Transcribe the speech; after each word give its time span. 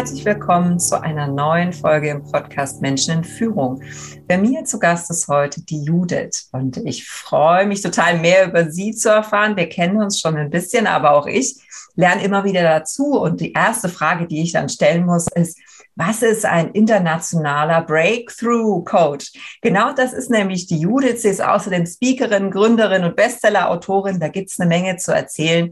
Herzlich 0.00 0.24
willkommen 0.24 0.80
zu 0.80 0.98
einer 1.02 1.26
neuen 1.26 1.74
Folge 1.74 2.08
im 2.08 2.22
Podcast 2.22 2.80
Menschen 2.80 3.18
in 3.18 3.22
Führung. 3.22 3.82
Bei 4.26 4.38
mir 4.38 4.64
zu 4.64 4.78
Gast 4.78 5.10
ist 5.10 5.28
heute 5.28 5.60
die 5.62 5.84
Judith 5.84 6.48
und 6.52 6.78
ich 6.78 7.06
freue 7.06 7.66
mich 7.66 7.82
total 7.82 8.18
mehr 8.18 8.46
über 8.46 8.70
sie 8.70 8.94
zu 8.94 9.10
erfahren. 9.10 9.58
Wir 9.58 9.68
kennen 9.68 9.98
uns 9.98 10.18
schon 10.18 10.38
ein 10.38 10.48
bisschen, 10.48 10.86
aber 10.86 11.10
auch 11.10 11.26
ich 11.26 11.56
lerne 11.96 12.24
immer 12.24 12.44
wieder 12.44 12.62
dazu. 12.62 13.20
Und 13.20 13.42
die 13.42 13.52
erste 13.52 13.90
Frage, 13.90 14.26
die 14.26 14.40
ich 14.40 14.52
dann 14.52 14.70
stellen 14.70 15.04
muss, 15.04 15.26
ist, 15.34 15.58
was 15.96 16.22
ist 16.22 16.44
ein 16.44 16.70
internationaler 16.70 17.82
Breakthrough 17.82 18.84
Coach? 18.84 19.32
Genau 19.60 19.92
das 19.92 20.12
ist 20.12 20.30
nämlich 20.30 20.66
die 20.66 20.80
Judith. 20.80 21.22
Sie 21.22 21.28
ist 21.28 21.42
außerdem 21.42 21.86
Speakerin, 21.86 22.50
Gründerin 22.50 23.04
und 23.04 23.16
Bestseller-Autorin. 23.16 24.20
Da 24.20 24.28
gibt 24.28 24.50
es 24.50 24.58
eine 24.58 24.68
Menge 24.68 24.96
zu 24.96 25.12
erzählen. 25.12 25.70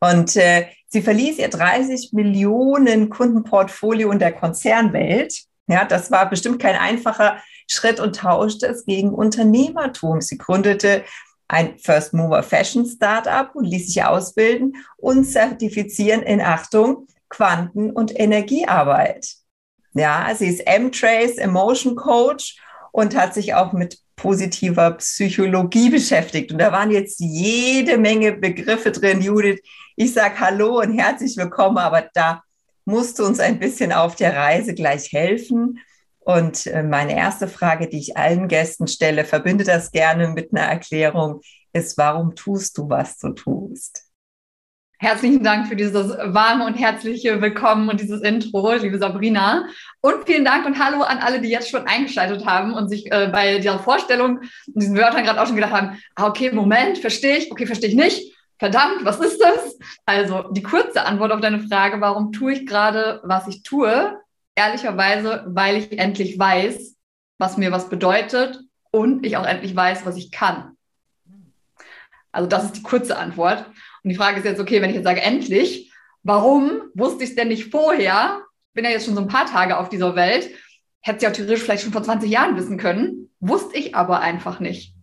Und 0.00 0.36
äh, 0.36 0.66
Sie 0.90 1.02
verließ 1.02 1.38
ihr 1.38 1.50
30 1.50 2.12
Millionen 2.14 3.10
Kundenportfolio 3.10 4.10
in 4.10 4.18
der 4.18 4.32
Konzernwelt. 4.32 5.42
Ja, 5.66 5.84
das 5.84 6.10
war 6.10 6.30
bestimmt 6.30 6.62
kein 6.62 6.76
einfacher 6.76 7.42
Schritt 7.66 8.00
und 8.00 8.16
tauschte 8.16 8.66
es 8.66 8.86
gegen 8.86 9.10
Unternehmertum. 9.10 10.22
Sie 10.22 10.38
gründete 10.38 11.04
ein 11.46 11.78
First 11.78 12.14
Mover 12.14 12.42
Fashion 12.42 12.86
Startup 12.86 13.54
und 13.54 13.64
ließ 13.64 13.88
sich 13.88 14.02
ausbilden 14.02 14.76
und 14.96 15.24
zertifizieren 15.24 16.22
in 16.22 16.40
Achtung 16.40 17.06
Quanten- 17.28 17.90
und 17.90 18.18
Energiearbeit. 18.18 19.34
Ja, 19.98 20.32
sie 20.32 20.46
ist 20.46 20.64
M-Trace 20.64 21.38
Emotion 21.38 21.96
Coach 21.96 22.56
und 22.92 23.16
hat 23.16 23.34
sich 23.34 23.54
auch 23.54 23.72
mit 23.72 23.98
positiver 24.14 24.92
Psychologie 24.92 25.90
beschäftigt. 25.90 26.52
Und 26.52 26.58
da 26.58 26.70
waren 26.70 26.92
jetzt 26.92 27.18
jede 27.18 27.98
Menge 27.98 28.32
Begriffe 28.32 28.92
drin, 28.92 29.20
Judith, 29.20 29.60
ich 29.96 30.14
sage 30.14 30.38
Hallo 30.38 30.78
und 30.78 30.96
herzlich 30.96 31.36
willkommen, 31.36 31.78
aber 31.78 32.08
da 32.14 32.44
musst 32.84 33.18
du 33.18 33.24
uns 33.24 33.40
ein 33.40 33.58
bisschen 33.58 33.92
auf 33.92 34.14
der 34.14 34.36
Reise 34.36 34.72
gleich 34.72 35.12
helfen. 35.12 35.80
Und 36.20 36.68
äh, 36.68 36.84
meine 36.84 37.16
erste 37.16 37.48
Frage, 37.48 37.88
die 37.88 37.98
ich 37.98 38.16
allen 38.16 38.46
Gästen 38.46 38.86
stelle, 38.86 39.24
verbinde 39.24 39.64
das 39.64 39.90
gerne 39.90 40.28
mit 40.28 40.52
einer 40.52 40.66
Erklärung, 40.66 41.40
ist, 41.72 41.98
warum 41.98 42.36
tust 42.36 42.78
du, 42.78 42.88
was 42.88 43.18
du 43.18 43.30
tust? 43.30 44.07
Herzlichen 45.00 45.44
Dank 45.44 45.68
für 45.68 45.76
dieses 45.76 46.10
warme 46.18 46.66
und 46.66 46.74
herzliche 46.74 47.40
Willkommen 47.40 47.88
und 47.88 48.00
dieses 48.00 48.20
Intro, 48.20 48.72
liebe 48.74 48.98
Sabrina. 48.98 49.66
Und 50.00 50.26
vielen 50.26 50.44
Dank 50.44 50.66
und 50.66 50.78
Hallo 50.84 51.02
an 51.02 51.18
alle, 51.18 51.40
die 51.40 51.48
jetzt 51.48 51.70
schon 51.70 51.86
eingeschaltet 51.86 52.44
haben 52.44 52.72
und 52.74 52.88
sich 52.88 53.10
äh, 53.12 53.28
bei 53.32 53.58
dieser 53.58 53.78
Vorstellung 53.78 54.38
und 54.38 54.82
diesen 54.82 54.96
Wörtern 54.96 55.22
gerade 55.22 55.40
auch 55.40 55.46
schon 55.46 55.54
gedacht 55.54 55.72
haben, 55.72 55.98
ah, 56.16 56.26
okay, 56.26 56.50
Moment, 56.50 56.98
verstehe 56.98 57.36
ich, 57.36 57.52
okay, 57.52 57.66
verstehe 57.66 57.90
ich 57.90 57.94
nicht 57.94 58.34
verdammt, 58.58 59.04
was 59.04 59.20
ist 59.20 59.40
das? 59.40 59.78
Also 60.04 60.50
die 60.50 60.62
kurze 60.62 61.04
Antwort 61.04 61.32
auf 61.32 61.40
deine 61.40 61.60
Frage, 61.60 62.00
warum 62.00 62.32
tue 62.32 62.52
ich 62.52 62.66
gerade, 62.66 63.20
was 63.22 63.46
ich 63.46 63.62
tue? 63.62 64.18
Ehrlicherweise, 64.56 65.44
weil 65.46 65.76
ich 65.76 65.98
endlich 65.98 66.38
weiß, 66.38 66.96
was 67.38 67.56
mir 67.56 67.70
was 67.70 67.88
bedeutet 67.88 68.60
und 68.90 69.24
ich 69.24 69.36
auch 69.36 69.46
endlich 69.46 69.76
weiß, 69.76 70.04
was 70.04 70.16
ich 70.16 70.32
kann. 70.32 70.76
Also 72.32 72.48
das 72.48 72.64
ist 72.64 72.76
die 72.76 72.82
kurze 72.82 73.16
Antwort. 73.16 73.66
Und 74.02 74.10
die 74.10 74.16
Frage 74.16 74.38
ist 74.38 74.44
jetzt, 74.44 74.60
okay, 74.60 74.80
wenn 74.80 74.90
ich 74.90 74.96
jetzt 74.96 75.04
sage 75.04 75.22
endlich, 75.22 75.92
warum 76.22 76.82
wusste 76.94 77.24
ich 77.24 77.30
es 77.30 77.36
denn 77.36 77.48
nicht 77.48 77.70
vorher? 77.70 78.42
Bin 78.74 78.84
ja 78.84 78.90
jetzt 78.90 79.06
schon 79.06 79.14
so 79.14 79.20
ein 79.20 79.28
paar 79.28 79.46
Tage 79.46 79.78
auf 79.78 79.88
dieser 79.88 80.14
Welt. 80.14 80.50
Hätte 81.00 81.18
ich 81.24 81.28
auch 81.28 81.32
theoretisch 81.32 81.62
vielleicht 81.62 81.82
schon 81.82 81.92
vor 81.92 82.02
20 82.02 82.30
Jahren 82.30 82.56
wissen 82.56 82.78
können. 82.78 83.30
Wusste 83.40 83.76
ich 83.76 83.94
aber 83.94 84.20
einfach 84.20 84.60
nicht. 84.60 84.94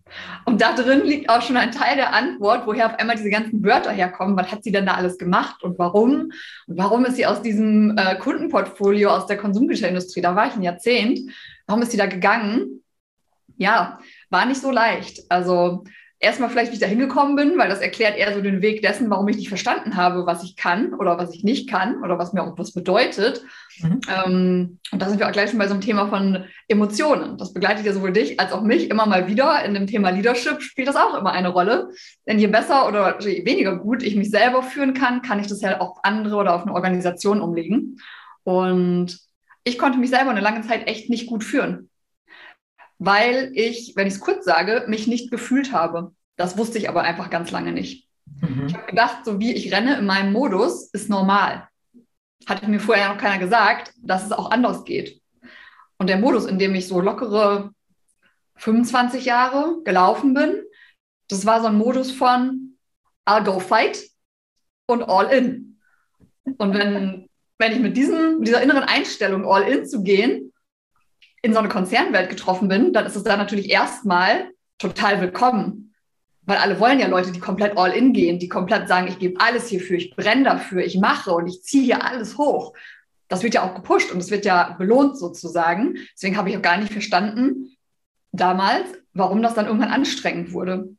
Und 0.44 0.60
da 0.62 0.74
drin 0.74 1.04
liegt 1.04 1.28
auch 1.28 1.42
schon 1.42 1.56
ein 1.56 1.72
Teil 1.72 1.96
der 1.96 2.12
Antwort, 2.12 2.66
woher 2.66 2.86
auf 2.86 2.98
einmal 2.98 3.16
diese 3.16 3.30
ganzen 3.30 3.64
Wörter 3.64 3.90
herkommen. 3.90 4.36
Was 4.36 4.52
hat 4.52 4.62
sie 4.62 4.70
denn 4.70 4.86
da 4.86 4.94
alles 4.94 5.18
gemacht 5.18 5.62
und 5.62 5.78
warum? 5.78 6.30
Und 6.66 6.78
warum 6.78 7.04
ist 7.04 7.16
sie 7.16 7.26
aus 7.26 7.42
diesem 7.42 7.96
äh, 7.98 8.16
Kundenportfolio 8.16 9.10
aus 9.10 9.26
der 9.26 9.36
Konsumgüterindustrie, 9.36 10.20
da 10.20 10.36
war 10.36 10.46
ich 10.46 10.54
ein 10.54 10.62
Jahrzehnt, 10.62 11.20
warum 11.66 11.82
ist 11.82 11.90
sie 11.90 11.96
da 11.96 12.06
gegangen? 12.06 12.82
Ja, 13.56 13.98
war 14.30 14.46
nicht 14.46 14.60
so 14.60 14.70
leicht. 14.70 15.22
Also 15.28 15.84
erstmal 16.18 16.48
vielleicht, 16.48 16.70
wie 16.70 16.76
ich 16.76 16.80
da 16.80 16.86
hingekommen 16.86 17.36
bin, 17.36 17.58
weil 17.58 17.68
das 17.68 17.80
erklärt 17.80 18.16
eher 18.16 18.32
so 18.34 18.40
den 18.40 18.62
Weg 18.62 18.80
dessen, 18.80 19.10
warum 19.10 19.28
ich 19.28 19.36
nicht 19.36 19.48
verstanden 19.48 19.96
habe, 19.96 20.26
was 20.26 20.42
ich 20.42 20.56
kann 20.56 20.94
oder 20.94 21.18
was 21.18 21.34
ich 21.34 21.44
nicht 21.44 21.68
kann 21.68 22.02
oder 22.02 22.18
was 22.18 22.32
mir 22.32 22.42
auch 22.42 22.56
was 22.56 22.72
bedeutet. 22.72 23.42
Mhm. 23.80 24.00
Ähm, 24.08 24.78
und 24.90 25.02
da 25.02 25.08
sind 25.08 25.18
wir 25.18 25.28
auch 25.28 25.32
gleich 25.32 25.50
schon 25.50 25.58
bei 25.58 25.68
so 25.68 25.74
einem 25.74 25.82
Thema 25.82 26.08
von 26.08 26.44
Emotionen. 26.68 27.36
Das 27.36 27.52
begleitet 27.52 27.84
ja 27.84 27.92
sowohl 27.92 28.12
dich 28.12 28.40
als 28.40 28.52
auch 28.52 28.62
mich 28.62 28.88
immer 28.88 29.06
mal 29.06 29.28
wieder. 29.28 29.62
In 29.64 29.74
dem 29.74 29.86
Thema 29.86 30.10
Leadership 30.10 30.62
spielt 30.62 30.88
das 30.88 30.96
auch 30.96 31.18
immer 31.18 31.32
eine 31.32 31.48
Rolle. 31.48 31.90
Denn 32.26 32.38
je 32.38 32.46
besser 32.46 32.88
oder 32.88 33.20
je 33.20 33.44
weniger 33.44 33.76
gut 33.76 34.02
ich 34.02 34.16
mich 34.16 34.30
selber 34.30 34.62
führen 34.62 34.94
kann, 34.94 35.20
kann 35.20 35.38
ich 35.38 35.48
das 35.48 35.60
ja 35.60 35.80
auf 35.80 35.98
andere 36.02 36.36
oder 36.36 36.54
auf 36.54 36.62
eine 36.62 36.74
Organisation 36.74 37.42
umlegen. 37.42 37.98
Und 38.42 39.18
ich 39.64 39.78
konnte 39.78 39.98
mich 39.98 40.10
selber 40.10 40.30
eine 40.30 40.40
lange 40.40 40.62
Zeit 40.62 40.88
echt 40.88 41.10
nicht 41.10 41.26
gut 41.26 41.44
führen 41.44 41.90
weil 42.98 43.50
ich, 43.54 43.94
wenn 43.96 44.06
ich 44.06 44.14
es 44.14 44.20
kurz 44.20 44.44
sage, 44.44 44.84
mich 44.88 45.06
nicht 45.06 45.30
gefühlt 45.30 45.72
habe. 45.72 46.12
Das 46.36 46.58
wusste 46.58 46.78
ich 46.78 46.88
aber 46.88 47.02
einfach 47.02 47.30
ganz 47.30 47.50
lange 47.50 47.72
nicht. 47.72 48.08
Mhm. 48.40 48.66
Ich 48.66 48.74
habe 48.74 48.86
gedacht, 48.86 49.24
so 49.24 49.38
wie 49.40 49.52
ich 49.52 49.72
renne 49.72 49.98
in 49.98 50.06
meinem 50.06 50.32
Modus, 50.32 50.90
ist 50.92 51.08
normal. 51.08 51.68
Hatte 52.46 52.68
mir 52.68 52.80
vorher 52.80 53.08
noch 53.08 53.18
keiner 53.18 53.38
gesagt, 53.38 53.92
dass 53.98 54.24
es 54.24 54.32
auch 54.32 54.50
anders 54.50 54.84
geht. 54.84 55.20
Und 55.98 56.08
der 56.08 56.18
Modus, 56.18 56.46
in 56.46 56.58
dem 56.58 56.74
ich 56.74 56.88
so 56.88 57.00
lockere 57.00 57.70
25 58.56 59.24
Jahre 59.24 59.82
gelaufen 59.84 60.34
bin, 60.34 60.62
das 61.28 61.46
war 61.46 61.60
so 61.60 61.66
ein 61.66 61.78
Modus 61.78 62.10
von 62.10 62.76
I'll 63.26 63.44
go 63.44 63.58
fight 63.58 63.98
und 64.86 65.02
all 65.02 65.26
in. 65.32 65.80
Und 66.58 66.74
wenn, 66.74 67.28
wenn 67.58 67.72
ich 67.72 67.80
mit, 67.80 67.96
diesem, 67.96 68.38
mit 68.38 68.48
dieser 68.48 68.62
inneren 68.62 68.84
Einstellung 68.84 69.44
all 69.44 69.62
in 69.62 69.86
zu 69.86 70.02
gehen, 70.02 70.45
in 71.46 71.52
so 71.52 71.60
eine 71.60 71.68
Konzernwelt 71.68 72.28
getroffen 72.28 72.68
bin, 72.68 72.92
dann 72.92 73.06
ist 73.06 73.16
es 73.16 73.22
da 73.22 73.36
natürlich 73.36 73.70
erstmal 73.70 74.50
total 74.78 75.20
willkommen. 75.20 75.94
Weil 76.42 76.58
alle 76.58 76.78
wollen 76.78 77.00
ja 77.00 77.06
Leute, 77.08 77.32
die 77.32 77.40
komplett 77.40 77.76
all 77.76 77.92
in 77.92 78.12
gehen, 78.12 78.38
die 78.38 78.48
komplett 78.48 78.88
sagen, 78.88 79.08
ich 79.08 79.18
gebe 79.18 79.40
alles 79.40 79.68
hierfür, 79.68 79.96
ich 79.96 80.14
brenne 80.14 80.44
dafür, 80.44 80.84
ich 80.84 80.98
mache 80.98 81.32
und 81.32 81.46
ich 81.46 81.62
ziehe 81.62 81.84
hier 81.84 82.04
alles 82.04 82.36
hoch. 82.36 82.74
Das 83.28 83.42
wird 83.42 83.54
ja 83.54 83.62
auch 83.62 83.74
gepusht 83.74 84.12
und 84.12 84.18
es 84.18 84.30
wird 84.30 84.44
ja 84.44 84.76
belohnt 84.78 85.18
sozusagen. 85.18 85.96
Deswegen 86.14 86.36
habe 86.36 86.50
ich 86.50 86.56
auch 86.56 86.62
gar 86.62 86.76
nicht 86.76 86.92
verstanden 86.92 87.76
damals, 88.32 88.86
warum 89.14 89.42
das 89.42 89.54
dann 89.54 89.66
irgendwann 89.66 89.90
anstrengend 89.90 90.52
wurde. 90.52 90.90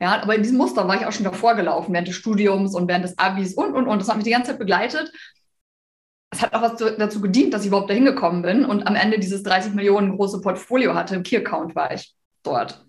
Ja, 0.00 0.20
aber 0.20 0.34
in 0.34 0.42
diesem 0.42 0.58
Muster 0.58 0.86
war 0.86 1.00
ich 1.00 1.06
auch 1.06 1.12
schon 1.12 1.24
davor 1.24 1.54
gelaufen, 1.54 1.92
während 1.92 2.08
des 2.08 2.16
Studiums 2.16 2.74
und 2.74 2.88
während 2.88 3.04
des 3.04 3.18
Abis 3.18 3.54
und, 3.54 3.74
und, 3.74 3.86
und. 3.86 4.00
Das 4.00 4.08
hat 4.08 4.16
mich 4.16 4.24
die 4.24 4.32
ganze 4.32 4.50
Zeit 4.50 4.58
begleitet 4.58 5.12
es 6.32 6.40
hat 6.40 6.54
auch 6.54 6.62
was 6.62 6.76
zu, 6.76 6.90
dazu 6.96 7.20
gedient, 7.20 7.52
dass 7.52 7.62
ich 7.62 7.68
überhaupt 7.68 7.90
dahin 7.90 8.06
gekommen 8.06 8.42
bin 8.42 8.64
und 8.64 8.86
am 8.86 8.96
Ende 8.96 9.18
dieses 9.18 9.42
30 9.42 9.74
Millionen 9.74 10.16
große 10.16 10.40
Portfolio 10.40 10.94
hatte. 10.94 11.14
Im 11.14 11.22
Key-Account 11.22 11.76
war 11.76 11.92
ich 11.92 12.14
dort. 12.42 12.84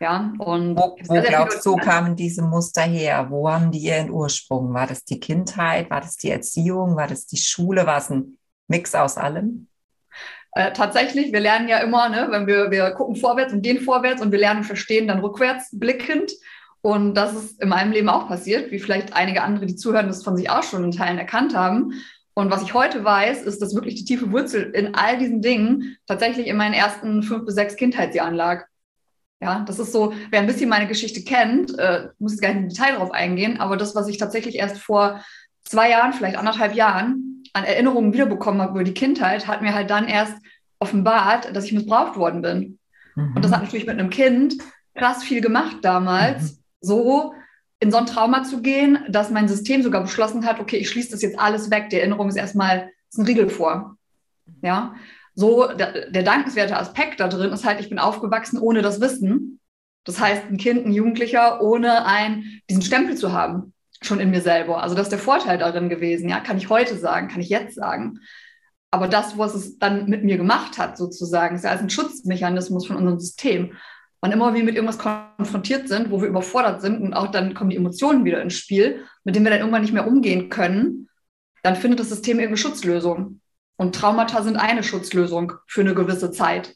Ja, 0.00 0.32
und 0.38 0.76
wo, 0.76 0.96
wo 1.06 1.20
glaubst 1.20 1.64
du, 1.64 1.76
kamen 1.76 2.16
diese 2.16 2.42
Muster 2.42 2.82
her? 2.82 3.26
Wo 3.30 3.50
haben 3.50 3.70
die 3.70 3.78
ihren 3.78 4.10
Ursprung? 4.10 4.74
War 4.74 4.86
das 4.86 5.04
die 5.04 5.20
Kindheit? 5.20 5.90
War 5.90 6.00
das 6.00 6.16
die 6.16 6.30
Erziehung? 6.30 6.96
War 6.96 7.06
das 7.06 7.26
die 7.26 7.36
Schule? 7.36 7.86
War 7.86 7.98
es 7.98 8.10
ein 8.10 8.38
Mix 8.66 8.94
aus 8.94 9.16
allem? 9.16 9.68
Äh, 10.52 10.72
tatsächlich, 10.72 11.32
wir 11.32 11.40
lernen 11.40 11.68
ja 11.68 11.78
immer, 11.78 12.08
ne, 12.08 12.28
wenn 12.30 12.46
wir, 12.46 12.70
wir 12.70 12.90
gucken 12.92 13.16
vorwärts 13.16 13.52
und 13.52 13.62
gehen 13.62 13.80
vorwärts 13.80 14.22
und 14.22 14.32
wir 14.32 14.38
lernen 14.38 14.64
verstehen, 14.64 15.06
dann 15.06 15.20
rückwärts 15.20 15.68
blickend. 15.72 16.32
Und 16.80 17.14
das 17.14 17.34
ist 17.34 17.62
in 17.62 17.68
meinem 17.68 17.92
Leben 17.92 18.08
auch 18.08 18.28
passiert, 18.28 18.70
wie 18.70 18.78
vielleicht 18.78 19.14
einige 19.14 19.42
andere, 19.42 19.66
die 19.66 19.76
zuhören, 19.76 20.06
das 20.06 20.22
von 20.24 20.36
sich 20.36 20.50
auch 20.50 20.62
schon 20.62 20.84
in 20.84 20.92
Teilen 20.92 21.18
erkannt 21.18 21.56
haben. 21.56 21.92
Und 22.38 22.52
was 22.52 22.62
ich 22.62 22.72
heute 22.72 23.02
weiß, 23.02 23.42
ist, 23.42 23.60
dass 23.60 23.74
wirklich 23.74 23.96
die 23.96 24.04
tiefe 24.04 24.30
Wurzel 24.30 24.70
in 24.70 24.94
all 24.94 25.18
diesen 25.18 25.42
Dingen 25.42 25.96
tatsächlich 26.06 26.46
in 26.46 26.56
meinen 26.56 26.72
ersten 26.72 27.24
fünf 27.24 27.44
bis 27.44 27.56
sechs 27.56 27.74
Kindheitsjahren 27.74 28.36
lag. 28.36 28.66
Ja, 29.40 29.64
das 29.66 29.80
ist 29.80 29.90
so, 29.90 30.12
wer 30.30 30.38
ein 30.38 30.46
bisschen 30.46 30.68
meine 30.68 30.86
Geschichte 30.86 31.24
kennt, 31.24 31.76
äh, 31.80 32.10
muss 32.20 32.30
jetzt 32.30 32.40
gar 32.40 32.54
nicht 32.54 32.62
im 32.62 32.68
Detail 32.68 32.92
darauf 32.92 33.10
eingehen, 33.10 33.58
aber 33.58 33.76
das, 33.76 33.96
was 33.96 34.06
ich 34.06 34.18
tatsächlich 34.18 34.54
erst 34.54 34.78
vor 34.78 35.20
zwei 35.64 35.90
Jahren, 35.90 36.12
vielleicht 36.12 36.36
anderthalb 36.36 36.76
Jahren 36.76 37.42
an 37.54 37.64
Erinnerungen 37.64 38.12
wiederbekommen 38.12 38.62
habe 38.62 38.70
über 38.70 38.84
die 38.84 38.94
Kindheit, 38.94 39.48
hat 39.48 39.60
mir 39.60 39.74
halt 39.74 39.90
dann 39.90 40.06
erst 40.06 40.36
offenbart, 40.78 41.56
dass 41.56 41.64
ich 41.64 41.72
missbraucht 41.72 42.16
worden 42.16 42.40
bin. 42.40 42.78
Mhm. 43.16 43.34
Und 43.34 43.44
das 43.44 43.50
hat 43.50 43.62
natürlich 43.62 43.86
mit 43.86 43.98
einem 43.98 44.10
Kind 44.10 44.54
krass 44.94 45.24
viel 45.24 45.40
gemacht 45.40 45.78
damals, 45.82 46.52
mhm. 46.52 46.58
so 46.82 47.34
in 47.80 47.90
so 47.90 47.96
ein 47.96 48.06
Trauma 48.06 48.42
zu 48.42 48.60
gehen, 48.60 48.98
dass 49.08 49.30
mein 49.30 49.48
System 49.48 49.82
sogar 49.82 50.02
beschlossen 50.02 50.44
hat, 50.44 50.60
okay, 50.60 50.76
ich 50.76 50.90
schließe 50.90 51.10
das 51.12 51.22
jetzt 51.22 51.38
alles 51.38 51.70
weg. 51.70 51.90
Die 51.90 51.96
Erinnerung 51.96 52.28
ist 52.28 52.36
erstmal 52.36 52.90
ist 53.08 53.18
ein 53.18 53.26
Riegel 53.26 53.48
vor. 53.48 53.96
Ja, 54.62 54.94
so 55.34 55.68
der, 55.68 56.10
der 56.10 56.22
dankenswerte 56.22 56.76
Aspekt 56.76 57.20
da 57.20 57.28
drin 57.28 57.52
ist 57.52 57.64
halt, 57.64 57.80
ich 57.80 57.88
bin 57.88 57.98
aufgewachsen 57.98 58.58
ohne 58.58 58.82
das 58.82 59.00
Wissen. 59.00 59.60
Das 60.04 60.18
heißt, 60.18 60.44
ein 60.50 60.56
Kind, 60.56 60.86
ein 60.86 60.92
Jugendlicher, 60.92 61.62
ohne 61.62 62.06
ein, 62.06 62.60
diesen 62.68 62.82
Stempel 62.82 63.16
zu 63.16 63.32
haben, 63.32 63.74
schon 64.00 64.20
in 64.20 64.30
mir 64.30 64.40
selber. 64.40 64.82
Also 64.82 64.94
das 64.94 65.04
ist 65.04 65.12
der 65.12 65.18
Vorteil 65.18 65.58
darin 65.58 65.88
gewesen, 65.88 66.28
ja, 66.28 66.40
kann 66.40 66.56
ich 66.56 66.70
heute 66.70 66.96
sagen, 66.96 67.28
kann 67.28 67.40
ich 67.40 67.50
jetzt 67.50 67.76
sagen. 67.76 68.20
Aber 68.90 69.06
das, 69.06 69.36
was 69.36 69.54
es 69.54 69.78
dann 69.78 70.08
mit 70.08 70.24
mir 70.24 70.38
gemacht 70.38 70.78
hat, 70.78 70.96
sozusagen, 70.96 71.56
ist 71.56 71.64
ja 71.64 71.70
als 71.70 71.82
ein 71.82 71.90
Schutzmechanismus 71.90 72.86
von 72.86 72.96
unserem 72.96 73.20
System. 73.20 73.74
Und 74.20 74.32
immer 74.32 74.54
wir 74.54 74.64
mit 74.64 74.74
irgendwas 74.74 74.98
konfrontiert 74.98 75.88
sind, 75.88 76.10
wo 76.10 76.20
wir 76.20 76.28
überfordert 76.28 76.80
sind 76.80 77.00
und 77.00 77.14
auch 77.14 77.30
dann 77.30 77.54
kommen 77.54 77.70
die 77.70 77.76
Emotionen 77.76 78.24
wieder 78.24 78.42
ins 78.42 78.54
Spiel, 78.54 79.04
mit 79.24 79.34
denen 79.34 79.44
wir 79.44 79.50
dann 79.50 79.60
irgendwann 79.60 79.82
nicht 79.82 79.94
mehr 79.94 80.08
umgehen 80.08 80.48
können, 80.48 81.08
dann 81.62 81.76
findet 81.76 82.00
das 82.00 82.08
System 82.08 82.38
irgendeine 82.38 82.56
Schutzlösung. 82.56 83.40
Und 83.76 83.94
Traumata 83.94 84.42
sind 84.42 84.56
eine 84.56 84.82
Schutzlösung 84.82 85.52
für 85.66 85.82
eine 85.82 85.94
gewisse 85.94 86.32
Zeit. 86.32 86.74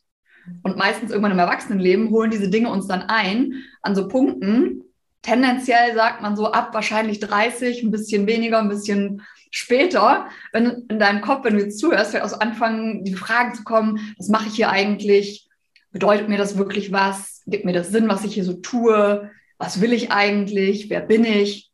Und 0.62 0.76
meistens 0.76 1.10
irgendwann 1.10 1.32
im 1.32 1.38
Erwachsenenleben 1.38 2.10
holen 2.10 2.30
diese 2.30 2.48
Dinge 2.48 2.70
uns 2.70 2.86
dann 2.86 3.02
ein 3.02 3.64
an 3.82 3.94
so 3.94 4.08
Punkten. 4.08 4.82
Tendenziell 5.22 5.94
sagt 5.94 6.20
man 6.20 6.36
so 6.36 6.50
ab 6.50 6.74
wahrscheinlich 6.74 7.20
30, 7.20 7.82
ein 7.82 7.90
bisschen 7.90 8.26
weniger, 8.26 8.58
ein 8.58 8.68
bisschen 8.68 9.22
später, 9.50 10.28
wenn 10.52 10.86
in 10.88 10.98
deinem 10.98 11.20
Kopf, 11.20 11.44
wenn 11.44 11.54
du 11.54 11.62
jetzt 11.62 11.78
zuhörst, 11.78 12.12
wird 12.12 12.24
aus 12.24 12.34
anfangen, 12.34 13.04
die 13.04 13.14
Fragen 13.14 13.54
zu 13.54 13.62
kommen, 13.62 14.14
was 14.18 14.28
mache 14.28 14.48
ich 14.48 14.54
hier 14.54 14.70
eigentlich? 14.70 15.48
Bedeutet 15.92 16.28
mir 16.28 16.38
das 16.38 16.56
wirklich 16.56 16.90
was? 16.90 17.31
Gibt 17.46 17.64
mir 17.64 17.72
das 17.72 17.88
Sinn, 17.88 18.08
was 18.08 18.24
ich 18.24 18.34
hier 18.34 18.44
so 18.44 18.54
tue? 18.54 19.30
Was 19.58 19.80
will 19.80 19.92
ich 19.92 20.12
eigentlich? 20.12 20.90
Wer 20.90 21.00
bin 21.00 21.24
ich? 21.24 21.70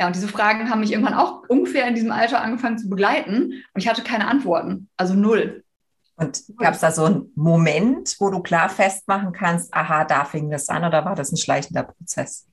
Ja, 0.00 0.06
und 0.06 0.16
diese 0.16 0.28
Fragen 0.28 0.70
haben 0.70 0.80
mich 0.80 0.92
irgendwann 0.92 1.14
auch 1.14 1.42
ungefähr 1.48 1.86
in 1.86 1.94
diesem 1.94 2.10
Alter 2.10 2.40
angefangen 2.40 2.78
zu 2.78 2.88
begleiten 2.88 3.62
und 3.74 3.80
ich 3.82 3.86
hatte 3.86 4.02
keine 4.02 4.28
Antworten, 4.28 4.88
also 4.96 5.12
null. 5.12 5.62
Und 6.16 6.42
gab 6.58 6.74
es 6.74 6.80
da 6.80 6.90
so 6.90 7.04
einen 7.04 7.32
Moment, 7.34 8.16
wo 8.18 8.30
du 8.30 8.40
klar 8.40 8.68
festmachen 8.68 9.32
kannst, 9.32 9.72
aha, 9.72 10.04
da 10.04 10.24
fing 10.24 10.50
das 10.50 10.68
an 10.68 10.84
oder 10.84 11.04
war 11.04 11.14
das 11.14 11.32
ein 11.32 11.36
schleichender 11.36 11.82
Prozess? 11.82 12.46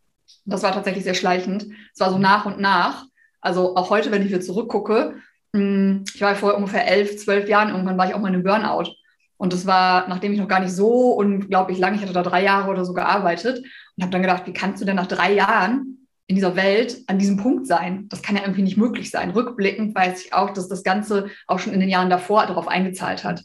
Das 0.45 0.63
war 0.63 0.73
tatsächlich 0.73 1.03
sehr 1.03 1.13
schleichend. 1.13 1.67
Es 1.93 1.99
war 1.99 2.09
so 2.09 2.17
nach 2.17 2.45
und 2.45 2.59
nach. 2.59 3.05
Also 3.41 3.75
auch 3.75 3.89
heute, 3.89 4.11
wenn 4.11 4.21
ich 4.21 4.29
wieder 4.29 4.41
zurückgucke, 4.41 5.15
hm, 5.53 6.05
ich 6.13 6.21
war 6.21 6.35
vor 6.35 6.55
ungefähr 6.55 6.87
elf, 6.87 7.17
zwölf 7.17 7.47
Jahren, 7.49 7.69
irgendwann 7.69 7.97
war 7.97 8.07
ich 8.07 8.13
auch 8.13 8.19
mal 8.19 8.29
in 8.29 8.35
einem 8.35 8.43
Burnout. 8.43 8.91
Und 9.37 9.53
das 9.53 9.65
war, 9.65 10.07
nachdem 10.07 10.33
ich 10.33 10.39
noch 10.39 10.47
gar 10.47 10.59
nicht 10.59 10.73
so 10.73 11.11
unglaublich 11.11 11.77
lange, 11.77 11.97
ich 11.97 12.01
hatte 12.01 12.13
da 12.13 12.23
drei 12.23 12.43
Jahre 12.43 12.69
oder 12.71 12.85
so 12.85 12.93
gearbeitet 12.93 13.59
und 13.59 14.03
habe 14.03 14.11
dann 14.11 14.21
gedacht, 14.21 14.47
wie 14.47 14.53
kannst 14.53 14.81
du 14.81 14.85
denn 14.85 14.95
nach 14.95 15.07
drei 15.07 15.33
Jahren 15.33 15.97
in 16.27 16.35
dieser 16.35 16.55
Welt 16.55 16.97
an 17.07 17.19
diesem 17.19 17.37
Punkt 17.37 17.67
sein. 17.67 18.09
Das 18.09 18.21
kann 18.21 18.35
ja 18.35 18.41
irgendwie 18.41 18.61
nicht 18.61 18.77
möglich 18.77 19.09
sein. 19.09 19.31
Rückblickend 19.31 19.95
weiß 19.95 20.25
ich 20.25 20.33
auch, 20.33 20.51
dass 20.51 20.67
das 20.67 20.83
Ganze 20.83 21.29
auch 21.47 21.59
schon 21.59 21.73
in 21.73 21.79
den 21.79 21.89
Jahren 21.89 22.09
davor 22.09 22.45
darauf 22.45 22.67
eingezahlt 22.67 23.23
hat. 23.23 23.43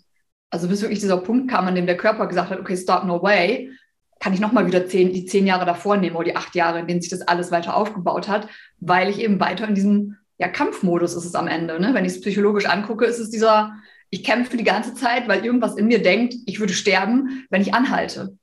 Also 0.50 0.68
bis 0.68 0.82
wirklich 0.82 0.98
dieser 0.98 1.18
Punkt 1.18 1.50
kam, 1.50 1.68
an 1.68 1.76
dem 1.76 1.86
der 1.86 1.96
Körper 1.96 2.26
gesagt 2.26 2.50
hat, 2.50 2.58
okay, 2.58 2.76
stop, 2.76 3.04
no 3.04 3.22
way, 3.22 3.70
kann 4.18 4.34
ich 4.34 4.40
nochmal 4.40 4.66
wieder 4.66 4.86
zehn, 4.86 5.12
die 5.12 5.26
zehn 5.26 5.46
Jahre 5.46 5.64
davor 5.64 5.96
nehmen 5.96 6.16
oder 6.16 6.26
die 6.26 6.36
acht 6.36 6.54
Jahre, 6.54 6.80
in 6.80 6.86
denen 6.86 7.00
sich 7.00 7.10
das 7.10 7.22
alles 7.22 7.50
weiter 7.50 7.76
aufgebaut 7.76 8.28
hat, 8.28 8.48
weil 8.78 9.08
ich 9.08 9.20
eben 9.20 9.40
weiter 9.40 9.66
in 9.66 9.74
diesem 9.74 10.18
ja, 10.38 10.48
Kampfmodus 10.48 11.14
ist 11.14 11.24
es 11.24 11.34
am 11.34 11.46
Ende. 11.46 11.80
Ne? 11.80 11.94
Wenn 11.94 12.04
ich 12.04 12.12
es 12.12 12.20
psychologisch 12.20 12.66
angucke, 12.66 13.04
ist 13.04 13.20
es 13.20 13.30
dieser, 13.30 13.74
ich 14.12 14.22
kämpfe 14.22 14.58
die 14.58 14.64
ganze 14.64 14.94
Zeit, 14.94 15.26
weil 15.26 15.42
irgendwas 15.42 15.76
in 15.76 15.86
mir 15.86 16.02
denkt, 16.02 16.34
ich 16.44 16.60
würde 16.60 16.74
sterben, 16.74 17.46
wenn 17.48 17.62
ich 17.62 17.72
anhalte. 17.72 18.36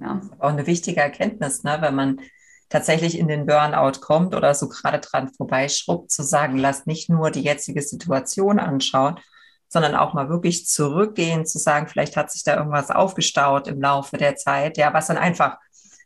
Ja. 0.00 0.20
Auch 0.40 0.48
eine 0.48 0.66
wichtige 0.66 1.00
Erkenntnis, 1.00 1.62
ne? 1.62 1.78
wenn 1.80 1.94
man 1.94 2.20
tatsächlich 2.68 3.16
in 3.16 3.28
den 3.28 3.46
Burnout 3.46 4.00
kommt 4.00 4.34
oder 4.34 4.52
so 4.54 4.68
gerade 4.68 4.98
dran 4.98 5.32
vorbeischrubbt, 5.32 6.10
zu 6.10 6.24
sagen, 6.24 6.58
lasst 6.58 6.88
nicht 6.88 7.08
nur 7.08 7.30
die 7.30 7.42
jetzige 7.42 7.80
Situation 7.80 8.58
anschauen, 8.58 9.20
sondern 9.68 9.94
auch 9.94 10.14
mal 10.14 10.28
wirklich 10.28 10.66
zurückgehen, 10.66 11.46
zu 11.46 11.58
sagen, 11.58 11.86
vielleicht 11.86 12.16
hat 12.16 12.32
sich 12.32 12.42
da 12.42 12.56
irgendwas 12.56 12.90
aufgestaut 12.90 13.68
im 13.68 13.80
Laufe 13.80 14.16
der 14.16 14.34
Zeit, 14.34 14.78
ja, 14.78 14.92
was 14.92 15.06
dann 15.06 15.16
einfach 15.16 15.58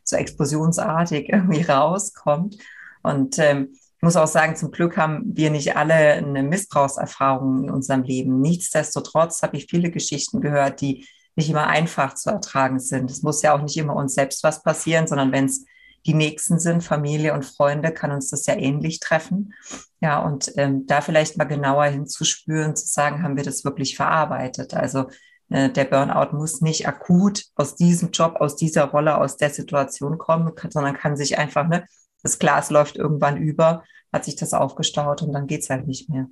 so 0.05 0.17
explosionsartig 0.17 1.29
irgendwie 1.33 1.63
rauskommt. 1.63 2.59
Und 3.03 3.39
ähm, 3.39 3.75
muss 4.03 4.17
auch 4.17 4.27
sagen, 4.27 4.57
zum 4.57 4.71
Glück 4.71 4.97
haben 4.97 5.23
wir 5.25 5.51
nicht 5.51 5.77
alle 5.77 5.95
eine 5.95 6.43
Missbrauchserfahrung 6.43 7.65
in 7.65 7.71
unserem 7.71 8.03
Leben. 8.03 8.41
Nichtsdestotrotz 8.41 9.43
habe 9.43 9.57
ich 9.57 9.67
viele 9.71 9.91
Geschichten 9.91 10.41
gehört, 10.41 10.81
die 10.81 11.07
nicht 11.37 11.49
immer 11.49 11.69
einfach 11.69 12.15
zu 12.15 12.31
ertragen 12.31 12.81
sind. 12.81 13.11
Es 13.11 13.23
muss 13.23 13.43
ja 13.43 13.55
auch 13.55 13.63
nicht 13.63 13.77
immer 13.77 13.97
uns 13.97 14.15
selbst 14.15 14.43
was 14.43 14.63
passieren, 14.63 15.07
sondern 15.07 15.33
wenn 15.33 15.47
es 15.47 15.65
die 16.05 16.15
Nächsten 16.15 16.59
sind, 16.59 16.83
Familie 16.83 17.33
und 17.33 17.45
Freunde, 17.45 17.93
kann 17.93 18.11
uns 18.11 18.29
das 18.31 18.47
ja 18.47 18.57
ähnlich 18.57 18.99
treffen. 18.99 19.55
Ja, 20.01 20.19
und 20.19 20.53
ähm, 20.57 20.87
da 20.87 21.01
vielleicht 21.01 21.39
mal 21.39 21.45
genauer 21.45 21.85
hinzuspüren, 21.85 22.75
zu 22.75 22.87
sagen, 22.87 23.23
haben 23.23 23.37
wir 23.37 23.45
das 23.45 23.65
wirklich 23.65 23.97
verarbeitet? 23.97 24.75
Also 24.75 25.07
äh, 25.49 25.71
der 25.71 25.85
Burnout 25.85 26.37
muss 26.37 26.61
nicht 26.61 26.89
akut 26.89 27.45
aus 27.55 27.77
diesem 27.77 28.11
Job, 28.11 28.37
aus 28.41 28.57
dieser 28.57 28.87
Rolle, 28.87 29.17
aus 29.19 29.37
der 29.37 29.51
Situation 29.51 30.19
kommen, 30.19 30.53
sondern 30.71 30.95
kann 30.95 31.17
sich 31.17 31.39
einfach, 31.39 31.69
ne, 31.69 31.87
das 32.23 32.39
Glas 32.39 32.71
läuft 32.71 32.97
irgendwann 32.97 33.37
über, 33.37 33.85
hat 34.13 34.25
sich 34.25 34.37
das 34.37 34.55
aufgestaut 34.55 35.23
und 35.23 35.33
dann 35.33 35.47
geht's 35.47 35.71
halt 35.71 35.87
nicht 35.87 36.09
mehr. 36.09 36.27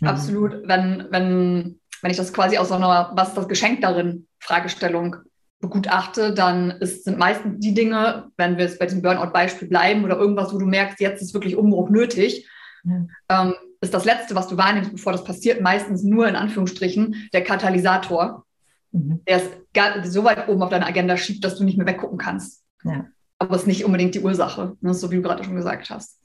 Mhm. 0.00 0.08
Absolut. 0.08 0.62
Wenn, 0.66 1.06
wenn, 1.10 1.80
wenn 2.02 2.10
ich 2.10 2.16
das 2.16 2.32
quasi 2.32 2.58
aus 2.58 2.68
so 2.68 2.74
einer, 2.74 3.12
was 3.14 3.28
ist 3.28 3.36
das 3.36 3.48
Geschenk 3.48 3.80
darin, 3.80 4.26
Fragestellung 4.40 5.16
begutachte, 5.60 6.32
dann 6.32 6.70
ist, 6.70 7.04
sind 7.04 7.18
meistens 7.18 7.58
die 7.58 7.74
Dinge, 7.74 8.30
wenn 8.36 8.56
wir 8.56 8.64
jetzt 8.64 8.78
bei 8.78 8.86
diesem 8.86 9.02
Burnout-Beispiel 9.02 9.68
bleiben 9.68 10.04
oder 10.04 10.16
irgendwas, 10.16 10.52
wo 10.54 10.58
du 10.58 10.66
merkst, 10.66 11.00
jetzt 11.00 11.20
ist 11.20 11.34
wirklich 11.34 11.56
Umbruch 11.56 11.90
nötig, 11.90 12.48
ja. 12.84 13.06
ähm, 13.28 13.54
ist 13.80 13.94
das 13.94 14.04
Letzte, 14.04 14.34
was 14.34 14.48
du 14.48 14.56
wahrnimmst, 14.56 14.92
bevor 14.92 15.12
das 15.12 15.24
passiert, 15.24 15.60
meistens 15.60 16.02
nur 16.02 16.28
in 16.28 16.36
Anführungsstrichen 16.36 17.28
der 17.32 17.42
Katalysator, 17.42 18.44
mhm. 18.92 19.20
der 19.26 19.42
es 20.04 20.12
so 20.12 20.24
weit 20.24 20.48
oben 20.48 20.62
auf 20.62 20.70
deine 20.70 20.86
Agenda 20.86 21.16
schiebt, 21.16 21.44
dass 21.44 21.56
du 21.56 21.64
nicht 21.64 21.76
mehr 21.76 21.86
weggucken 21.86 22.18
kannst. 22.18 22.64
Ja. 22.84 23.06
Aber 23.38 23.54
es 23.54 23.62
ist 23.62 23.66
nicht 23.68 23.84
unbedingt 23.84 24.14
die 24.14 24.20
Ursache, 24.20 24.76
ne, 24.80 24.94
so 24.94 25.10
wie 25.10 25.16
du 25.16 25.22
gerade 25.22 25.44
schon 25.44 25.56
gesagt 25.56 25.90
hast. 25.90 26.20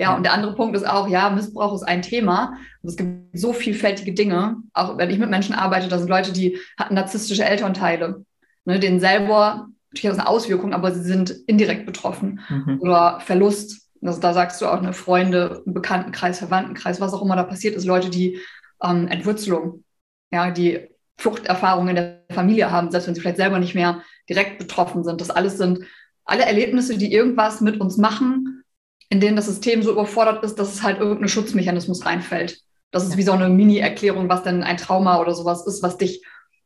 Ja, 0.00 0.14
und 0.14 0.22
der 0.22 0.32
andere 0.32 0.54
Punkt 0.54 0.76
ist 0.76 0.86
auch, 0.86 1.08
ja, 1.08 1.28
Missbrauch 1.28 1.74
ist 1.74 1.82
ein 1.82 2.02
Thema. 2.02 2.56
Und 2.82 2.90
es 2.90 2.96
gibt 2.96 3.36
so 3.36 3.52
vielfältige 3.52 4.12
Dinge. 4.12 4.58
Auch 4.72 4.96
wenn 4.96 5.10
ich 5.10 5.18
mit 5.18 5.28
Menschen 5.28 5.56
arbeite, 5.56 5.88
da 5.88 5.98
sind 5.98 6.08
Leute, 6.08 6.32
die 6.32 6.58
hatten 6.78 6.94
narzisstische 6.94 7.44
Elternteile 7.44 8.24
ne, 8.68 8.78
denen 8.78 9.00
selber, 9.00 9.68
natürlich 9.90 10.04
hat 10.04 10.18
das 10.18 10.18
eine 10.18 10.28
Auswirkung, 10.28 10.74
aber 10.74 10.92
sie 10.92 11.02
sind 11.02 11.30
indirekt 11.46 11.86
betroffen. 11.86 12.40
Mhm. 12.48 12.78
Oder 12.80 13.18
Verlust. 13.20 13.88
Also 14.02 14.20
da 14.20 14.34
sagst 14.34 14.60
du 14.60 14.66
auch 14.66 14.78
eine 14.78 14.92
Freunde, 14.92 15.62
Bekanntenkreis, 15.64 16.38
Verwandtenkreis, 16.38 17.00
was 17.00 17.14
auch 17.14 17.22
immer 17.22 17.34
da 17.34 17.42
passiert 17.42 17.74
ist, 17.74 17.86
Leute, 17.86 18.10
die 18.10 18.38
ähm, 18.84 19.08
Entwurzelung, 19.08 19.84
ja, 20.30 20.50
die 20.50 20.88
Fluchterfahrungen 21.16 21.88
in 21.88 21.96
der 21.96 22.24
Familie 22.30 22.70
haben, 22.70 22.90
selbst 22.90 23.08
wenn 23.08 23.14
sie 23.14 23.22
vielleicht 23.22 23.38
selber 23.38 23.58
nicht 23.58 23.74
mehr 23.74 24.02
direkt 24.28 24.58
betroffen 24.58 25.02
sind. 25.02 25.20
Das 25.20 25.30
alles 25.30 25.58
sind 25.58 25.80
alle 26.28 26.44
Erlebnisse, 26.44 26.96
die 26.96 27.12
irgendwas 27.12 27.60
mit 27.60 27.80
uns 27.80 27.96
machen, 27.96 28.62
in 29.08 29.20
denen 29.20 29.36
das 29.36 29.46
System 29.46 29.82
so 29.82 29.90
überfordert 29.92 30.44
ist, 30.44 30.56
dass 30.56 30.74
es 30.74 30.82
halt 30.82 30.98
irgendein 30.98 31.28
Schutzmechanismus 31.28 32.06
reinfällt. 32.06 32.60
Das 32.90 33.04
ist 33.04 33.16
wie 33.16 33.22
so 33.22 33.32
eine 33.32 33.48
Mini-Erklärung, 33.48 34.28
was 34.28 34.42
denn 34.42 34.62
ein 34.62 34.76
Trauma 34.76 35.20
oder 35.20 35.34
sowas 35.34 35.66
ist, 35.66 35.82
was 35.82 35.98
dich 35.98 36.22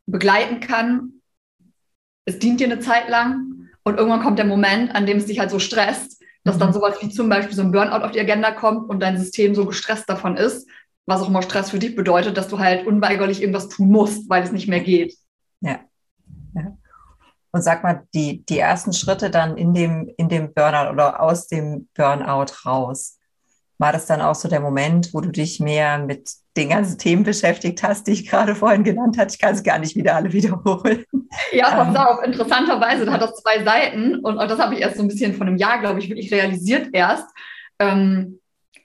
begleiten 0.06 0.60
kann 0.60 1.22
es 2.24 2.38
dient 2.38 2.60
dir 2.60 2.66
eine 2.66 2.80
Zeit 2.80 3.08
lang 3.08 3.68
und 3.84 3.98
irgendwann 3.98 4.22
kommt 4.22 4.38
der 4.38 4.46
Moment, 4.46 4.94
an 4.94 5.06
dem 5.06 5.18
es 5.18 5.26
dich 5.26 5.38
halt 5.38 5.50
so 5.50 5.58
stresst, 5.58 6.22
dass 6.44 6.58
dann 6.58 6.68
mhm. 6.68 6.74
sowas 6.74 6.96
wie 7.00 7.08
zum 7.08 7.28
Beispiel 7.28 7.54
so 7.54 7.62
ein 7.62 7.72
Burnout 7.72 8.04
auf 8.04 8.12
die 8.12 8.20
Agenda 8.20 8.52
kommt 8.52 8.88
und 8.88 9.00
dein 9.00 9.18
System 9.18 9.54
so 9.54 9.66
gestresst 9.66 10.08
davon 10.08 10.36
ist, 10.36 10.68
was 11.06 11.22
auch 11.22 11.28
immer 11.28 11.42
Stress 11.42 11.70
für 11.70 11.78
dich 11.78 11.96
bedeutet, 11.96 12.36
dass 12.36 12.48
du 12.48 12.58
halt 12.58 12.86
unweigerlich 12.86 13.40
irgendwas 13.40 13.68
tun 13.68 13.90
musst, 13.90 14.28
weil 14.28 14.42
es 14.42 14.52
nicht 14.52 14.68
mehr 14.68 14.80
geht. 14.80 15.16
Ja. 15.60 15.72
ja. 15.72 15.80
Und 17.52 17.62
sag 17.62 17.82
mal, 17.82 18.06
die, 18.14 18.44
die 18.46 18.58
ersten 18.58 18.92
Schritte 18.92 19.30
dann 19.30 19.56
in 19.56 19.74
dem, 19.74 20.10
in 20.16 20.28
dem 20.28 20.54
Burnout 20.54 20.90
oder 20.90 21.20
aus 21.20 21.48
dem 21.48 21.88
Burnout 21.94 22.46
raus, 22.64 23.18
war 23.78 23.92
das 23.92 24.06
dann 24.06 24.22
auch 24.22 24.34
so 24.34 24.48
der 24.48 24.60
Moment, 24.60 25.12
wo 25.12 25.20
du 25.20 25.30
dich 25.30 25.60
mehr 25.60 25.98
mit 25.98 26.30
den 26.56 26.70
ganzen 26.70 26.98
Themen 26.98 27.24
beschäftigt 27.24 27.82
hast, 27.82 28.06
die 28.06 28.12
ich 28.12 28.28
gerade 28.28 28.54
vorhin 28.54 28.84
genannt 28.84 29.18
habe. 29.18 29.30
Ich 29.30 29.38
kann 29.38 29.54
es 29.54 29.62
gar 29.62 29.78
nicht 29.78 29.96
wieder 29.96 30.14
alle 30.14 30.32
wiederholen. 30.32 31.04
Ja, 31.50 31.70
pass 31.70 31.88
ähm. 31.88 31.96
auf, 31.96 32.24
interessanterweise, 32.24 33.04
da 33.04 33.12
hat 33.12 33.22
das 33.22 33.34
zwei 33.36 33.64
Seiten 33.64 34.16
und, 34.16 34.38
und 34.38 34.50
das 34.50 34.58
habe 34.58 34.74
ich 34.74 34.80
erst 34.80 34.96
so 34.96 35.02
ein 35.02 35.08
bisschen 35.08 35.34
von 35.34 35.46
einem 35.46 35.56
Jahr, 35.56 35.80
glaube 35.80 35.98
ich, 35.98 36.08
wirklich 36.08 36.32
realisiert 36.32 36.88
erst. 36.92 37.26
Ähm, 37.78 38.38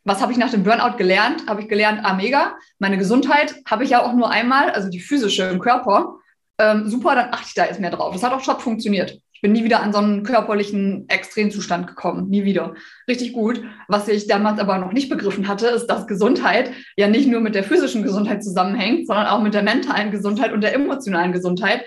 was 0.03 0.21
habe 0.21 0.31
ich 0.31 0.37
nach 0.37 0.51
dem 0.51 0.63
Burnout 0.63 0.97
gelernt? 0.97 1.43
Habe 1.47 1.61
ich 1.61 1.67
gelernt, 1.67 1.99
ah, 2.03 2.13
mega, 2.13 2.55
meine 2.79 2.97
Gesundheit 2.97 3.55
habe 3.69 3.83
ich 3.83 3.89
ja 3.89 4.01
auch 4.01 4.13
nur 4.13 4.31
einmal, 4.31 4.71
also 4.71 4.89
die 4.89 5.01
physische 5.01 5.43
im 5.43 5.59
Körper. 5.59 6.15
Ähm, 6.59 6.89
super, 6.89 7.15
dann 7.15 7.29
achte 7.31 7.47
ich 7.47 7.53
da 7.53 7.65
jetzt 7.65 7.79
mehr 7.79 7.91
drauf. 7.91 8.13
Das 8.13 8.23
hat 8.23 8.33
auch 8.33 8.41
top 8.41 8.61
funktioniert. 8.61 9.19
Ich 9.37 9.41
bin 9.41 9.51
nie 9.51 9.63
wieder 9.63 9.83
an 9.83 9.93
so 9.93 9.99
einen 9.99 10.23
körperlichen 10.23 11.07
Extremzustand 11.09 11.85
gekommen. 11.85 12.27
Nie 12.27 12.43
wieder. 12.43 12.73
Richtig 13.07 13.33
gut. 13.33 13.61
Was 13.87 14.07
ich 14.07 14.25
damals 14.25 14.59
aber 14.59 14.79
noch 14.79 14.93
nicht 14.93 15.09
begriffen 15.09 15.47
hatte, 15.47 15.67
ist, 15.67 15.85
dass 15.85 16.07
Gesundheit 16.07 16.71
ja 16.95 17.07
nicht 17.07 17.27
nur 17.27 17.39
mit 17.39 17.53
der 17.53 17.63
physischen 17.63 18.01
Gesundheit 18.01 18.43
zusammenhängt, 18.43 19.05
sondern 19.05 19.27
auch 19.27 19.39
mit 19.39 19.53
der 19.53 19.61
mentalen 19.61 20.09
Gesundheit 20.09 20.53
und 20.53 20.61
der 20.61 20.73
emotionalen 20.73 21.33
Gesundheit. 21.33 21.85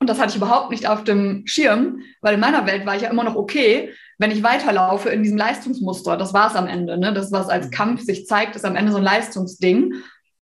Und 0.00 0.10
das 0.10 0.18
hatte 0.18 0.30
ich 0.30 0.36
überhaupt 0.36 0.72
nicht 0.72 0.88
auf 0.88 1.04
dem 1.04 1.42
Schirm, 1.46 2.00
weil 2.22 2.34
in 2.34 2.40
meiner 2.40 2.66
Welt 2.66 2.86
war 2.86 2.96
ich 2.96 3.02
ja 3.02 3.10
immer 3.10 3.22
noch 3.22 3.36
okay, 3.36 3.92
wenn 4.18 4.32
ich 4.32 4.42
weiterlaufe 4.42 5.10
in 5.10 5.22
diesem 5.22 5.38
Leistungsmuster. 5.38 6.16
Das 6.16 6.34
war 6.34 6.50
es 6.50 6.56
am 6.56 6.66
Ende. 6.66 6.98
Ne? 6.98 7.12
Das, 7.12 7.30
was 7.30 7.48
als 7.48 7.70
Kampf 7.70 8.02
sich 8.02 8.26
zeigt, 8.26 8.56
ist 8.56 8.64
am 8.64 8.74
Ende 8.74 8.90
so 8.90 8.98
ein 8.98 9.04
Leistungsding. 9.04 9.94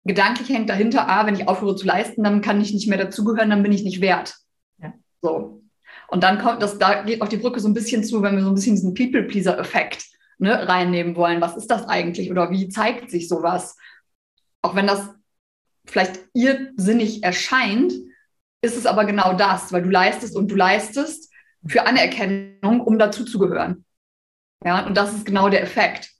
Gedanklich 0.04 0.48
hängt 0.48 0.68
dahinter, 0.68 1.08
ah, 1.08 1.26
wenn 1.26 1.34
ich 1.34 1.48
aufhöre 1.48 1.76
zu 1.76 1.86
leisten, 1.86 2.24
dann 2.24 2.40
kann 2.40 2.60
ich 2.60 2.72
nicht 2.72 2.88
mehr 2.88 2.98
dazugehören, 2.98 3.50
dann 3.50 3.62
bin 3.62 3.72
ich 3.72 3.84
nicht 3.84 4.00
wert. 4.00 4.34
Ja. 4.78 4.92
So. 5.20 5.62
Und 6.08 6.24
dann 6.24 6.38
kommt 6.38 6.62
das, 6.62 6.78
da 6.78 7.02
geht 7.02 7.22
auch 7.22 7.28
die 7.28 7.36
Brücke 7.36 7.60
so 7.60 7.68
ein 7.68 7.74
bisschen 7.74 8.04
zu, 8.04 8.22
wenn 8.22 8.36
wir 8.36 8.42
so 8.42 8.48
ein 8.48 8.54
bisschen 8.54 8.74
diesen 8.74 8.94
People-Pleaser-Effekt 8.94 10.04
ne, 10.38 10.68
reinnehmen 10.68 11.16
wollen. 11.16 11.40
Was 11.40 11.56
ist 11.56 11.68
das 11.68 11.86
eigentlich 11.86 12.30
oder 12.30 12.50
wie 12.50 12.68
zeigt 12.68 13.10
sich 13.10 13.28
sowas? 13.28 13.76
Auch 14.60 14.74
wenn 14.74 14.86
das 14.86 15.08
vielleicht 15.86 16.20
irrsinnig 16.34 17.22
erscheint, 17.22 17.92
ist 18.60 18.76
es 18.76 18.86
aber 18.86 19.04
genau 19.04 19.34
das, 19.34 19.72
weil 19.72 19.82
du 19.82 19.90
leistest 19.90 20.36
und 20.36 20.48
du 20.48 20.54
leistest 20.54 21.32
für 21.66 21.86
Anerkennung, 21.86 22.80
um 22.80 22.98
dazuzugehören. 22.98 23.84
Ja, 24.64 24.86
und 24.86 24.96
das 24.96 25.12
ist 25.12 25.26
genau 25.26 25.48
der 25.48 25.62
Effekt. 25.62 26.11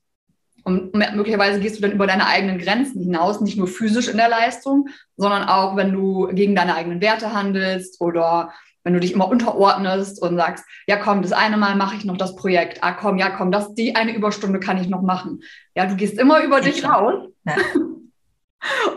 Und 0.64 0.95
möglicherweise 0.95 1.61
gehst 1.61 1.76
du 1.76 1.83
dann 1.83 1.92
über 1.92 2.07
deine 2.07 2.26
eigenen 2.26 2.59
Grenzen 2.59 3.02
hinaus, 3.02 3.40
nicht 3.40 3.59
nur 3.59 3.66
physisch 3.66 4.09
in 4.09 4.16
der 4.16 4.28
Leistung, 4.28 4.88
sondern 5.16 5.45
auch, 5.45 5.76
wenn 5.76 5.92
du 5.92 6.28
gegen 6.33 6.54
deine 6.54 6.75
eigenen 6.75 7.00
Werte 7.00 7.33
handelst 7.33 8.00
oder 8.00 8.52
wenn 8.85 8.95
du 8.95 9.00
dich 9.00 9.12
immer 9.12 9.28
unterordnest 9.28 10.21
und 10.21 10.37
sagst, 10.37 10.64
ja 10.87 10.97
komm, 10.97 11.23
das 11.23 11.33
eine 11.33 11.57
Mal 11.57 11.76
mache 11.76 11.97
ich 11.97 12.04
noch 12.04 12.16
das 12.16 12.37
Projekt, 12.37 12.83
ah 12.83 12.92
komm, 12.92 13.19
ja 13.19 13.31
komm, 13.31 13.52
das, 13.52 13.75
die 13.75 13.97
eine 13.97 14.14
Überstunde 14.14 14.61
kann 14.61 14.81
ich 14.81 14.88
noch 14.88 15.02
machen. 15.02 15.42
Ja, 15.75 15.87
du 15.87 15.97
gehst 15.97 16.19
immer 16.19 16.42
über 16.42 16.61
dich 16.61 16.85
raus 16.85 17.28
ja. 17.45 17.54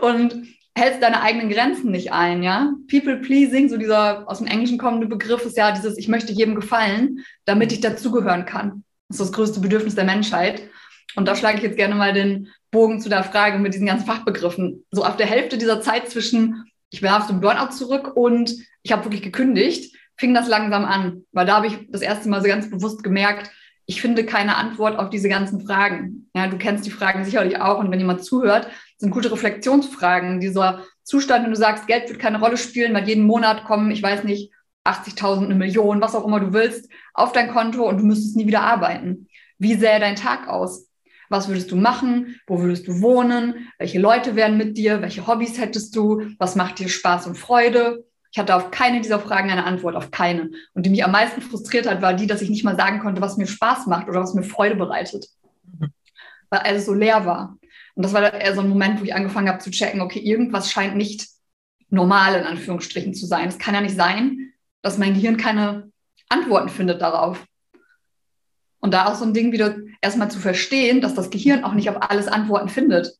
und 0.00 0.34
hältst 0.76 1.02
deine 1.02 1.22
eigenen 1.22 1.48
Grenzen 1.48 1.90
nicht 1.90 2.12
ein, 2.12 2.42
ja. 2.42 2.72
People 2.90 3.16
pleasing, 3.16 3.68
so 3.68 3.76
dieser 3.76 4.28
aus 4.28 4.38
dem 4.38 4.46
Englischen 4.46 4.78
kommende 4.78 5.06
Begriff 5.06 5.44
ist 5.44 5.56
ja 5.56 5.72
dieses, 5.72 5.96
ich 5.96 6.08
möchte 6.08 6.32
jedem 6.32 6.54
gefallen, 6.54 7.24
damit 7.44 7.72
ich 7.72 7.80
dazugehören 7.80 8.44
kann. 8.44 8.84
Das 9.08 9.20
ist 9.20 9.26
das 9.26 9.32
größte 9.32 9.60
Bedürfnis 9.60 9.94
der 9.94 10.04
Menschheit. 10.04 10.62
Und 11.16 11.26
da 11.26 11.34
schlage 11.34 11.56
ich 11.58 11.64
jetzt 11.64 11.76
gerne 11.76 11.94
mal 11.94 12.12
den 12.12 12.48
Bogen 12.70 13.00
zu 13.00 13.08
der 13.08 13.24
Frage 13.24 13.58
mit 13.58 13.74
diesen 13.74 13.86
ganzen 13.86 14.06
Fachbegriffen. 14.06 14.84
So 14.90 15.04
auf 15.04 15.16
der 15.16 15.26
Hälfte 15.26 15.58
dieser 15.58 15.80
Zeit 15.80 16.08
zwischen 16.08 16.66
ich 16.90 17.02
war 17.02 17.18
auf 17.18 17.26
dem 17.26 17.40
Burnout 17.40 17.72
zurück 17.72 18.12
und 18.14 18.54
ich 18.82 18.92
habe 18.92 19.04
wirklich 19.04 19.22
gekündigt, 19.22 19.94
fing 20.16 20.34
das 20.34 20.48
langsam 20.48 20.84
an, 20.84 21.24
weil 21.32 21.46
da 21.46 21.56
habe 21.56 21.66
ich 21.66 21.78
das 21.90 22.00
erste 22.00 22.28
Mal 22.28 22.40
so 22.40 22.48
ganz 22.48 22.70
bewusst 22.70 23.02
gemerkt, 23.02 23.50
ich 23.88 24.00
finde 24.00 24.24
keine 24.24 24.56
Antwort 24.56 24.98
auf 24.98 25.10
diese 25.10 25.28
ganzen 25.28 25.64
Fragen. 25.64 26.28
Ja, 26.34 26.48
du 26.48 26.58
kennst 26.58 26.84
die 26.86 26.90
Fragen 26.90 27.24
sicherlich 27.24 27.60
auch 27.60 27.78
und 27.78 27.90
wenn 27.90 28.00
jemand 28.00 28.24
zuhört, 28.24 28.68
sind 28.98 29.10
gute 29.10 29.30
Reflexionsfragen. 29.30 30.40
Dieser 30.40 30.84
Zustand, 31.04 31.44
wenn 31.44 31.52
du 31.52 31.56
sagst, 31.56 31.86
Geld 31.86 32.08
wird 32.08 32.18
keine 32.18 32.40
Rolle 32.40 32.56
spielen, 32.56 32.94
weil 32.94 33.06
jeden 33.06 33.26
Monat 33.26 33.64
kommen, 33.64 33.92
ich 33.92 34.02
weiß 34.02 34.24
nicht, 34.24 34.52
80.000, 34.84 35.44
eine 35.44 35.54
Million, 35.54 36.00
was 36.00 36.14
auch 36.14 36.26
immer 36.26 36.40
du 36.40 36.52
willst, 36.52 36.90
auf 37.14 37.32
dein 37.32 37.52
Konto 37.52 37.88
und 37.88 37.98
du 37.98 38.04
müsstest 38.04 38.36
nie 38.36 38.46
wieder 38.46 38.62
arbeiten. 38.62 39.28
Wie 39.58 39.74
sähe 39.74 40.00
dein 40.00 40.16
Tag 40.16 40.48
aus? 40.48 40.85
Was 41.28 41.48
würdest 41.48 41.70
du 41.70 41.76
machen? 41.76 42.40
Wo 42.46 42.60
würdest 42.60 42.86
du 42.86 43.00
wohnen? 43.00 43.68
Welche 43.78 43.98
Leute 43.98 44.36
wären 44.36 44.56
mit 44.56 44.76
dir? 44.76 45.02
Welche 45.02 45.26
Hobbys 45.26 45.58
hättest 45.58 45.94
du? 45.96 46.22
Was 46.38 46.56
macht 46.56 46.78
dir 46.78 46.88
Spaß 46.88 47.26
und 47.26 47.36
Freude? 47.36 48.04
Ich 48.32 48.38
hatte 48.38 48.54
auf 48.54 48.70
keine 48.70 49.00
dieser 49.00 49.18
Fragen 49.18 49.50
eine 49.50 49.64
Antwort, 49.64 49.96
auf 49.96 50.10
keine. 50.10 50.50
Und 50.74 50.84
die 50.84 50.90
mich 50.90 51.04
am 51.04 51.12
meisten 51.12 51.40
frustriert 51.40 51.88
hat, 51.88 52.02
war 52.02 52.14
die, 52.14 52.26
dass 52.26 52.42
ich 52.42 52.50
nicht 52.50 52.64
mal 52.64 52.76
sagen 52.76 53.00
konnte, 53.00 53.22
was 53.22 53.38
mir 53.38 53.46
Spaß 53.46 53.86
macht 53.86 54.08
oder 54.08 54.20
was 54.20 54.34
mir 54.34 54.42
Freude 54.42 54.76
bereitet. 54.76 55.26
Mhm. 55.78 55.90
Weil 56.50 56.60
alles 56.60 56.86
so 56.86 56.92
leer 56.92 57.24
war. 57.24 57.56
Und 57.94 58.04
das 58.04 58.12
war 58.12 58.34
eher 58.34 58.54
so 58.54 58.60
ein 58.60 58.68
Moment, 58.68 59.00
wo 59.00 59.04
ich 59.04 59.14
angefangen 59.14 59.48
habe 59.48 59.58
zu 59.58 59.70
checken, 59.70 60.02
okay, 60.02 60.18
irgendwas 60.18 60.70
scheint 60.70 60.96
nicht 60.96 61.26
normal 61.88 62.34
in 62.34 62.44
Anführungsstrichen 62.44 63.14
zu 63.14 63.26
sein. 63.26 63.48
Es 63.48 63.58
kann 63.58 63.74
ja 63.74 63.80
nicht 63.80 63.96
sein, 63.96 64.52
dass 64.82 64.98
mein 64.98 65.14
Gehirn 65.14 65.38
keine 65.38 65.90
Antworten 66.28 66.68
findet 66.68 67.00
darauf. 67.00 67.44
Und 68.86 68.92
da 68.92 69.06
auch 69.06 69.16
so 69.16 69.24
ein 69.24 69.34
Ding 69.34 69.50
wieder 69.50 69.74
erstmal 70.00 70.30
zu 70.30 70.38
verstehen, 70.38 71.00
dass 71.00 71.12
das 71.12 71.30
Gehirn 71.30 71.64
auch 71.64 71.72
nicht 71.72 71.90
auf 71.90 71.96
alles 72.08 72.28
Antworten 72.28 72.68
findet. 72.68 73.18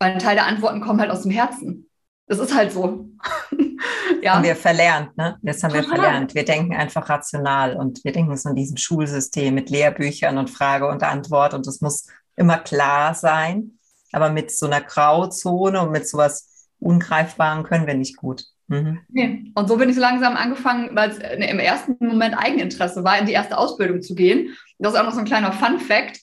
Weil 0.00 0.10
ein 0.10 0.18
Teil 0.18 0.34
der 0.34 0.46
Antworten 0.46 0.80
kommen 0.80 1.00
halt 1.00 1.12
aus 1.12 1.22
dem 1.22 1.30
Herzen. 1.30 1.88
Das 2.26 2.40
ist 2.40 2.52
halt 2.52 2.72
so. 2.72 3.08
ja. 4.20 4.34
Haben 4.34 4.42
wir 4.42 4.56
verlernt, 4.56 5.16
ne? 5.16 5.38
Das 5.42 5.62
haben 5.62 5.70
Total. 5.70 5.84
wir 5.84 5.94
verlernt. 5.94 6.34
Wir 6.34 6.44
denken 6.44 6.74
einfach 6.74 7.08
rational 7.08 7.76
und 7.76 8.02
wir 8.02 8.10
denken 8.10 8.36
so 8.36 8.48
in 8.48 8.56
diesem 8.56 8.78
Schulsystem 8.78 9.54
mit 9.54 9.70
Lehrbüchern 9.70 10.38
und 10.38 10.50
Frage 10.50 10.88
und 10.88 11.04
Antwort 11.04 11.54
und 11.54 11.64
es 11.68 11.80
muss 11.80 12.08
immer 12.34 12.58
klar 12.58 13.14
sein. 13.14 13.78
Aber 14.10 14.30
mit 14.30 14.50
so 14.50 14.66
einer 14.66 14.80
Grauzone 14.80 15.82
und 15.82 15.92
mit 15.92 16.08
sowas 16.08 16.66
Ungreifbaren 16.80 17.62
können 17.62 17.86
wir 17.86 17.94
nicht 17.94 18.16
gut. 18.16 18.42
Mhm. 18.68 19.00
Nee. 19.08 19.52
Und 19.54 19.68
so 19.68 19.76
bin 19.76 19.88
ich 19.88 19.94
so 19.94 20.00
langsam 20.00 20.36
angefangen, 20.36 20.90
weil 20.94 21.10
es 21.10 21.18
äh, 21.18 21.36
im 21.36 21.58
ersten 21.58 21.96
Moment 22.00 22.36
Eigeninteresse 22.36 23.04
war, 23.04 23.18
in 23.18 23.26
die 23.26 23.32
erste 23.32 23.58
Ausbildung 23.58 24.02
zu 24.02 24.14
gehen. 24.14 24.56
Das 24.78 24.92
ist 24.92 24.98
auch 24.98 25.04
noch 25.04 25.12
so 25.12 25.20
ein 25.20 25.24
kleiner 25.24 25.52
Fun-Fact. 25.52 26.20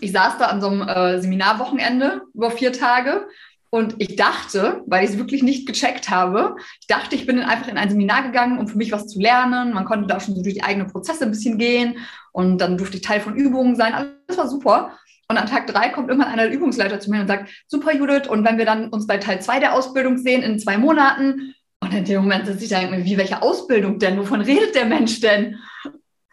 Ich 0.00 0.12
saß 0.12 0.38
da 0.38 0.46
an 0.46 0.60
so 0.60 0.68
einem 0.68 0.82
äh, 0.82 1.20
Seminarwochenende 1.20 2.22
über 2.32 2.50
vier 2.50 2.72
Tage 2.72 3.26
und 3.74 3.94
ich 3.98 4.16
dachte, 4.16 4.82
weil 4.86 5.02
ich 5.02 5.12
es 5.12 5.18
wirklich 5.18 5.42
nicht 5.42 5.66
gecheckt 5.66 6.10
habe, 6.10 6.56
ich 6.80 6.86
dachte, 6.86 7.16
ich 7.16 7.24
bin 7.24 7.40
einfach 7.40 7.68
in 7.68 7.78
ein 7.78 7.88
Seminar 7.88 8.22
gegangen, 8.22 8.58
um 8.58 8.68
für 8.68 8.76
mich 8.76 8.92
was 8.92 9.06
zu 9.06 9.18
lernen. 9.18 9.72
Man 9.72 9.86
konnte 9.86 10.06
da 10.06 10.18
auch 10.18 10.20
schon 10.20 10.34
so 10.34 10.42
durch 10.42 10.54
die 10.54 10.62
eigenen 10.62 10.88
Prozesse 10.88 11.24
ein 11.24 11.30
bisschen 11.30 11.56
gehen 11.56 11.96
und 12.32 12.58
dann 12.58 12.76
durfte 12.76 12.98
ich 12.98 13.02
Teil 13.02 13.20
von 13.20 13.34
Übungen 13.34 13.74
sein. 13.74 13.94
Alles 13.94 14.36
war 14.36 14.46
super. 14.46 14.98
Und 15.32 15.38
an 15.38 15.46
Tag 15.46 15.66
drei 15.66 15.88
kommt 15.88 16.10
irgendwann 16.10 16.30
einer 16.30 16.42
der 16.42 16.52
Übungsleiter 16.52 17.00
zu 17.00 17.10
mir 17.10 17.22
und 17.22 17.26
sagt, 17.26 17.48
super 17.66 17.94
Judith, 17.94 18.28
und 18.28 18.44
wenn 18.44 18.58
wir 18.58 18.66
dann 18.66 18.90
uns 18.90 19.06
bei 19.06 19.16
Teil 19.16 19.40
zwei 19.40 19.60
der 19.60 19.72
Ausbildung 19.72 20.18
sehen 20.18 20.42
in 20.42 20.58
zwei 20.58 20.76
Monaten, 20.76 21.54
und 21.80 21.94
in 21.94 22.04
dem 22.04 22.20
Moment 22.20 22.44
sitze 22.44 22.64
ich 22.64 22.68
da 22.68 22.80
denke 22.80 23.06
wie, 23.06 23.16
welche 23.16 23.40
Ausbildung 23.40 23.98
denn? 23.98 24.18
Wovon 24.18 24.42
redet 24.42 24.74
der 24.74 24.84
Mensch 24.84 25.20
denn? 25.20 25.58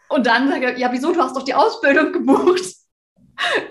Und 0.10 0.28
dann 0.28 0.50
sage 0.50 0.74
ich, 0.74 0.80
ja, 0.80 0.92
wieso, 0.92 1.14
du 1.14 1.22
hast 1.22 1.34
doch 1.34 1.46
die 1.46 1.54
Ausbildung 1.54 2.12
gebucht. 2.12 2.62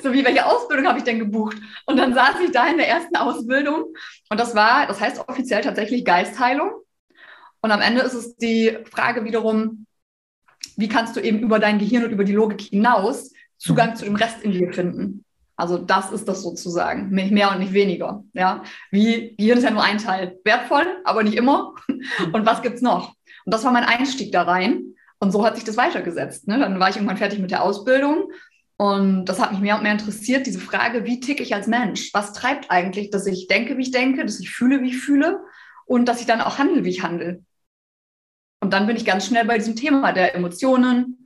So 0.03 0.15
wie, 0.15 0.25
welche 0.25 0.47
Ausbildung 0.47 0.87
habe 0.87 0.97
ich 0.97 1.05
denn 1.05 1.19
gebucht? 1.19 1.59
Und 1.85 1.99
dann 1.99 2.15
saß 2.15 2.41
ich 2.43 2.53
da 2.53 2.67
in 2.69 2.79
der 2.79 2.89
ersten 2.89 3.15
Ausbildung 3.17 3.85
und 4.31 4.41
das 4.41 4.55
war, 4.55 4.87
das 4.87 4.99
heißt 4.99 5.29
offiziell 5.29 5.61
tatsächlich 5.61 6.07
Geistheilung. 6.07 6.71
Und 7.61 7.71
am 7.71 7.83
Ende 7.83 8.01
ist 8.01 8.15
es 8.15 8.35
die 8.37 8.79
Frage 8.91 9.27
wiederum, 9.27 9.85
wie 10.79 10.89
kannst 10.89 11.17
du 11.17 11.21
eben 11.21 11.41
über 11.41 11.59
dein 11.59 11.79
Gehirn 11.79 12.05
und 12.05 12.13
über 12.13 12.25
die 12.25 12.33
Logik 12.33 12.63
hinaus 12.63 13.31
Zugang 13.59 13.97
zu 13.97 14.05
dem 14.05 14.17
Rest 14.17 14.43
in 14.43 14.53
dir 14.53 14.73
finden. 14.73 15.25
Also 15.57 15.77
das 15.77 16.13
ist 16.13 16.29
das 16.29 16.43
sozusagen, 16.43 17.11
nicht 17.11 17.33
mehr 17.33 17.51
und 17.51 17.59
nicht 17.59 17.73
weniger. 17.73 18.23
Ja, 18.33 18.63
wie 18.93 19.35
Gehirn 19.37 19.59
ist 19.59 19.65
ja 19.65 19.73
nur 19.73 19.83
ein 19.83 19.99
Teil, 19.99 20.39
wertvoll, 20.45 20.87
aber 21.05 21.25
nicht 21.25 21.37
immer. 21.37 21.75
Und 22.33 22.47
was 22.47 22.63
gibt's 22.63 22.81
noch? 22.81 23.15
Und 23.45 23.53
das 23.53 23.65
war 23.65 23.73
mein 23.73 23.83
Einstieg 23.83 24.31
da 24.31 24.43
rein. 24.43 24.95
Und 25.19 25.33
so 25.33 25.45
hat 25.45 25.57
sich 25.57 25.65
das 25.65 25.77
weitergesetzt. 25.77 26.47
Ne? 26.47 26.61
Dann 26.61 26.79
war 26.79 26.91
ich 26.91 26.95
irgendwann 26.95 27.17
fertig 27.17 27.41
mit 27.41 27.51
der 27.51 27.65
Ausbildung 27.65 28.31
und 28.81 29.25
das 29.25 29.41
hat 29.41 29.51
mich 29.51 29.61
mehr 29.61 29.75
und 29.75 29.83
mehr 29.83 29.93
interessiert, 29.93 30.47
diese 30.47 30.61
Frage, 30.61 31.05
wie 31.05 31.19
ticke 31.19 31.43
ich 31.43 31.53
als 31.53 31.67
Mensch? 31.67 32.15
Was 32.15 32.33
treibt 32.33 32.71
eigentlich, 32.71 33.11
dass 33.11 33.27
ich 33.27 33.49
denke, 33.49 33.77
wie 33.77 33.83
ich 33.83 33.91
denke, 33.91 34.25
dass 34.25 34.39
ich 34.39 34.51
fühle, 34.51 34.81
wie 34.83 34.91
ich 34.91 34.99
fühle 34.99 35.41
und 35.85 36.07
dass 36.07 36.21
ich 36.21 36.27
dann 36.27 36.41
auch 36.41 36.59
handle, 36.59 36.85
wie 36.85 36.91
ich 36.91 37.03
handle? 37.03 37.43
Und 38.61 38.73
dann 38.73 38.87
bin 38.87 38.97
ich 38.97 39.05
ganz 39.05 39.27
schnell 39.27 39.45
bei 39.45 39.59
diesem 39.59 39.75
Thema 39.75 40.13
der 40.13 40.37
Emotionen, 40.37 41.18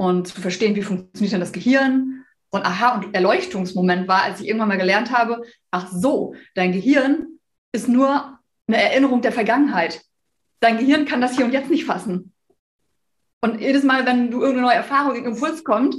und 0.00 0.28
zu 0.28 0.40
verstehen, 0.40 0.74
wie 0.76 0.82
funktioniert 0.82 1.34
denn 1.34 1.40
das 1.40 1.52
Gehirn. 1.52 2.24
Und 2.48 2.64
aha, 2.64 2.94
und 2.94 3.14
Erleuchtungsmoment 3.14 4.08
war, 4.08 4.22
als 4.22 4.40
ich 4.40 4.46
irgendwann 4.48 4.68
mal 4.68 4.78
gelernt 4.78 5.12
habe, 5.12 5.42
ach 5.70 5.92
so, 5.92 6.34
dein 6.54 6.72
Gehirn 6.72 7.38
ist 7.72 7.86
nur 7.86 8.38
eine 8.66 8.82
Erinnerung 8.82 9.20
der 9.20 9.30
Vergangenheit. 9.30 10.00
Dein 10.60 10.78
Gehirn 10.78 11.04
kann 11.04 11.20
das 11.20 11.36
hier 11.36 11.44
und 11.44 11.52
jetzt 11.52 11.68
nicht 11.68 11.84
fassen. 11.84 12.32
Und 13.42 13.60
jedes 13.60 13.84
Mal, 13.84 14.06
wenn 14.06 14.30
du 14.30 14.40
irgendeine 14.40 14.68
neue 14.68 14.76
Erfahrung, 14.76 15.16
irgendein 15.16 15.34
Impuls 15.34 15.64
kommt, 15.64 15.94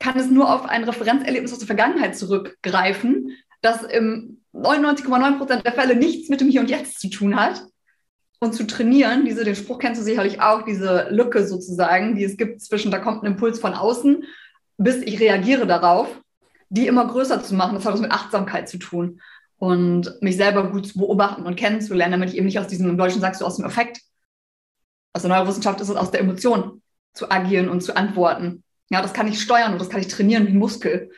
kann 0.00 0.18
es 0.18 0.28
nur 0.28 0.52
auf 0.52 0.64
ein 0.64 0.82
Referenzerlebnis 0.82 1.52
aus 1.52 1.60
der 1.60 1.68
Vergangenheit 1.68 2.18
zurückgreifen, 2.18 3.30
das 3.62 3.84
im 3.84 4.42
99,9 4.52 5.38
Prozent 5.38 5.64
der 5.64 5.72
Fälle 5.72 5.94
nichts 5.94 6.28
mit 6.28 6.40
dem 6.40 6.48
Hier 6.48 6.60
und 6.60 6.70
Jetzt 6.70 6.98
zu 6.98 7.08
tun 7.08 7.36
hat 7.36 7.62
und 8.44 8.52
zu 8.52 8.66
trainieren, 8.66 9.24
diese, 9.24 9.44
den 9.44 9.56
Spruch 9.56 9.78
kennst 9.78 10.00
du 10.00 10.04
sicherlich 10.04 10.40
auch, 10.40 10.62
diese 10.62 11.08
Lücke 11.10 11.46
sozusagen, 11.46 12.14
die 12.14 12.24
es 12.24 12.36
gibt 12.36 12.60
zwischen, 12.60 12.90
da 12.90 12.98
kommt 12.98 13.22
ein 13.22 13.32
Impuls 13.32 13.58
von 13.58 13.74
außen, 13.74 14.24
bis 14.76 14.96
ich 14.96 15.20
reagiere 15.20 15.66
darauf, 15.66 16.08
die 16.68 16.86
immer 16.86 17.06
größer 17.06 17.42
zu 17.42 17.54
machen. 17.54 17.74
Das 17.74 17.84
hat 17.84 17.94
was 17.94 18.00
mit 18.00 18.12
Achtsamkeit 18.12 18.68
zu 18.68 18.78
tun 18.78 19.20
und 19.58 20.14
mich 20.20 20.36
selber 20.36 20.70
gut 20.70 20.86
zu 20.86 20.98
beobachten 20.98 21.46
und 21.46 21.56
kennenzulernen, 21.56 22.12
damit 22.12 22.30
ich 22.30 22.36
eben 22.36 22.46
nicht 22.46 22.58
aus 22.58 22.66
diesem, 22.66 22.88
im 22.88 22.98
Deutschen 22.98 23.20
sagst 23.20 23.40
du, 23.40 23.44
aus 23.44 23.56
dem 23.56 23.64
Effekt, 23.64 24.00
aus 25.12 25.22
der 25.22 25.30
Neurowissenschaft 25.30 25.80
ist 25.80 25.88
es 25.88 25.96
aus 25.96 26.10
der 26.10 26.20
Emotion 26.20 26.82
zu 27.12 27.30
agieren 27.30 27.68
und 27.68 27.82
zu 27.82 27.96
antworten. 27.96 28.64
Ja, 28.90 29.00
das 29.00 29.12
kann 29.12 29.28
ich 29.28 29.40
steuern 29.40 29.72
und 29.72 29.80
das 29.80 29.88
kann 29.88 30.00
ich 30.00 30.08
trainieren 30.08 30.46
wie 30.46 30.52
Muskel. 30.52 31.10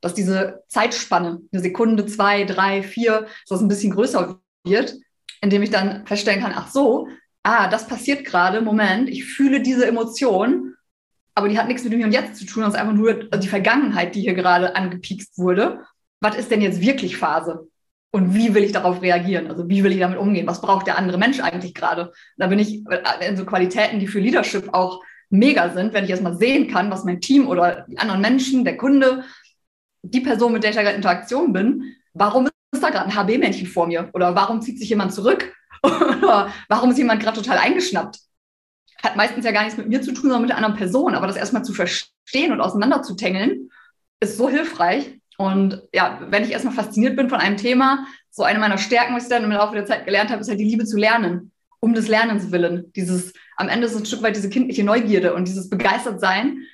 Dass 0.00 0.14
diese 0.14 0.62
Zeitspanne, 0.68 1.40
eine 1.50 1.62
Sekunde, 1.62 2.06
zwei, 2.06 2.44
drei, 2.44 2.82
vier, 2.82 3.22
dass 3.22 3.48
das 3.48 3.60
ein 3.60 3.68
bisschen 3.68 3.92
größer 3.92 4.40
wird 4.64 4.94
indem 5.40 5.62
ich 5.62 5.70
dann 5.70 6.06
feststellen 6.06 6.42
kann, 6.42 6.52
ach 6.54 6.70
so, 6.70 7.08
ah, 7.42 7.68
das 7.68 7.86
passiert 7.86 8.24
gerade, 8.24 8.60
Moment, 8.60 9.08
ich 9.08 9.24
fühle 9.24 9.60
diese 9.60 9.86
Emotion, 9.86 10.74
aber 11.34 11.48
die 11.48 11.58
hat 11.58 11.68
nichts 11.68 11.84
mit 11.84 11.92
dem 11.92 11.98
Hier 11.98 12.06
und 12.06 12.12
Jetzt 12.12 12.36
zu 12.36 12.46
tun, 12.46 12.62
das 12.62 12.74
ist 12.74 12.80
einfach 12.80 12.94
nur 12.94 13.14
die 13.14 13.48
Vergangenheit, 13.48 14.14
die 14.14 14.22
hier 14.22 14.34
gerade 14.34 14.74
angepiekst 14.74 15.38
wurde. 15.38 15.80
Was 16.20 16.36
ist 16.36 16.50
denn 16.50 16.60
jetzt 16.60 16.80
wirklich 16.80 17.16
Phase? 17.16 17.68
Und 18.10 18.34
wie 18.34 18.54
will 18.54 18.64
ich 18.64 18.72
darauf 18.72 19.02
reagieren? 19.02 19.48
Also 19.48 19.68
wie 19.68 19.84
will 19.84 19.92
ich 19.92 20.00
damit 20.00 20.18
umgehen? 20.18 20.46
Was 20.46 20.60
braucht 20.60 20.86
der 20.86 20.98
andere 20.98 21.18
Mensch 21.18 21.40
eigentlich 21.40 21.74
gerade? 21.74 22.12
Da 22.38 22.46
bin 22.48 22.58
ich 22.58 22.82
in 23.20 23.36
so 23.36 23.44
Qualitäten, 23.44 24.00
die 24.00 24.08
für 24.08 24.18
Leadership 24.18 24.72
auch 24.72 25.02
mega 25.30 25.70
sind, 25.70 25.92
wenn 25.92 26.04
ich 26.04 26.10
erstmal 26.10 26.36
sehen 26.36 26.68
kann, 26.68 26.90
was 26.90 27.04
mein 27.04 27.20
Team 27.20 27.46
oder 27.46 27.86
die 27.88 27.98
anderen 27.98 28.20
Menschen, 28.20 28.64
der 28.64 28.76
Kunde, 28.76 29.24
die 30.02 30.20
Person, 30.20 30.52
mit 30.52 30.62
der 30.62 30.70
ich 30.70 30.76
da 30.76 30.82
gerade 30.82 30.94
in 30.94 31.02
Interaktion 31.02 31.52
bin, 31.52 31.96
warum 32.14 32.48
ist 32.72 32.82
da 32.82 32.90
gerade 32.90 33.06
ein 33.06 33.14
HB-Männchen 33.14 33.66
vor 33.66 33.86
mir? 33.86 34.10
Oder 34.12 34.34
warum 34.34 34.60
zieht 34.60 34.78
sich 34.78 34.88
jemand 34.88 35.12
zurück? 35.12 35.54
Oder 35.82 36.52
warum 36.68 36.90
ist 36.90 36.98
jemand 36.98 37.22
gerade 37.22 37.40
total 37.40 37.58
eingeschnappt? 37.58 38.18
Hat 39.02 39.16
meistens 39.16 39.44
ja 39.44 39.52
gar 39.52 39.62
nichts 39.62 39.78
mit 39.78 39.88
mir 39.88 40.02
zu 40.02 40.12
tun, 40.12 40.24
sondern 40.24 40.42
mit 40.42 40.50
der 40.50 40.56
anderen 40.56 40.76
Person. 40.76 41.14
Aber 41.14 41.26
das 41.26 41.36
erstmal 41.36 41.64
zu 41.64 41.72
verstehen 41.72 42.52
und 42.52 42.60
auseinanderzutängeln, 42.60 43.70
ist 44.20 44.36
so 44.36 44.48
hilfreich. 44.48 45.20
Und 45.36 45.82
ja, 45.94 46.20
wenn 46.30 46.42
ich 46.42 46.50
erstmal 46.50 46.74
fasziniert 46.74 47.16
bin 47.16 47.28
von 47.28 47.38
einem 47.38 47.56
Thema, 47.56 48.06
so 48.30 48.42
eine 48.42 48.58
meiner 48.58 48.78
Stärken, 48.78 49.14
was 49.14 49.24
ich 49.24 49.28
dann 49.28 49.44
im 49.44 49.52
Laufe 49.52 49.74
der 49.74 49.86
Zeit 49.86 50.04
gelernt 50.04 50.30
habe, 50.30 50.40
ist 50.40 50.48
halt 50.48 50.60
die 50.60 50.64
Liebe 50.64 50.84
zu 50.84 50.96
lernen. 50.96 51.52
Um 51.80 51.94
des 51.94 52.08
Lernens 52.08 52.50
willen. 52.50 52.92
Dieses, 52.96 53.32
am 53.56 53.68
Ende 53.68 53.86
ist 53.86 53.96
ein 53.96 54.04
Stück 54.04 54.22
weit 54.22 54.34
diese 54.34 54.50
kindliche 54.50 54.82
Neugierde 54.82 55.32
und 55.32 55.46
dieses 55.46 55.70
Begeistertsein 55.70 56.64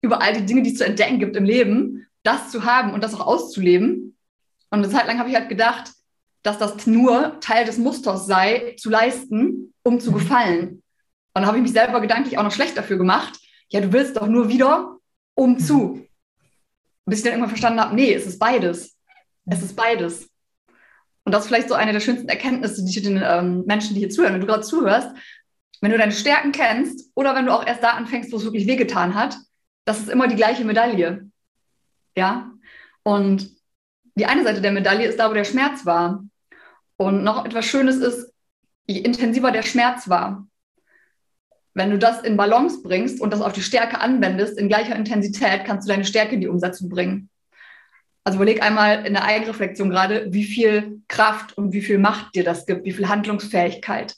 über 0.00 0.22
all 0.22 0.32
die 0.32 0.46
Dinge, 0.46 0.62
die 0.62 0.72
es 0.72 0.78
zu 0.78 0.86
entdecken 0.86 1.18
gibt 1.18 1.36
im 1.36 1.44
Leben, 1.44 2.06
das 2.22 2.50
zu 2.50 2.64
haben 2.64 2.94
und 2.94 3.04
das 3.04 3.14
auch 3.14 3.26
auszuleben. 3.26 4.15
Und 4.70 4.78
eine 4.78 4.90
Zeit 4.90 5.06
lang 5.06 5.18
habe 5.18 5.28
ich 5.28 5.34
halt 5.34 5.48
gedacht, 5.48 5.92
dass 6.42 6.58
das 6.58 6.86
nur 6.86 7.40
Teil 7.40 7.64
des 7.64 7.78
Musters 7.78 8.26
sei, 8.26 8.76
zu 8.78 8.90
leisten, 8.90 9.74
um 9.82 10.00
zu 10.00 10.10
mhm. 10.10 10.14
gefallen. 10.14 10.68
Und 10.68 11.42
dann 11.42 11.46
habe 11.46 11.58
ich 11.58 11.62
mich 11.62 11.72
selber 11.72 12.00
gedanklich 12.00 12.38
auch 12.38 12.42
noch 12.42 12.52
schlecht 12.52 12.76
dafür 12.76 12.98
gemacht. 12.98 13.38
Ja, 13.68 13.80
du 13.80 13.92
willst 13.92 14.16
doch 14.16 14.26
nur 14.26 14.48
wieder, 14.48 14.96
um 15.34 15.52
mhm. 15.52 15.58
zu. 15.58 16.06
Bis 17.04 17.18
ich 17.18 17.24
dann 17.24 17.32
irgendwann 17.32 17.50
verstanden 17.50 17.80
habe, 17.80 17.94
nee, 17.94 18.12
es 18.12 18.26
ist 18.26 18.38
beides. 18.38 18.96
Es 19.46 19.62
ist 19.62 19.76
beides. 19.76 20.28
Und 21.24 21.32
das 21.32 21.42
ist 21.42 21.48
vielleicht 21.48 21.68
so 21.68 21.74
eine 21.74 21.92
der 21.92 22.00
schönsten 22.00 22.28
Erkenntnisse, 22.28 22.84
die 22.84 22.90
ich 22.90 23.02
den 23.02 23.20
ähm, 23.22 23.64
Menschen, 23.66 23.94
die 23.94 24.00
hier 24.00 24.10
zuhören, 24.10 24.34
wenn 24.34 24.40
du 24.40 24.46
gerade 24.46 24.62
zuhörst, 24.62 25.08
wenn 25.80 25.90
du 25.90 25.98
deine 25.98 26.12
Stärken 26.12 26.52
kennst 26.52 27.10
oder 27.14 27.34
wenn 27.34 27.46
du 27.46 27.52
auch 27.52 27.66
erst 27.66 27.82
da 27.82 27.90
anfängst, 27.90 28.32
wo 28.32 28.36
es 28.36 28.44
wirklich 28.44 28.68
wehgetan 28.68 29.14
hat, 29.14 29.36
das 29.84 29.98
ist 29.98 30.08
immer 30.08 30.28
die 30.28 30.36
gleiche 30.36 30.64
Medaille. 30.64 31.28
Ja. 32.16 32.52
Und 33.02 33.55
die 34.16 34.26
eine 34.26 34.44
Seite 34.44 34.60
der 34.60 34.72
Medaille 34.72 35.06
ist 35.06 35.18
da, 35.18 35.30
wo 35.30 35.34
der 35.34 35.44
Schmerz 35.44 35.86
war. 35.86 36.24
Und 36.96 37.22
noch 37.22 37.44
etwas 37.44 37.66
Schönes 37.66 37.96
ist, 37.96 38.32
je 38.86 39.00
intensiver 39.00 39.52
der 39.52 39.62
Schmerz 39.62 40.08
war, 40.08 40.46
wenn 41.74 41.90
du 41.90 41.98
das 41.98 42.22
in 42.22 42.38
Balance 42.38 42.82
bringst 42.82 43.20
und 43.20 43.32
das 43.32 43.42
auf 43.42 43.52
die 43.52 43.62
Stärke 43.62 44.00
anwendest, 44.00 44.58
in 44.58 44.68
gleicher 44.68 44.96
Intensität, 44.96 45.66
kannst 45.66 45.86
du 45.86 45.92
deine 45.92 46.06
Stärke 46.06 46.34
in 46.34 46.40
die 46.40 46.48
Umsetzung 46.48 46.88
bringen. 46.88 47.28
Also 48.24 48.38
überleg 48.38 48.62
einmal 48.62 49.06
in 49.06 49.12
der 49.12 49.24
Eigenreflexion 49.24 49.90
gerade, 49.90 50.32
wie 50.32 50.44
viel 50.44 51.02
Kraft 51.06 51.56
und 51.58 51.72
wie 51.72 51.82
viel 51.82 51.98
Macht 51.98 52.34
dir 52.34 52.44
das 52.44 52.64
gibt, 52.64 52.86
wie 52.86 52.92
viel 52.92 53.08
Handlungsfähigkeit 53.08 54.16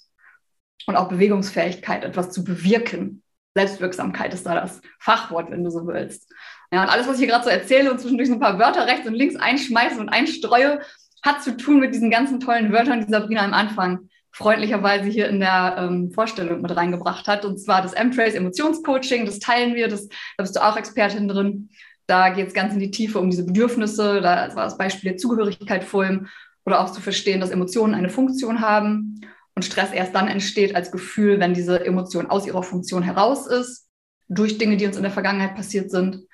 und 0.87 0.97
auch 0.97 1.09
Bewegungsfähigkeit, 1.09 2.05
etwas 2.05 2.31
zu 2.31 2.45
bewirken. 2.45 3.23
Selbstwirksamkeit 3.55 4.33
ist 4.33 4.47
da 4.47 4.55
das 4.55 4.81
Fachwort, 5.01 5.51
wenn 5.51 5.65
du 5.65 5.71
so 5.71 5.87
willst. 5.87 6.33
Ja, 6.73 6.83
und 6.83 6.91
alles, 6.91 7.07
was 7.07 7.15
ich 7.15 7.21
hier 7.21 7.29
gerade 7.29 7.45
so 7.45 7.51
erzähle 7.51 7.91
und 7.91 7.99
zwischendurch 7.99 8.29
so 8.29 8.35
ein 8.35 8.41
paar 8.41 8.59
Wörter 8.59 8.87
rechts 8.87 9.07
und 9.07 9.15
links 9.15 9.37
einschmeiße 9.37 9.99
und 9.99 10.11
einstreue, 10.11 10.81
hat 11.23 11.43
zu 11.43 11.57
tun 11.57 11.81
mit 11.81 11.95
diesen 11.95 12.11
ganzen 12.11 12.41
tollen 12.41 12.73
Wörtern, 12.73 13.05
die 13.05 13.11
Sabrina 13.11 13.43
am 13.43 13.55
Anfang 13.55 14.09
freundlicherweise 14.31 15.09
hier 15.09 15.29
in 15.29 15.41
der 15.41 15.77
ähm, 15.79 16.13
Vorstellung 16.13 16.61
mit 16.61 16.77
reingebracht 16.77 17.27
hat. 17.27 17.45
Und 17.45 17.59
zwar 17.59 17.83
das 17.83 17.95
M-Trace 17.95 18.35
Emotionscoaching, 18.35 19.25
das 19.25 19.39
teilen 19.39 19.75
wir, 19.75 19.89
das, 19.89 20.09
da 20.09 20.45
bist 20.45 20.55
du 20.55 20.65
auch 20.65 20.77
Expertin 20.77 21.27
drin. 21.27 21.71
Da 22.07 22.29
geht 22.29 22.49
es 22.49 22.55
ganz 22.55 22.73
in 22.73 22.79
die 22.79 22.91
Tiefe 22.91 23.19
um 23.19 23.31
diese 23.31 23.45
Bedürfnisse. 23.45 24.21
Da 24.21 24.55
war 24.55 24.65
das 24.65 24.79
Beispiel 24.79 25.11
der 25.11 25.19
Zugehörigkeit 25.19 25.85
vorhin 25.85 26.29
oder 26.65 26.81
auch 26.81 26.93
zu 26.93 27.01
verstehen, 27.01 27.41
dass 27.41 27.51
Emotionen 27.51 27.95
eine 27.95 28.11
Funktion 28.11 28.61
haben 28.61 29.21
und 29.55 29.65
Stress 29.65 29.93
erst 29.93 30.15
dann 30.15 30.29
entsteht 30.29 30.77
als 30.77 30.93
Gefühl, 30.93 31.41
wenn 31.41 31.55
diese 31.55 31.85
Emotion 31.85 32.27
aus 32.27 32.47
ihrer 32.47 32.63
Funktion 32.63 33.03
heraus 33.03 33.47
ist, 33.47 33.89
durch 34.29 34.59
Dinge, 34.59 34.77
die 34.77 34.87
uns 34.87 34.97
in 34.97 35.03
der 35.03 35.11
Vergangenheit 35.11 35.57
passiert 35.57 35.91
sind 35.91 36.28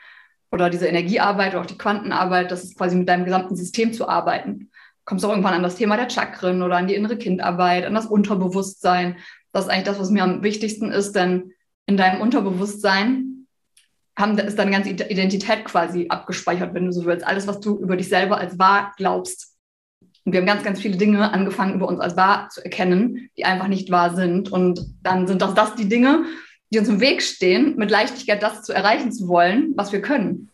oder 0.54 0.70
diese 0.70 0.86
Energiearbeit 0.86 1.52
oder 1.52 1.62
auch 1.62 1.66
die 1.66 1.76
Quantenarbeit, 1.76 2.52
das 2.52 2.62
ist 2.62 2.78
quasi 2.78 2.94
mit 2.94 3.08
deinem 3.08 3.24
gesamten 3.24 3.56
System 3.56 3.92
zu 3.92 4.08
arbeiten. 4.08 4.70
Kommst 5.04 5.24
auch 5.24 5.30
irgendwann 5.30 5.54
an 5.54 5.64
das 5.64 5.74
Thema 5.74 5.96
der 5.96 6.08
Chakren 6.08 6.62
oder 6.62 6.76
an 6.76 6.86
die 6.86 6.94
innere 6.94 7.18
Kindarbeit, 7.18 7.84
an 7.84 7.94
das 7.94 8.06
Unterbewusstsein. 8.06 9.16
Das 9.52 9.64
ist 9.64 9.70
eigentlich 9.70 9.86
das, 9.86 9.98
was 9.98 10.10
mir 10.10 10.22
am 10.22 10.44
wichtigsten 10.44 10.92
ist, 10.92 11.16
denn 11.16 11.52
in 11.86 11.96
deinem 11.96 12.20
Unterbewusstsein 12.20 13.46
haben, 14.16 14.38
ist 14.38 14.56
deine 14.56 14.70
ganze 14.70 14.90
Identität 14.90 15.64
quasi 15.64 16.06
abgespeichert, 16.08 16.72
wenn 16.72 16.86
du 16.86 16.92
so 16.92 17.04
willst. 17.04 17.26
Alles, 17.26 17.48
was 17.48 17.58
du 17.58 17.76
über 17.76 17.96
dich 17.96 18.08
selber 18.08 18.38
als 18.38 18.56
wahr 18.56 18.92
glaubst. 18.96 19.56
Und 20.24 20.32
wir 20.32 20.40
haben 20.40 20.46
ganz, 20.46 20.62
ganz 20.62 20.80
viele 20.80 20.96
Dinge 20.96 21.32
angefangen, 21.32 21.74
über 21.74 21.88
uns 21.88 21.98
als 21.98 22.16
wahr 22.16 22.48
zu 22.48 22.64
erkennen, 22.64 23.28
die 23.36 23.44
einfach 23.44 23.66
nicht 23.66 23.90
wahr 23.90 24.14
sind. 24.14 24.52
Und 24.52 24.80
dann 25.02 25.26
sind 25.26 25.42
das, 25.42 25.54
das 25.54 25.74
die 25.74 25.88
Dinge, 25.88 26.24
die 26.74 26.80
uns 26.80 26.88
im 26.88 27.00
Weg 27.00 27.22
stehen, 27.22 27.76
mit 27.76 27.90
Leichtigkeit 27.90 28.42
das 28.42 28.62
zu 28.62 28.72
erreichen 28.72 29.12
zu 29.12 29.28
wollen, 29.28 29.72
was 29.76 29.92
wir 29.92 30.02
können. 30.02 30.50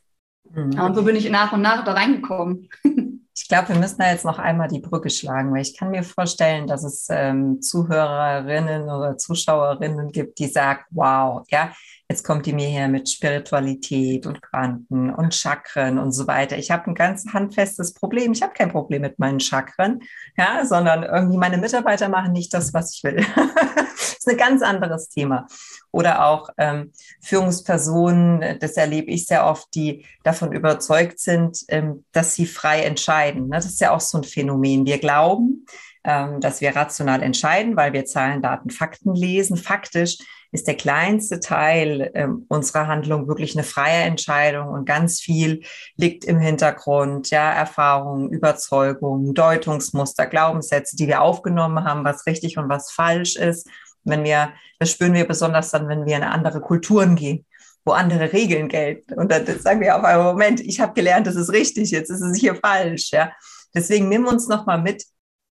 Mhm. 0.53 0.79
Und 0.79 0.95
so 0.95 1.03
bin 1.03 1.17
ich 1.17 1.31
nach 1.31 1.53
und 1.53 1.63
nach 1.63 1.85
da 1.85 1.93
reingekommen. 1.93 2.69
Ich 3.43 3.49
glaube, 3.49 3.71
wir 3.71 3.77
müssen 3.77 3.99
da 3.99 4.11
jetzt 4.11 4.27
noch 4.27 4.39
einmal 4.39 4.69
die 4.69 4.81
Brücke 4.81 5.09
schlagen, 5.09 5.53
weil 5.53 5.63
ich 5.63 5.77
kann 5.77 5.91
mir 5.91 6.03
vorstellen, 6.03 6.67
dass 6.67 6.85
es 6.85 7.07
ähm, 7.11 7.63
Zuhörerinnen 7.63 8.83
oder 8.83 9.17
Zuschauerinnen 9.17 10.13
gibt, 10.13 10.39
die 10.39 10.47
sagen, 10.47 10.83
wow, 10.91 11.43
ja, 11.49 11.73
jetzt 12.11 12.25
kommt 12.25 12.45
die 12.45 12.53
mir 12.53 12.67
hier 12.67 12.89
mit 12.89 13.09
Spiritualität 13.09 14.27
und 14.27 14.43
Quanten 14.43 15.15
und 15.15 15.33
Chakren 15.33 15.97
und 15.97 16.11
so 16.11 16.27
weiter. 16.27 16.59
Ich 16.59 16.73
habe 16.73 16.89
ein 16.89 16.97
ganz 16.97 17.25
handfestes 17.33 17.95
Problem. 17.95 18.33
Ich 18.33 18.43
habe 18.43 18.53
kein 18.53 18.73
Problem 18.73 19.03
mit 19.03 19.21
meinen 19.21 19.39
Chakren, 19.39 20.01
ja, 20.37 20.67
sondern 20.67 21.05
irgendwie 21.05 21.39
meine 21.39 21.57
Mitarbeiter 21.57 22.09
machen 22.09 22.33
nicht 22.33 22.53
das, 22.53 22.75
was 22.75 22.97
ich 22.97 23.05
will. 23.05 23.25
das 23.95 24.17
ist 24.19 24.29
ein 24.29 24.37
ganz 24.37 24.61
anderes 24.61 25.09
Thema 25.09 25.47
oder 25.93 26.27
auch 26.27 26.49
ähm, 26.59 26.93
Führungspersonen, 27.23 28.59
das 28.59 28.77
erlebe 28.77 29.13
ich 29.13 29.27
sehr 29.27 29.47
oft, 29.47 29.73
die 29.77 30.05
davon 30.25 30.51
überzeugt 30.51 31.21
sind, 31.21 31.61
ähm, 31.69 32.05
dass 32.11 32.35
sie 32.35 32.47
frei 32.47 32.83
entscheiden. 32.83 33.45
Ne? 33.45 33.57
Das 33.57 33.67
ist 33.67 33.81
ja 33.81 33.93
auch 33.93 34.01
so 34.01 34.19
ein 34.19 34.25
Phänomen. 34.25 34.85
Wir 34.85 34.99
glauben, 34.99 35.65
ähm, 36.03 36.41
dass 36.41 36.61
wir 36.61 36.75
rational 36.75 37.23
entscheiden, 37.23 37.77
weil 37.77 37.93
wir 37.93 38.05
Zahlen, 38.05 38.43
Daten, 38.43 38.71
Fakten 38.71 39.15
lesen. 39.15 39.57
Faktisch 39.57 40.19
ist 40.53 40.67
der 40.67 40.77
kleinste 40.77 41.41
Teil 41.41 42.11
ähm, 42.15 42.47
unserer 42.49 42.87
Handlung 42.87 43.29
wirklich 43.29 43.55
eine 43.57 43.65
freie 43.65 44.03
Entscheidung 44.03 44.69
und 44.69 44.85
ganz 44.85 45.21
viel 45.21 45.63
liegt 45.97 46.25
im 46.25 46.39
Hintergrund, 46.39 47.31
ja, 47.31 47.53
Erfahrungen, 47.53 48.31
Überzeugungen, 48.31 49.35
Deutungsmuster, 49.35 50.27
Glaubenssätze, 50.27 50.97
die 50.97 51.07
wir 51.07 51.23
aufgenommen 51.23 51.85
haben, 51.85 52.05
was 52.05 52.27
richtig 52.27 52.59
und 52.59 52.69
was 52.69 52.91
falsch 52.91 53.37
ist 53.37 53.69
wenn 54.05 54.25
wir, 54.25 54.53
das 54.79 54.91
spüren 54.91 55.15
wir 55.15 55.27
besonders 55.27 55.71
dann, 55.71 55.89
wenn 55.89 56.07
wir 56.07 56.17
in 56.17 56.23
andere 56.23 56.61
Kulturen 56.61 57.17
gehen, 57.17 57.45
wo 57.85 57.93
andere 57.93 58.33
Regeln 58.33 58.69
gelten. 58.69 59.15
Und 59.15 59.31
dann 59.31 59.47
sagen 59.61 59.81
wir 59.81 59.97
auf 59.97 60.05
einen 60.05 60.23
Moment, 60.23 60.61
ich 60.61 60.81
habe 60.81 60.95
gelernt, 60.95 61.27
das 61.27 61.37
ist 61.37 61.53
richtig, 61.53 61.91
jetzt 61.91 62.11
ist 62.11 62.21
es 62.21 62.39
hier 62.39 62.55
falsch. 62.55 63.11
Ja. 63.11 63.33
Deswegen 63.75 64.09
nimm 64.09 64.27
uns 64.27 64.49
nochmal 64.49 64.81
mit 64.81 65.05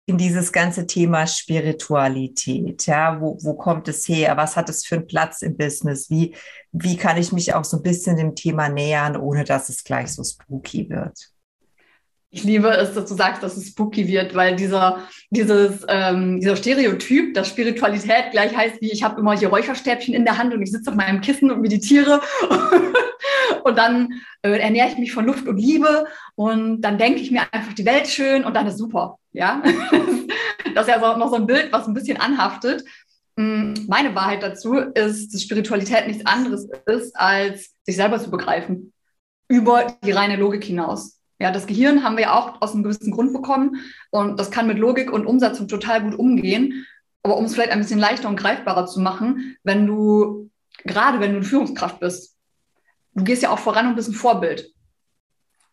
in 0.06 0.18
dieses 0.18 0.52
ganze 0.52 0.86
Thema 0.86 1.26
Spiritualität. 1.26 2.86
Ja, 2.86 3.20
wo, 3.20 3.36
wo 3.42 3.54
kommt 3.54 3.88
es 3.88 4.08
her? 4.08 4.36
Was 4.36 4.56
hat 4.56 4.68
es 4.68 4.86
für 4.86 4.96
einen 4.96 5.06
Platz 5.08 5.42
im 5.42 5.56
Business? 5.56 6.08
Wie, 6.10 6.34
wie 6.70 6.96
kann 6.96 7.16
ich 7.16 7.32
mich 7.32 7.54
auch 7.54 7.64
so 7.64 7.78
ein 7.78 7.82
bisschen 7.82 8.16
dem 8.16 8.36
Thema 8.36 8.68
nähern, 8.68 9.16
ohne 9.16 9.42
dass 9.42 9.68
es 9.68 9.82
gleich 9.82 10.12
so 10.12 10.22
spooky 10.22 10.88
wird? 10.88 11.32
Ich 12.30 12.44
liebe 12.44 12.68
es, 12.68 12.92
dass 12.92 13.08
du 13.08 13.14
sagst, 13.14 13.42
dass 13.42 13.56
es 13.56 13.68
spooky 13.68 14.08
wird, 14.08 14.34
weil 14.34 14.56
dieser, 14.56 15.06
dieses, 15.30 15.86
ähm, 15.88 16.40
dieser 16.40 16.56
Stereotyp, 16.56 17.34
dass 17.34 17.48
Spiritualität 17.48 18.32
gleich 18.32 18.54
heißt, 18.54 18.80
wie 18.80 18.90
ich 18.90 19.04
habe 19.04 19.20
immer 19.20 19.38
hier 19.38 19.48
Räucherstäbchen 19.48 20.12
in 20.12 20.24
der 20.24 20.36
Hand 20.36 20.52
und 20.52 20.60
ich 20.60 20.72
sitze 20.72 20.90
auf 20.90 20.96
meinem 20.96 21.20
Kissen 21.20 21.50
und 21.50 21.60
meditiere 21.60 22.20
und 23.64 23.78
dann 23.78 24.12
äh, 24.42 24.58
ernähre 24.58 24.88
ich 24.88 24.98
mich 24.98 25.12
von 25.12 25.24
Luft 25.24 25.46
und 25.46 25.56
Liebe 25.56 26.06
und 26.34 26.82
dann 26.82 26.98
denke 26.98 27.20
ich 27.20 27.30
mir 27.30 27.42
einfach 27.52 27.72
die 27.72 27.86
Welt 27.86 28.08
schön 28.08 28.44
und 28.44 28.54
dann 28.54 28.66
ist 28.66 28.78
super. 28.78 29.18
Ja, 29.32 29.62
das 30.74 30.88
ist 30.88 30.94
ja 30.94 31.00
so, 31.00 31.18
noch 31.18 31.30
so 31.30 31.36
ein 31.36 31.46
Bild, 31.46 31.72
was 31.72 31.86
ein 31.86 31.94
bisschen 31.94 32.16
anhaftet. 32.16 32.84
Mm, 33.36 33.74
meine 33.86 34.14
Wahrheit 34.14 34.42
dazu 34.42 34.74
ist, 34.74 35.32
dass 35.32 35.42
Spiritualität 35.42 36.06
nichts 36.06 36.26
anderes 36.26 36.68
ist, 36.86 37.14
als 37.16 37.74
sich 37.84 37.96
selber 37.96 38.18
zu 38.18 38.30
begreifen 38.30 38.92
über 39.48 39.96
die 40.04 40.12
reine 40.12 40.36
Logik 40.36 40.64
hinaus. 40.64 41.15
Ja, 41.38 41.50
das 41.50 41.66
Gehirn 41.66 42.02
haben 42.02 42.16
wir 42.16 42.24
ja 42.24 42.34
auch 42.34 42.62
aus 42.62 42.72
einem 42.72 42.82
gewissen 42.82 43.12
Grund 43.12 43.32
bekommen 43.32 43.76
und 44.10 44.40
das 44.40 44.50
kann 44.50 44.66
mit 44.66 44.78
Logik 44.78 45.12
und 45.12 45.26
Umsetzung 45.26 45.68
total 45.68 46.02
gut 46.02 46.18
umgehen. 46.18 46.86
Aber 47.22 47.36
um 47.36 47.44
es 47.44 47.54
vielleicht 47.54 47.72
ein 47.72 47.80
bisschen 47.80 47.98
leichter 47.98 48.28
und 48.28 48.36
greifbarer 48.36 48.86
zu 48.86 49.00
machen, 49.00 49.56
wenn 49.62 49.86
du, 49.86 50.50
gerade 50.84 51.20
wenn 51.20 51.32
du 51.32 51.38
eine 51.38 51.44
Führungskraft 51.44 52.00
bist, 52.00 52.36
du 53.14 53.24
gehst 53.24 53.42
ja 53.42 53.50
auch 53.50 53.58
voran 53.58 53.88
und 53.88 53.96
bist 53.96 54.08
ein 54.08 54.14
Vorbild. 54.14 54.72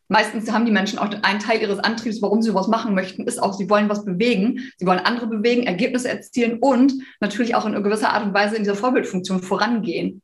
Meistens 0.09 0.51
haben 0.51 0.65
die 0.65 0.71
Menschen 0.71 0.99
auch 0.99 1.09
einen 1.21 1.39
Teil 1.39 1.61
ihres 1.61 1.79
Antriebs, 1.79 2.21
warum 2.21 2.41
sie 2.41 2.53
was 2.53 2.67
machen 2.67 2.93
möchten, 2.93 3.25
ist 3.25 3.41
auch, 3.41 3.53
sie 3.53 3.69
wollen 3.69 3.87
was 3.87 4.03
bewegen, 4.03 4.59
sie 4.77 4.85
wollen 4.85 4.99
andere 4.99 5.27
bewegen, 5.27 5.63
Ergebnisse 5.63 6.09
erzielen 6.09 6.59
und 6.59 6.93
natürlich 7.21 7.55
auch 7.55 7.65
in 7.65 7.81
gewisser 7.81 8.11
Art 8.11 8.25
und 8.25 8.33
Weise 8.33 8.57
in 8.57 8.63
dieser 8.63 8.75
Vorbildfunktion 8.75 9.41
vorangehen. 9.41 10.21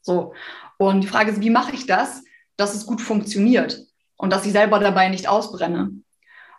So. 0.00 0.34
Und 0.76 1.02
die 1.02 1.06
Frage 1.06 1.30
ist, 1.30 1.40
wie 1.40 1.50
mache 1.50 1.72
ich 1.72 1.86
das, 1.86 2.24
dass 2.56 2.74
es 2.74 2.84
gut 2.84 3.00
funktioniert 3.00 3.86
und 4.16 4.32
dass 4.32 4.46
ich 4.46 4.52
selber 4.52 4.78
dabei 4.78 5.08
nicht 5.08 5.28
ausbrenne? 5.28 5.90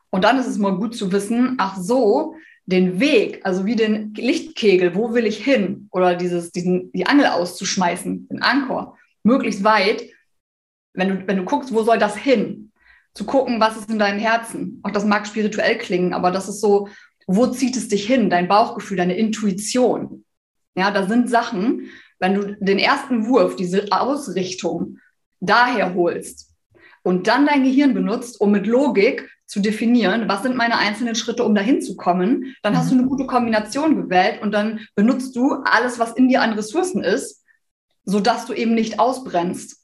Und 0.09 0.23
dann 0.23 0.37
ist 0.37 0.47
es 0.47 0.59
mal 0.59 0.75
gut 0.75 0.95
zu 0.95 1.11
wissen, 1.11 1.55
ach 1.57 1.77
so, 1.77 2.35
den 2.65 2.99
Weg, 2.99 3.41
also 3.43 3.65
wie 3.65 3.75
den 3.75 4.13
Lichtkegel, 4.13 4.95
wo 4.95 5.13
will 5.13 5.25
ich 5.25 5.43
hin? 5.43 5.87
Oder 5.91 6.15
dieses, 6.15 6.51
diesen, 6.51 6.91
die 6.93 7.07
Angel 7.07 7.27
auszuschmeißen, 7.27 8.27
den 8.29 8.41
Ankor, 8.41 8.97
möglichst 9.23 9.63
weit, 9.63 10.03
wenn 10.93 11.09
du, 11.09 11.27
wenn 11.27 11.37
du 11.37 11.45
guckst, 11.45 11.73
wo 11.73 11.83
soll 11.83 11.97
das 11.97 12.15
hin? 12.15 12.71
Zu 13.13 13.25
gucken, 13.25 13.59
was 13.59 13.77
ist 13.77 13.89
in 13.89 13.99
deinem 13.99 14.19
Herzen. 14.19 14.79
Auch 14.83 14.91
das 14.91 15.05
mag 15.05 15.27
spirituell 15.27 15.77
klingen, 15.77 16.13
aber 16.13 16.31
das 16.31 16.47
ist 16.47 16.61
so, 16.61 16.87
wo 17.27 17.47
zieht 17.47 17.75
es 17.75 17.87
dich 17.87 18.05
hin? 18.05 18.29
Dein 18.29 18.47
Bauchgefühl, 18.47 18.97
deine 18.97 19.15
Intuition. 19.17 20.25
Ja, 20.75 20.91
da 20.91 21.07
sind 21.07 21.29
Sachen, 21.29 21.89
wenn 22.19 22.35
du 22.35 22.55
den 22.59 22.79
ersten 22.79 23.27
Wurf, 23.27 23.55
diese 23.55 23.87
Ausrichtung 23.91 24.99
daher 25.39 25.93
holst 25.93 26.52
und 27.03 27.27
dann 27.27 27.45
dein 27.45 27.63
Gehirn 27.63 27.93
benutzt, 27.93 28.41
um 28.41 28.51
mit 28.51 28.65
Logik 28.65 29.29
zu 29.45 29.59
definieren, 29.59 30.27
was 30.27 30.41
sind 30.41 30.55
meine 30.55 30.77
einzelnen 30.77 31.15
Schritte, 31.15 31.43
um 31.43 31.53
dahin 31.53 31.81
zu 31.81 31.95
kommen, 31.95 32.55
dann 32.63 32.75
hast 32.75 32.89
du 32.91 32.95
eine 32.95 33.07
gute 33.07 33.27
Kombination 33.27 33.95
gewählt 33.95 34.41
und 34.41 34.51
dann 34.51 34.87
benutzt 34.95 35.35
du 35.35 35.53
alles, 35.65 35.99
was 35.99 36.13
in 36.13 36.27
dir 36.27 36.41
an 36.41 36.53
Ressourcen 36.53 37.03
ist, 37.03 37.43
sodass 38.05 38.45
du 38.45 38.53
eben 38.53 38.73
nicht 38.73 38.99
ausbrennst. 38.99 39.83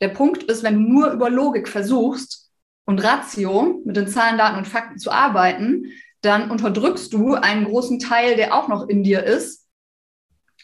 Der 0.00 0.08
Punkt 0.08 0.42
ist, 0.44 0.62
wenn 0.62 0.74
du 0.74 0.80
nur 0.80 1.12
über 1.12 1.30
Logik 1.30 1.68
versuchst 1.68 2.50
und 2.86 2.98
Ratio 2.98 3.80
mit 3.84 3.96
den 3.96 4.08
Zahlen, 4.08 4.38
Daten 4.38 4.58
und 4.58 4.66
Fakten 4.66 4.98
zu 4.98 5.10
arbeiten, 5.10 5.86
dann 6.22 6.50
unterdrückst 6.50 7.12
du 7.12 7.34
einen 7.34 7.66
großen 7.66 7.98
Teil, 7.98 8.36
der 8.36 8.54
auch 8.54 8.68
noch 8.68 8.88
in 8.88 9.02
dir 9.02 9.22
ist. 9.22 9.66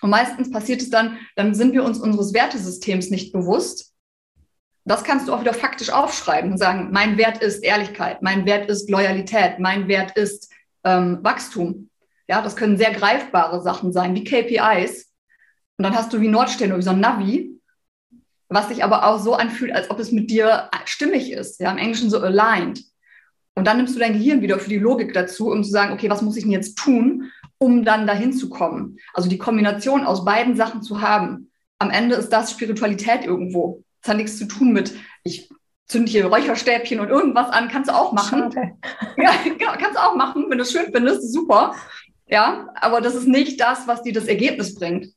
Und 0.00 0.10
meistens 0.10 0.50
passiert 0.50 0.82
es 0.82 0.90
dann, 0.90 1.18
dann 1.36 1.54
sind 1.54 1.72
wir 1.72 1.84
uns 1.84 1.98
unseres 1.98 2.34
Wertesystems 2.34 3.10
nicht 3.10 3.32
bewusst. 3.32 3.91
Das 4.84 5.04
kannst 5.04 5.28
du 5.28 5.32
auch 5.32 5.40
wieder 5.40 5.54
faktisch 5.54 5.90
aufschreiben 5.90 6.52
und 6.52 6.58
sagen, 6.58 6.88
mein 6.92 7.16
Wert 7.16 7.42
ist 7.42 7.62
Ehrlichkeit, 7.62 8.20
mein 8.22 8.46
Wert 8.46 8.68
ist 8.68 8.90
Loyalität, 8.90 9.58
mein 9.58 9.86
Wert 9.86 10.16
ist 10.16 10.52
ähm, 10.84 11.18
Wachstum. 11.22 11.88
Ja, 12.28 12.42
das 12.42 12.56
können 12.56 12.76
sehr 12.76 12.92
greifbare 12.92 13.62
Sachen 13.62 13.92
sein, 13.92 14.14
wie 14.14 14.24
KPIs. 14.24 15.12
Und 15.78 15.84
dann 15.84 15.94
hast 15.94 16.12
du 16.12 16.20
wie 16.20 16.28
Nordstern 16.28 16.70
oder 16.70 16.78
wie 16.78 16.82
so 16.82 16.90
ein 16.90 17.00
Navi, 17.00 17.60
was 18.48 18.68
sich 18.68 18.84
aber 18.84 19.06
auch 19.06 19.18
so 19.18 19.34
anfühlt, 19.34 19.72
als 19.72 19.90
ob 19.90 19.98
es 19.98 20.12
mit 20.12 20.30
dir 20.30 20.68
stimmig 20.84 21.32
ist, 21.32 21.60
ja, 21.60 21.70
im 21.70 21.78
Englischen 21.78 22.10
so 22.10 22.20
aligned. 22.20 22.82
Und 23.54 23.66
dann 23.66 23.76
nimmst 23.76 23.94
du 23.94 23.98
dein 23.98 24.14
Gehirn 24.14 24.40
wieder 24.42 24.58
für 24.58 24.70
die 24.70 24.78
Logik 24.78 25.12
dazu, 25.12 25.50
um 25.50 25.62
zu 25.62 25.70
sagen, 25.70 25.92
okay, 25.92 26.08
was 26.10 26.22
muss 26.22 26.36
ich 26.36 26.44
denn 26.44 26.52
jetzt 26.52 26.76
tun, 26.76 27.30
um 27.58 27.84
dann 27.84 28.06
dahin 28.06 28.32
zu 28.32 28.48
kommen? 28.48 28.98
Also 29.12 29.28
die 29.28 29.38
Kombination 29.38 30.04
aus 30.04 30.24
beiden 30.24 30.56
Sachen 30.56 30.82
zu 30.82 31.02
haben. 31.02 31.50
Am 31.78 31.90
Ende 31.90 32.14
ist 32.16 32.30
das 32.30 32.50
Spiritualität 32.50 33.24
irgendwo. 33.24 33.82
Das 34.02 34.10
hat 34.10 34.16
nichts 34.16 34.38
zu 34.38 34.46
tun 34.46 34.72
mit, 34.72 34.94
ich 35.22 35.48
zünde 35.86 36.10
hier 36.10 36.26
Räucherstäbchen 36.26 37.00
und 37.00 37.08
irgendwas 37.08 37.50
an, 37.50 37.68
kannst 37.68 37.90
du 37.90 37.94
auch 37.94 38.12
machen. 38.12 38.50
Schade. 38.52 38.72
Ja, 39.16 39.76
kannst 39.76 39.96
du 39.96 40.02
auch 40.02 40.16
machen, 40.16 40.46
wenn 40.48 40.58
du 40.58 40.62
es 40.62 40.72
schön 40.72 40.90
findest, 40.92 41.32
super. 41.32 41.74
Ja, 42.26 42.68
aber 42.74 43.00
das 43.00 43.14
ist 43.14 43.28
nicht 43.28 43.60
das, 43.60 43.86
was 43.86 44.02
dir 44.02 44.12
das 44.12 44.26
Ergebnis 44.26 44.74
bringt. 44.74 45.08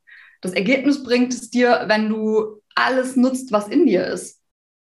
Das 0.41 0.53
Ergebnis 0.53 1.01
bringt 1.03 1.33
es 1.33 1.49
dir, 1.49 1.85
wenn 1.87 2.09
du 2.09 2.61
alles 2.75 3.15
nutzt, 3.15 3.51
was 3.51 3.67
in 3.69 3.85
dir 3.85 4.05
ist. 4.05 4.41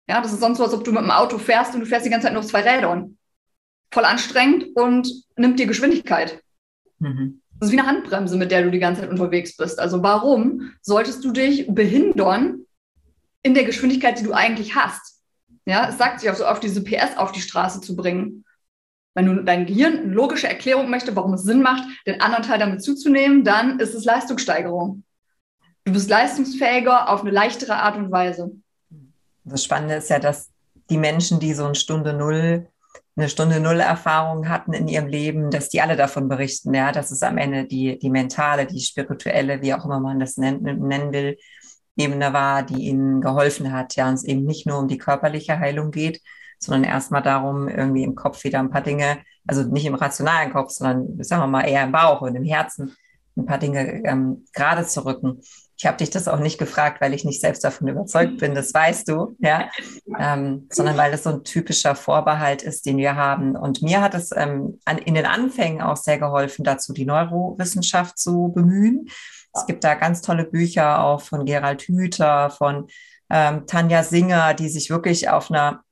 Ja, 0.09 0.21
das 0.21 0.33
ist 0.33 0.41
sonst 0.41 0.59
so, 0.59 0.65
als 0.65 0.75
ob 0.75 0.85
du 0.85 0.93
mit 0.93 1.03
dem 1.03 1.11
Auto 1.11 1.39
fährst 1.39 1.75
und 1.75 1.81
du 1.81 1.87
fährst 1.87 2.07
die 2.07 2.11
ganze 2.11 2.27
Zeit 2.27 2.35
nur 2.35 2.41
auf 2.41 2.49
zwei 2.49 2.61
Rädern. 2.61 3.19
Voll 3.91 4.05
anstrengend 4.05 4.77
und 4.77 5.11
nimmt 5.37 5.59
dir 5.59 5.67
Geschwindigkeit. 5.67 6.43
Mhm. 6.99 7.41
Das 7.59 7.69
ist 7.69 7.73
wie 7.73 7.79
eine 7.79 7.89
Handbremse, 7.89 8.37
mit 8.37 8.51
der 8.51 8.63
du 8.63 8.71
die 8.71 8.79
ganze 8.79 9.01
Zeit 9.01 9.11
unterwegs 9.11 9.57
bist. 9.57 9.79
Also 9.79 10.03
warum 10.03 10.73
solltest 10.83 11.25
du 11.25 11.33
dich 11.33 11.67
behindern 11.69 12.67
in 13.49 13.55
der 13.55 13.65
Geschwindigkeit, 13.65 14.19
die 14.19 14.25
du 14.25 14.33
eigentlich 14.33 14.75
hast? 14.75 15.21
Ja, 15.65 15.89
es 15.89 15.99
sagt 15.99 16.21
sich 16.21 16.31
auch 16.31 16.35
so 16.35 16.47
auf 16.47 16.61
diese 16.61 16.85
PS 16.85 17.17
auf 17.17 17.33
die 17.33 17.41
Straße 17.41 17.81
zu 17.81 17.97
bringen. 17.97 18.45
Wenn 19.15 19.27
du 19.27 19.43
dein 19.43 19.67
Gehirn 19.67 19.99
eine 19.99 20.13
logische 20.13 20.47
Erklärung 20.47 20.91
möchte, 20.91 21.17
warum 21.17 21.35
es 21.35 21.43
Sinn 21.43 21.63
macht, 21.63 21.85
den 22.07 22.21
anderen 22.21 22.45
Teil 22.45 22.59
damit 22.59 22.83
zuzunehmen, 22.83 23.43
dann 23.43 23.81
ist 23.81 23.95
es 23.95 24.05
Leistungssteigerung. 24.05 25.03
Du 25.85 25.93
bist 25.93 26.11
leistungsfähiger 26.11 27.09
auf 27.09 27.23
eine 27.23 27.31
leichtere 27.31 27.77
Art 27.77 27.97
und 27.97 28.13
Weise. 28.13 28.53
Das 29.45 29.65
Spannende 29.65 29.95
ist 29.95 30.11
ja, 30.11 30.19
dass 30.19 30.51
die 30.91 30.99
Menschen, 30.99 31.41
die 31.41 31.55
so 31.55 31.65
eine 31.65 31.75
Stunde 31.75 32.13
Null, 32.13 32.69
eine 33.17 33.29
Stunde 33.29 33.61
Null 33.61 33.81
Erfahrung 33.81 34.49
hatten 34.49 34.75
in 34.75 34.89
ihrem 34.89 35.09
Leben, 35.09 35.51
dass 35.51 35.71
die 35.71 35.81
alle 35.81 35.97
davon 35.97 36.29
berichten, 36.29 36.75
ja, 36.75 36.93
dass 36.93 37.11
es 37.11 37.23
am 37.23 37.39
Ende 37.39 37.65
die, 37.65 37.99
die 37.99 38.11
mentale, 38.11 38.67
die 38.67 38.81
spirituelle, 38.81 39.63
wie 39.63 39.75
auch 39.75 39.85
immer 39.85 40.01
man 40.01 40.21
das 40.21 40.37
nennen, 40.37 40.63
nennen 40.63 41.13
will, 41.13 41.39
Ebene 41.99 42.33
war, 42.33 42.63
die 42.63 42.89
ihnen 42.89 43.21
geholfen 43.21 43.73
hat, 43.73 43.97
ja, 43.97 44.09
und 44.09 44.15
es 44.15 44.25
eben 44.25 44.45
nicht 44.45 44.67
nur 44.67 44.79
um 44.79 44.89
die 44.89 44.99
körperliche 44.99 45.59
Heilung 45.59 45.91
geht, 45.91 46.21
sondern 46.59 46.85
erstmal 46.85 47.23
darum, 47.23 47.69
irgendwie 47.69 48.03
im 48.03 48.15
Kopf 48.15 48.45
wieder 48.45 48.59
ein 48.59 48.71
paar 48.71 48.83
Dinge, 48.83 49.19
also 49.47 49.63
nicht 49.63 49.87
im 49.87 49.95
rationalen 49.95 50.53
Kopf, 50.53 50.71
sondern 50.71 51.23
sagen 51.23 51.43
wir 51.43 51.47
mal 51.47 51.69
eher 51.69 51.85
im 51.85 51.93
Bauch 51.93 52.21
und 52.21 52.35
im 52.35 52.45
Herzen 52.45 52.97
ein 53.37 53.47
paar 53.47 53.59
Dinge 53.59 54.03
ähm, 54.05 54.45
gerade 54.53 54.85
zu 54.85 55.05
rücken. 55.05 55.41
Ich 55.77 55.87
habe 55.87 55.97
dich 55.97 56.11
das 56.11 56.27
auch 56.27 56.41
nicht 56.41 56.59
gefragt, 56.59 57.01
weil 57.01 57.15
ich 57.15 57.25
nicht 57.25 57.41
selbst 57.41 57.63
davon 57.63 57.87
überzeugt 57.87 58.39
bin, 58.39 58.55
das 58.55 58.75
weißt 58.75 59.09
du, 59.09 59.37
ja, 59.39 59.71
ähm, 60.19 60.67
sondern 60.73 60.97
weil 60.97 61.13
das 61.13 61.23
so 61.23 61.31
ein 61.31 61.45
typischer 61.45 61.95
Vorbehalt 61.95 62.65
ist, 62.65 62.85
den 62.85 62.97
wir 62.97 63.15
haben. 63.15 63.55
Und 63.55 63.81
mir 63.81 64.01
hat 64.01 64.15
es 64.15 64.33
ähm, 64.35 64.81
an, 64.85 64.99
in 64.99 65.15
den 65.15 65.25
Anfängen 65.25 65.81
auch 65.81 65.97
sehr 65.97 66.19
geholfen, 66.19 66.65
dazu 66.65 66.93
die 66.93 67.07
Neurowissenschaft 67.07 68.19
zu 68.19 68.51
bemühen. 68.53 69.09
Es 69.55 69.67
gibt 69.67 69.85
da 69.85 69.95
ganz 69.95 70.23
tolle 70.23 70.45
Bücher 70.45 71.03
auch 71.03 71.21
von 71.21 71.45
Gerald 71.45 71.83
Hüther, 71.83 72.51
von 72.51 72.89
ähm, 73.31 73.67
Tanja 73.67 74.03
Singer, 74.03 74.55
die 74.55 74.69
sich 74.69 74.91
wirklich 74.91 75.29
auf 75.29 75.51
einer 75.51 75.83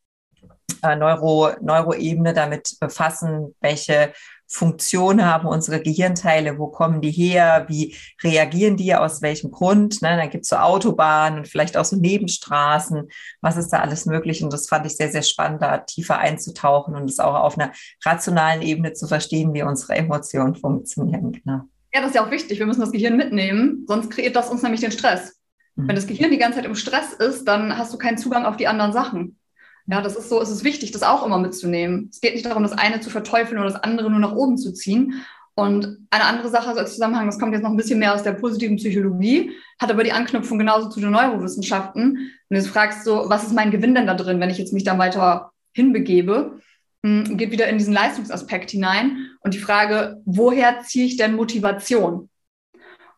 äh, 0.83 0.97
Neuro, 0.97 1.51
Neuroebene 1.61 2.33
damit 2.33 2.77
befassen, 2.81 3.55
welche 3.61 4.13
Funktion 4.49 5.25
haben 5.25 5.49
unsere 5.49 5.83
Gehirnteile, 5.83 6.59
wo 6.59 6.69
kommen 6.69 7.01
die 7.01 7.11
her, 7.11 7.65
wie 7.69 7.97
reagieren 8.23 8.77
die, 8.77 8.95
aus 8.95 9.21
welchem 9.21 9.51
Grund. 9.51 10.03
Ne? 10.03 10.17
Dann 10.17 10.31
gibt 10.31 10.45
es 10.45 10.51
so 10.51 10.57
Autobahnen 10.57 11.41
und 11.41 11.49
vielleicht 11.49 11.77
auch 11.77 11.85
so 11.85 11.97
Nebenstraßen, 11.97 13.09
was 13.41 13.57
ist 13.57 13.71
da 13.71 13.81
alles 13.81 14.07
möglich. 14.07 14.45
Und 14.45 14.53
das 14.53 14.69
fand 14.69 14.87
ich 14.87 14.97
sehr, 14.97 15.11
sehr 15.11 15.23
spannend, 15.23 15.63
da 15.63 15.79
tiefer 15.79 16.19
einzutauchen 16.19 16.95
und 16.95 17.11
es 17.11 17.19
auch 17.19 17.35
auf 17.35 17.59
einer 17.59 17.73
rationalen 18.05 18.63
Ebene 18.63 18.93
zu 18.93 19.09
verstehen, 19.09 19.53
wie 19.53 19.63
unsere 19.65 19.97
Emotionen 19.97 20.55
funktionieren. 20.55 21.33
Genau. 21.33 21.63
Ja, 21.97 22.03
das 22.03 22.11
ist 22.11 22.17
ja 22.17 22.27
auch 22.27 22.31
wichtig. 22.31 22.59
Wir 22.59 22.67
müssen 22.67 22.83
das 22.83 22.93
Gehirn 22.93 23.17
mitnehmen, 23.17 23.87
sonst 23.89 24.11
kreiert 24.11 24.37
das 24.37 24.51
uns 24.51 24.63
nämlich 24.63 24.83
den 24.83 24.93
Stress. 24.93 25.41
Mhm. 25.77 25.89
Wenn 25.89 25.97
das 25.97 26.07
Gehirn 26.07 26.31
die 26.31 26.37
ganze 26.37 26.59
Zeit 26.59 26.67
im 26.67 26.75
Stress 26.75 27.15
ist, 27.15 27.49
dann 27.49 27.79
hast 27.79 27.91
du 27.95 27.97
keinen 27.97 28.19
Zugang 28.19 28.45
auf 28.45 28.59
die 28.59 28.69
anderen 28.69 28.93
Sachen. 28.93 29.39
Ja, 29.87 30.03
das 30.03 30.15
ist 30.15 30.29
so, 30.29 30.39
es 30.43 30.51
ist 30.51 30.63
wichtig, 30.63 30.91
das 30.93 31.03
auch 31.03 31.25
immer 31.25 31.39
mitzunehmen. 31.39 32.11
Es 32.13 32.21
geht 32.21 32.35
nicht 32.35 32.45
darum, 32.45 32.65
das 32.65 32.73
eine 32.73 33.01
zu 33.01 33.09
verteufeln 33.09 33.59
oder 33.59 33.71
das 33.71 33.83
andere 33.83 34.11
nur 34.11 34.21
nach 34.21 34.35
oben 34.35 34.59
zu 34.59 34.75
ziehen. 34.75 35.25
Und 35.55 36.07
eine 36.11 36.25
andere 36.25 36.51
Sache 36.51 36.69
als 36.69 36.93
Zusammenhang, 36.93 37.25
das 37.25 37.39
kommt 37.39 37.55
jetzt 37.55 37.63
noch 37.63 37.71
ein 37.71 37.79
bisschen 37.79 37.99
mehr 37.99 38.15
aus 38.15 38.23
der 38.23 38.33
positiven 38.33 38.77
Psychologie, 38.77 39.53
hat 39.81 39.91
aber 39.91 40.05
die 40.05 40.13
Anknüpfung 40.13 40.59
genauso 40.59 40.91
zu 40.91 41.01
den 41.01 41.13
Neurowissenschaften. 41.13 42.11
Und 42.51 42.57
jetzt 42.57 42.69
fragst 42.69 43.07
du, 43.07 43.31
was 43.31 43.45
ist 43.45 43.55
mein 43.55 43.71
Gewinn 43.71 43.95
denn 43.95 44.07
da 44.07 44.13
drin, 44.13 44.39
wenn 44.39 44.51
ich 44.51 44.59
jetzt 44.59 44.75
mich 44.75 44.85
da 44.85 44.99
weiter 44.99 45.51
hinbegebe? 45.73 46.61
Hm, 47.07 47.37
geht 47.37 47.53
wieder 47.53 47.69
in 47.69 47.79
diesen 47.79 47.95
Leistungsaspekt 47.95 48.73
hinein. 48.73 49.29
Und 49.41 49.55
die 49.55 49.61
Frage, 49.61 50.21
woher 50.25 50.81
ziehe 50.81 51.07
ich 51.07 51.17
denn 51.17 51.37
Motivation? 51.37 52.29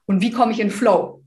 Und 0.05 0.21
wie 0.21 0.31
komme 0.31 0.53
ich 0.53 0.61
in 0.61 0.71
Flow? 0.71 1.25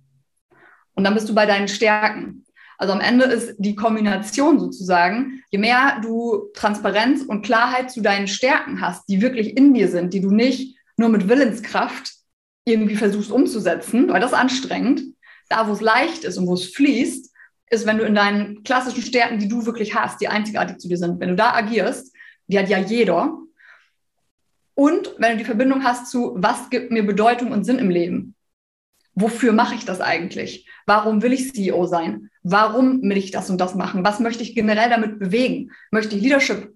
Und 0.93 1.03
dann 1.03 1.15
bist 1.15 1.27
du 1.27 1.33
bei 1.33 1.47
deinen 1.47 1.67
Stärken. 1.67 2.45
Also 2.77 2.93
am 2.93 2.99
Ende 2.99 3.25
ist 3.25 3.55
die 3.57 3.73
Kombination 3.73 4.59
sozusagen, 4.59 5.43
je 5.49 5.57
mehr 5.57 5.99
du 6.03 6.49
Transparenz 6.53 7.23
und 7.23 7.43
Klarheit 7.43 7.89
zu 7.89 8.01
deinen 8.01 8.27
Stärken 8.27 8.79
hast, 8.79 9.09
die 9.09 9.21
wirklich 9.21 9.57
in 9.57 9.73
dir 9.73 9.87
sind, 9.87 10.13
die 10.13 10.21
du 10.21 10.29
nicht 10.29 10.77
nur 10.97 11.09
mit 11.09 11.29
Willenskraft 11.29 12.13
irgendwie 12.65 12.95
versuchst 12.95 13.31
umzusetzen, 13.31 14.07
weil 14.09 14.21
das 14.21 14.33
anstrengend, 14.33 15.01
da 15.49 15.67
wo 15.67 15.73
es 15.73 15.81
leicht 15.81 16.23
ist 16.25 16.37
und 16.37 16.45
wo 16.47 16.53
es 16.53 16.73
fließt, 16.73 17.31
ist, 17.71 17.85
wenn 17.87 17.97
du 17.97 18.03
in 18.03 18.15
deinen 18.15 18.63
klassischen 18.63 19.01
Stärken, 19.01 19.39
die 19.39 19.47
du 19.47 19.65
wirklich 19.65 19.95
hast, 19.95 20.21
die 20.21 20.27
einzigartig 20.27 20.77
zu 20.77 20.87
dir 20.87 20.97
sind, 20.97 21.19
wenn 21.19 21.29
du 21.29 21.35
da 21.35 21.53
agierst, 21.53 22.11
die 22.51 22.59
hat 22.59 22.69
ja 22.69 22.77
jeder. 22.77 23.37
Und 24.73 25.15
wenn 25.17 25.33
du 25.33 25.37
die 25.37 25.45
Verbindung 25.45 25.83
hast 25.83 26.11
zu, 26.11 26.33
was 26.35 26.69
gibt 26.69 26.91
mir 26.91 27.05
Bedeutung 27.05 27.51
und 27.51 27.63
Sinn 27.63 27.79
im 27.79 27.89
Leben? 27.89 28.35
Wofür 29.13 29.53
mache 29.53 29.75
ich 29.75 29.85
das 29.85 30.01
eigentlich? 30.01 30.67
Warum 30.85 31.21
will 31.21 31.33
ich 31.33 31.53
CEO 31.53 31.85
sein? 31.85 32.29
Warum 32.43 33.01
will 33.01 33.17
ich 33.17 33.31
das 33.31 33.49
und 33.49 33.59
das 33.59 33.75
machen? 33.75 34.05
Was 34.05 34.19
möchte 34.19 34.43
ich 34.43 34.55
generell 34.55 34.89
damit 34.89 35.19
bewegen? 35.19 35.71
Möchte 35.91 36.15
ich 36.15 36.21
Leadership 36.21 36.75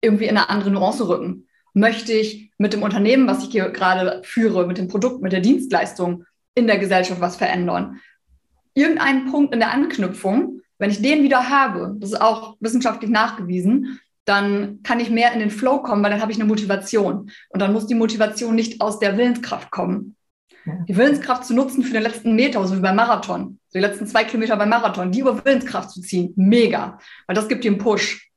irgendwie 0.00 0.24
in 0.24 0.36
eine 0.36 0.48
andere 0.48 0.70
Nuance 0.70 1.08
rücken? 1.08 1.48
Möchte 1.74 2.12
ich 2.12 2.52
mit 2.58 2.72
dem 2.72 2.82
Unternehmen, 2.82 3.26
was 3.26 3.42
ich 3.42 3.50
hier 3.50 3.70
gerade 3.70 4.22
führe, 4.24 4.66
mit 4.66 4.78
dem 4.78 4.88
Produkt, 4.88 5.22
mit 5.22 5.32
der 5.32 5.40
Dienstleistung 5.40 6.24
in 6.54 6.66
der 6.66 6.78
Gesellschaft 6.78 7.20
was 7.20 7.36
verändern? 7.36 8.00
Irgendeinen 8.74 9.30
Punkt 9.30 9.52
in 9.52 9.60
der 9.60 9.72
Anknüpfung 9.72 10.60
Wenn 10.78 10.90
ich 10.90 11.02
den 11.02 11.22
wieder 11.22 11.48
habe, 11.48 11.94
das 11.98 12.12
ist 12.12 12.20
auch 12.20 12.56
wissenschaftlich 12.60 13.10
nachgewiesen, 13.10 14.00
dann 14.24 14.82
kann 14.82 15.00
ich 15.00 15.10
mehr 15.10 15.32
in 15.32 15.40
den 15.40 15.50
Flow 15.50 15.82
kommen, 15.82 16.02
weil 16.02 16.10
dann 16.10 16.20
habe 16.20 16.32
ich 16.32 16.38
eine 16.38 16.46
Motivation. 16.46 17.30
Und 17.48 17.60
dann 17.60 17.72
muss 17.72 17.86
die 17.86 17.94
Motivation 17.94 18.54
nicht 18.54 18.80
aus 18.80 18.98
der 18.98 19.16
Willenskraft 19.16 19.70
kommen. 19.70 20.16
Die 20.88 20.96
Willenskraft 20.96 21.44
zu 21.44 21.54
nutzen 21.54 21.82
für 21.82 21.92
den 21.92 22.04
letzten 22.04 22.36
Meter, 22.36 22.64
so 22.66 22.76
wie 22.76 22.80
beim 22.80 22.94
Marathon, 22.94 23.58
so 23.68 23.78
die 23.78 23.84
letzten 23.84 24.06
zwei 24.06 24.22
Kilometer 24.22 24.56
beim 24.56 24.68
Marathon, 24.68 25.10
die 25.10 25.20
über 25.20 25.44
Willenskraft 25.44 25.90
zu 25.90 26.00
ziehen, 26.00 26.32
mega, 26.36 26.98
weil 27.26 27.34
das 27.34 27.48
gibt 27.48 27.64
dir 27.64 27.72
einen 27.72 27.78
Push. 27.78 28.30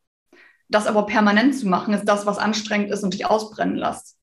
Das 0.67 0.87
aber 0.87 1.05
permanent 1.05 1.55
zu 1.55 1.67
machen, 1.67 1.93
ist 1.93 2.05
das, 2.05 2.25
was 2.25 2.39
anstrengend 2.39 2.89
ist 2.89 3.03
und 3.03 3.13
dich 3.13 3.27
ausbrennen 3.27 3.75
lässt. 3.75 4.17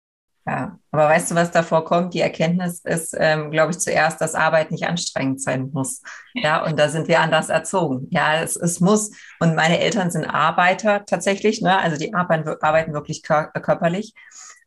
Ja, 0.45 0.77
aber 0.91 1.09
weißt 1.09 1.31
du, 1.31 1.35
was 1.37 1.53
davor 1.53 1.85
kommt? 1.85 2.15
Die 2.15 2.21
Erkenntnis 2.21 2.81
ist, 2.81 3.15
ähm, 3.17 3.53
glaube 3.53 3.71
ich, 3.71 3.79
zuerst, 3.79 4.21
dass 4.21 4.35
Arbeit 4.35 4.73
nicht 4.73 4.85
anstrengend 4.85 5.41
sein 5.41 5.71
muss. 5.73 6.03
Ja, 6.35 6.65
und 6.65 6.79
da 6.79 6.89
sind 6.89 7.07
wir 7.07 7.21
anders 7.21 7.49
erzogen. 7.49 8.09
Ja, 8.11 8.43
es, 8.43 8.57
es 8.57 8.81
muss. 8.81 9.13
Und 9.39 9.55
meine 9.55 9.79
Eltern 9.79 10.11
sind 10.11 10.25
Arbeiter 10.25 11.05
tatsächlich, 11.05 11.63
ne? 11.63 11.79
Also 11.79 11.97
die 11.97 12.13
arbeiten, 12.13 12.49
arbeiten 12.61 12.93
wirklich 12.93 13.23
kör 13.23 13.53
körperlich. 13.53 14.15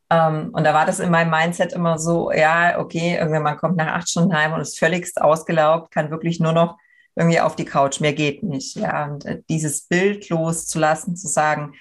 Ähm, 0.09 0.51
und 0.53 0.63
da 0.63 0.73
war 0.73 0.85
das 0.85 0.99
in 0.99 1.11
meinem 1.11 1.31
Mindset 1.31 1.73
immer 1.73 1.99
so, 1.99 2.31
ja, 2.31 2.79
okay, 2.79 3.17
irgendwann 3.17 3.43
man 3.43 3.57
kommt 3.57 3.75
nach 3.75 3.95
acht 3.95 4.09
Stunden 4.09 4.33
heim 4.35 4.53
und 4.53 4.61
ist 4.61 4.79
völligst 4.79 5.21
ausgelaugt, 5.21 5.91
kann 5.91 6.11
wirklich 6.11 6.39
nur 6.39 6.53
noch 6.53 6.77
irgendwie 7.15 7.39
auf 7.39 7.55
die 7.55 7.65
Couch, 7.65 7.99
mehr 7.99 8.13
geht 8.13 8.43
nicht. 8.43 8.77
Ja, 8.77 9.05
und 9.05 9.25
äh, 9.25 9.41
dieses 9.49 9.87
Bild 9.87 10.29
loszulassen, 10.29 11.15
zu 11.17 11.27
sagen, 11.27 11.73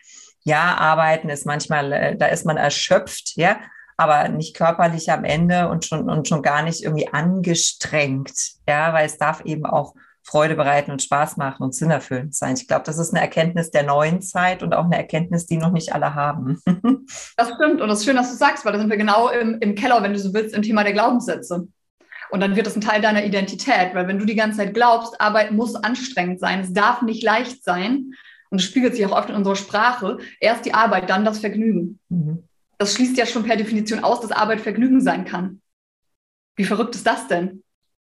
ja, 0.45 0.75
arbeiten 0.77 1.29
ist 1.29 1.47
manchmal, 1.47 1.93
äh, 1.93 2.17
da 2.17 2.27
ist 2.27 2.45
man 2.45 2.57
erschöpft, 2.57 3.33
ja, 3.37 3.59
aber 3.97 4.29
nicht 4.29 4.57
körperlich 4.57 5.11
am 5.11 5.25
Ende 5.25 5.69
und 5.69 5.85
schon, 5.85 6.09
und 6.09 6.29
schon 6.29 6.43
gar 6.43 6.63
nicht 6.63 6.83
irgendwie 6.83 7.09
angestrengt, 7.09 8.33
ja, 8.69 8.93
weil 8.93 9.07
es 9.07 9.19
darf 9.19 9.45
eben 9.45 9.67
auch 9.67 9.95
Freude 10.23 10.57
bereiten 10.57 10.91
und 10.91 11.03
Spaß 11.03 11.37
machen 11.37 11.63
und 11.63 11.75
sinnerfüllend 11.75 12.35
sein. 12.35 12.55
Ich 12.55 12.67
glaube, 12.67 12.85
das 12.87 12.99
ist 12.99 13.13
eine 13.13 13.21
Erkenntnis 13.21 13.71
der 13.71 13.83
neuen 13.83 14.23
Zeit 14.23 14.63
und 14.63 14.75
auch 14.75 14.87
eine 14.87 14.97
Erkenntnis, 14.97 15.47
die 15.47 15.59
noch 15.59 15.71
nicht 15.71 15.93
alle 15.93 16.15
haben. 16.15 16.61
das 17.37 17.53
stimmt 17.55 17.81
und 17.83 17.89
das 17.89 18.01
ist 18.01 18.05
schön, 18.07 18.17
dass 18.17 18.31
du 18.31 18.37
sagst, 18.37 18.65
weil 18.65 18.73
da 18.73 18.79
sind 18.79 18.89
wir 18.89 18.97
genau 18.97 19.29
im, 19.29 19.59
im 19.61 19.75
Keller, 19.75 20.03
wenn 20.03 20.15
du 20.15 20.19
so 20.19 20.33
willst, 20.33 20.55
im 20.55 20.63
Thema 20.63 20.83
der 20.83 20.95
Glaubenssätze. 20.95 21.69
Und 22.31 22.41
dann 22.41 22.57
wird 22.57 22.67
das 22.67 22.75
ein 22.75 22.81
Teil 22.81 23.03
deiner 23.03 23.25
Identität, 23.25 23.95
weil 23.95 24.09
wenn 24.09 24.19
du 24.19 24.25
die 24.25 24.35
ganze 24.35 24.59
Zeit 24.59 24.75
glaubst, 24.75 25.21
Arbeit 25.21 25.53
muss 25.53 25.77
anstrengend 25.77 26.41
sein, 26.41 26.61
es 26.61 26.73
darf 26.73 27.03
nicht 27.03 27.23
leicht 27.23 27.63
sein, 27.63 28.13
und 28.51 28.61
es 28.61 28.67
spiegelt 28.67 28.95
sich 28.95 29.05
auch 29.05 29.17
oft 29.17 29.31
in 29.31 29.35
unserer 29.35 29.57
Sprache, 29.57 30.19
erst 30.39 30.65
die 30.65 30.75
Arbeit, 30.75 31.11
dann 31.11 31.25
das 31.25 31.41
Vergnügen. 31.41 31.99
Mhm 32.09 32.45
das 32.79 32.95
schließt 32.95 33.17
ja 33.17 33.27
schon 33.27 33.45
per 33.45 33.57
Definition 33.57 34.03
aus, 34.03 34.21
dass 34.21 34.33
Arbeit 34.33 34.61
Vergnügen 34.61 35.01
sein 35.01 35.25
kann. 35.25 35.61
Wie 36.57 36.65
verrückt 36.65 36.95
ist 36.95 37.07
das 37.07 37.29
denn? 37.29 37.63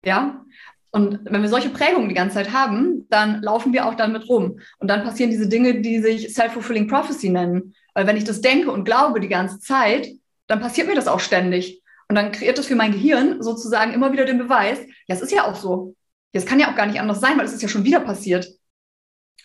Ja? 0.04 0.44
Und 0.90 1.20
wenn 1.24 1.42
wir 1.42 1.48
solche 1.48 1.68
Prägungen 1.68 2.08
die 2.08 2.14
ganze 2.14 2.36
Zeit 2.36 2.52
haben, 2.52 3.06
dann 3.10 3.42
laufen 3.42 3.72
wir 3.72 3.86
auch 3.86 3.94
damit 3.94 4.28
rum. 4.28 4.60
Und 4.78 4.88
dann 4.88 5.04
passieren 5.04 5.30
diese 5.30 5.48
Dinge, 5.48 5.80
die 5.80 6.00
sich 6.00 6.32
Self-Fulfilling 6.32 6.88
Prophecy 6.88 7.28
nennen. 7.28 7.74
Weil 7.94 8.06
wenn 8.06 8.16
ich 8.16 8.24
das 8.24 8.40
denke 8.40 8.70
und 8.70 8.84
glaube 8.84 9.20
die 9.20 9.28
ganze 9.28 9.58
Zeit, 9.58 10.08
dann 10.46 10.60
passiert 10.60 10.86
mir 10.86 10.94
das 10.94 11.08
auch 11.08 11.20
ständig. 11.20 11.82
Und 12.08 12.14
dann 12.14 12.32
kreiert 12.32 12.56
das 12.56 12.66
für 12.66 12.76
mein 12.76 12.92
Gehirn 12.92 13.42
sozusagen 13.42 13.92
immer 13.92 14.12
wieder 14.12 14.24
den 14.24 14.38
Beweis, 14.38 14.78
ja, 15.06 15.14
es 15.14 15.22
ist 15.22 15.32
ja 15.32 15.44
auch 15.44 15.56
so. 15.56 15.94
Es 16.32 16.46
kann 16.46 16.60
ja 16.60 16.70
auch 16.70 16.76
gar 16.76 16.86
nicht 16.86 17.00
anders 17.00 17.20
sein, 17.20 17.36
weil 17.36 17.46
es 17.46 17.52
ist 17.52 17.62
ja 17.62 17.68
schon 17.68 17.84
wieder 17.84 18.00
passiert. 18.00 18.48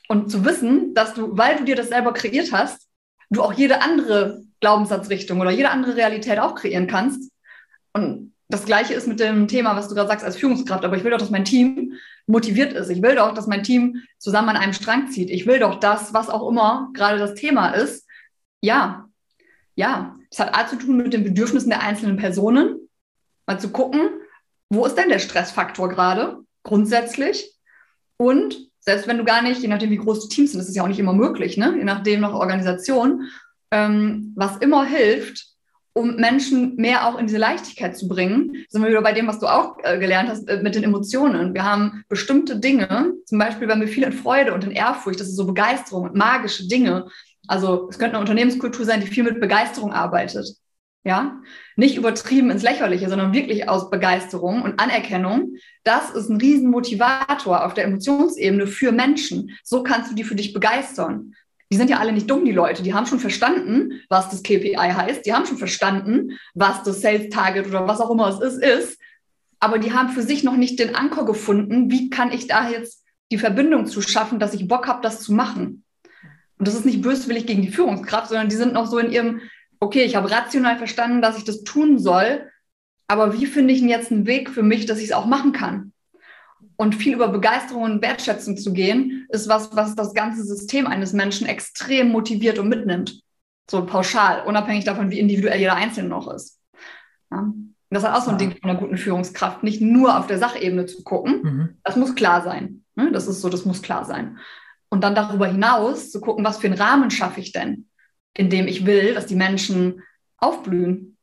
Und 0.08 0.30
zu 0.30 0.46
wissen, 0.46 0.94
dass 0.94 1.14
du, 1.14 1.38
weil 1.38 1.58
du 1.58 1.64
dir 1.64 1.76
das 1.76 1.90
selber 1.90 2.14
kreiert 2.14 2.52
hast, 2.52 2.88
du 3.32 3.42
auch 3.42 3.54
jede 3.54 3.82
andere 3.82 4.44
Glaubenssatzrichtung 4.60 5.40
oder 5.42 5.52
jede 5.52 5.72
andere 5.72 5.96
Realität 5.96 6.40
auch 6.40 6.54
kreieren 6.56 6.88
kannst. 6.88 7.32
Und 7.94 8.34
das 8.50 8.66
Gleiche 8.66 8.94
ist 8.94 9.08
mit 9.08 9.20
dem 9.20 9.48
Thema, 9.48 9.76
was 9.76 9.88
du 9.88 9.96
gerade 9.96 10.10
sagst 10.10 10.26
als 10.26 10.36
Führungskraft. 10.36 10.86
Aber 10.86 10.98
ich 10.98 11.04
will 11.04 11.12
doch, 11.12 11.18
dass 11.18 11.30
mein 11.30 11.46
Team 11.46 11.94
motiviert 12.28 12.74
ist. 12.74 12.90
Ich 12.90 13.02
will 13.02 13.16
doch, 13.16 13.34
dass 13.34 13.48
mein 13.48 13.64
Team 13.64 14.04
zusammen 14.18 14.50
an 14.50 14.58
einem 14.58 14.74
Strang 14.74 15.10
zieht. 15.10 15.30
Ich 15.30 15.48
will 15.48 15.60
doch 15.60 15.80
das, 15.80 16.14
was 16.14 16.30
auch 16.30 16.48
immer 16.48 16.90
gerade 16.94 17.18
das 17.18 17.34
Thema 17.34 17.70
ist. 17.70 18.06
Ja, 18.62 19.10
ja. 19.76 20.16
Das 20.30 20.40
hat 20.40 20.56
A 20.56 20.68
zu 20.68 20.78
tun 20.78 20.98
mit 20.98 21.14
den 21.14 21.24
Bedürfnissen 21.24 21.70
der 21.70 21.82
einzelnen 21.82 22.18
Personen. 22.18 22.88
Mal 23.48 23.60
zu 23.60 23.70
gucken, 23.70 24.10
wo 24.70 24.86
ist 24.86 24.96
denn 24.96 25.10
der 25.10 25.20
Stressfaktor 25.20 25.90
gerade 25.90 26.38
grundsätzlich? 26.64 27.54
Und 28.18 28.71
selbst 28.82 29.08
wenn 29.08 29.18
du 29.18 29.24
gar 29.24 29.42
nicht, 29.42 29.62
je 29.62 29.68
nachdem, 29.68 29.92
wie 29.92 29.98
groß 29.98 30.28
die 30.28 30.36
Teams 30.36 30.52
sind, 30.52 30.60
das 30.60 30.68
ist 30.68 30.76
ja 30.76 30.84
auch 30.84 30.88
nicht 30.88 31.00
immer 31.00 31.14
möglich, 31.14 31.56
ne? 31.58 31.76
je 31.78 31.84
nachdem 31.84 32.22
noch 32.22 32.34
Organisation, 32.34 33.30
ähm, 33.72 34.34
was 34.36 34.58
immer 34.58 34.84
hilft, 34.86 35.52
um 35.94 36.16
Menschen 36.16 36.76
mehr 36.78 37.06
auch 37.06 37.18
in 37.18 37.28
diese 37.28 37.38
Leichtigkeit 37.38 37.98
zu 37.98 38.08
bringen, 38.08 38.66
sind 38.70 38.82
wir 38.82 38.90
wieder 38.90 39.02
bei 39.02 39.12
dem, 39.12 39.28
was 39.28 39.40
du 39.40 39.48
auch 39.48 39.78
äh, 39.84 40.00
gelernt 40.00 40.30
hast 40.30 40.48
äh, 40.48 40.62
mit 40.62 40.76
den 40.76 40.84
Emotionen. 40.84 41.54
Wir 41.54 41.66
haben 41.66 42.04
bestimmte 42.08 42.60
Dinge, 42.60 43.14
zum 43.26 43.38
Beispiel, 43.38 43.68
wenn 43.68 43.82
wir 43.82 43.88
viel 43.88 44.04
in 44.04 44.14
Freude 44.14 44.54
und 44.54 44.64
in 44.64 44.72
Ehrfurcht, 44.72 45.20
das 45.20 45.28
ist 45.28 45.36
so 45.36 45.46
Begeisterung 45.46 46.04
und 46.04 46.16
magische 46.16 46.68
Dinge. 46.68 47.08
Also 47.48 47.88
es 47.90 48.00
könnte 48.00 48.16
eine 48.16 48.22
Unternehmenskultur 48.22 48.86
sein, 48.86 49.02
die 49.02 49.08
viel 49.08 49.24
mit 49.24 49.42
Begeisterung 49.42 49.92
arbeitet. 49.92 50.56
Ja, 51.04 51.42
nicht 51.76 51.98
übertrieben 51.98 52.52
ins 52.52 52.62
Lächerliche, 52.62 53.10
sondern 53.10 53.34
wirklich 53.34 53.68
aus 53.68 53.90
Begeisterung 53.90 54.62
und 54.62 54.80
Anerkennung. 54.80 55.56
Das 55.84 56.12
ist 56.12 56.30
ein 56.30 56.38
Riesenmotivator 56.38 57.66
auf 57.66 57.74
der 57.74 57.86
Emotionsebene 57.86 58.68
für 58.68 58.92
Menschen. 58.92 59.58
So 59.64 59.82
kannst 59.82 60.12
du 60.12 60.16
die 60.16 60.24
für 60.24 60.36
dich 60.36 60.54
begeistern. 60.54 61.34
Die 61.72 61.78
sind 61.78 61.90
ja 61.90 61.98
alle 61.98 62.12
nicht 62.12 62.30
dumm, 62.30 62.46
die 62.46 62.52
Leute. 62.52 62.84
Die 62.84 62.94
haben 62.94 63.08
schon 63.08 63.20
verstanden, 63.20 64.02
was 64.10 64.30
das 64.30 64.44
KPI 64.44 64.76
heißt. 64.76 65.26
Die 65.26 65.34
haben 65.34 65.48
schon 65.48 65.58
verstanden, 65.58 66.38
was 66.54 66.84
das 66.84 67.02
Sales 67.02 67.30
Target 67.30 67.68
oder 67.68 67.88
was 67.88 68.00
auch 68.00 68.12
immer 68.12 68.28
es 68.28 68.40
ist, 68.40 68.62
ist. 68.62 69.00
Aber 69.60 69.80
die 69.80 69.94
haben 69.94 70.10
für 70.10 70.22
sich 70.22 70.44
noch 70.44 70.58
nicht 70.58 70.80
den 70.80 70.96
Anker 70.96 71.26
gefunden. 71.26 71.90
Wie 71.90 72.10
kann 72.10 72.32
ich 72.32 72.48
da 72.48 72.70
jetzt 72.70 73.04
die 73.32 73.38
Verbindung 73.38 73.88
zu 73.88 74.02
schaffen, 74.02 74.38
dass 74.38 74.54
ich 74.54 74.68
Bock 74.68 74.88
habe, 74.88 75.02
das 75.02 75.22
zu 75.22 75.34
machen? 75.34 75.84
Und 76.60 76.68
das 76.68 76.76
ist 76.76 76.86
nicht 76.86 77.02
böswillig 77.02 77.48
gegen 77.48 77.62
die 77.64 77.72
Führungskraft, 77.72 78.28
sondern 78.28 78.50
die 78.50 78.56
sind 78.56 78.74
noch 78.74 78.86
so 78.86 79.00
in 79.00 79.12
ihrem 79.12 79.42
okay, 79.82 80.04
ich 80.04 80.16
habe 80.16 80.32
rational 80.32 80.78
verstanden, 80.78 81.22
dass 81.22 81.38
ich 81.38 81.44
das 81.44 81.64
tun 81.64 82.00
soll, 82.00 82.50
aber 83.08 83.34
wie 83.34 83.46
finde 83.46 83.74
ich 83.74 83.82
denn 83.82 83.90
jetzt 83.90 84.12
einen 84.12 84.26
Weg 84.26 84.50
für 84.50 84.64
mich, 84.64 84.86
dass 84.86 85.00
ich 85.00 85.06
es 85.06 85.12
auch 85.12 85.26
machen 85.26 85.52
kann? 85.52 85.92
Und 86.78 86.96
viel 86.96 87.14
über 87.14 87.28
Begeisterung 87.28 87.84
und 87.84 88.02
Wertschätzung 88.02 88.56
zu 88.58 88.72
gehen, 88.74 89.28
ist 89.30 89.50
was, 89.50 89.76
was 89.76 89.96
das 89.96 90.14
ganze 90.14 90.44
System 90.44 90.88
eines 90.88 91.14
Menschen 91.14 91.46
extrem 91.46 92.10
motiviert 92.10 92.58
und 92.58 92.70
mitnimmt. 92.70 93.22
So 93.70 93.86
pauschal, 93.86 94.44
unabhängig 94.46 94.86
davon, 94.86 95.12
wie 95.12 95.20
individuell 95.20 95.60
jeder 95.60 95.76
Einzelne 95.76 96.10
noch 96.10 96.32
ist. 96.34 96.60
Ja. 97.32 97.52
Das 97.90 98.04
ist 98.04 98.10
auch 98.10 98.22
so 98.22 98.32
ein 98.32 98.38
Ding 98.38 98.52
von 98.52 98.70
einer 98.70 98.80
guten 98.80 98.98
Führungskraft, 98.98 99.64
nicht 99.64 99.82
nur 99.82 100.18
auf 100.18 100.26
der 100.26 100.40
Sachebene 100.40 100.86
zu 100.86 101.04
gucken. 101.04 101.42
Mhm. 101.44 101.78
Das 101.84 101.98
muss 101.98 102.16
klar 102.16 102.42
sein. 102.42 102.86
Ne? 102.96 103.12
Das 103.12 103.28
ist 103.28 103.42
so, 103.42 103.50
das 103.50 103.66
muss 103.66 103.82
klar 103.82 104.06
sein. 104.06 104.38
Und 104.90 105.04
dann 105.04 105.14
darüber 105.14 105.48
hinaus 105.48 106.10
zu 106.10 106.22
gucken, 106.22 106.46
was 106.46 106.58
für 106.58 106.68
einen 106.68 106.80
Rahmen 106.80 107.12
schaffe 107.12 107.42
ich 107.42 107.52
denn? 107.52 107.90
In 108.36 108.50
dem 108.50 108.68
ich 108.68 108.86
will, 108.86 109.14
dass 109.14 109.26
die 109.26 109.36
Menschen 109.36 110.04
aufblühen, 110.38 111.18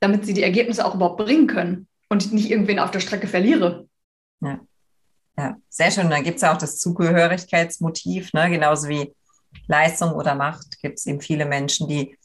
damit 0.00 0.24
sie 0.24 0.34
die 0.34 0.42
Ergebnisse 0.42 0.84
auch 0.84 0.94
überhaupt 0.94 1.18
bringen 1.18 1.46
können 1.46 1.88
und 2.08 2.24
ich 2.24 2.32
nicht 2.32 2.50
irgendwen 2.50 2.78
auf 2.78 2.90
der 2.90 3.00
Strecke 3.00 3.26
verliere. 3.26 3.88
Ja, 4.40 4.60
ja 5.36 5.56
sehr 5.68 5.90
schön. 5.90 6.10
Da 6.10 6.20
gibt 6.20 6.36
es 6.36 6.42
ja 6.42 6.54
auch 6.54 6.58
das 6.58 6.78
Zugehörigkeitsmotiv, 6.78 8.32
ne? 8.32 8.50
genauso 8.50 8.88
wie 8.88 9.12
Leistung 9.66 10.12
oder 10.12 10.34
Macht 10.34 10.80
gibt 10.80 10.98
es 10.98 11.06
eben 11.06 11.20
viele 11.20 11.46
Menschen, 11.46 11.88
die 11.88 12.16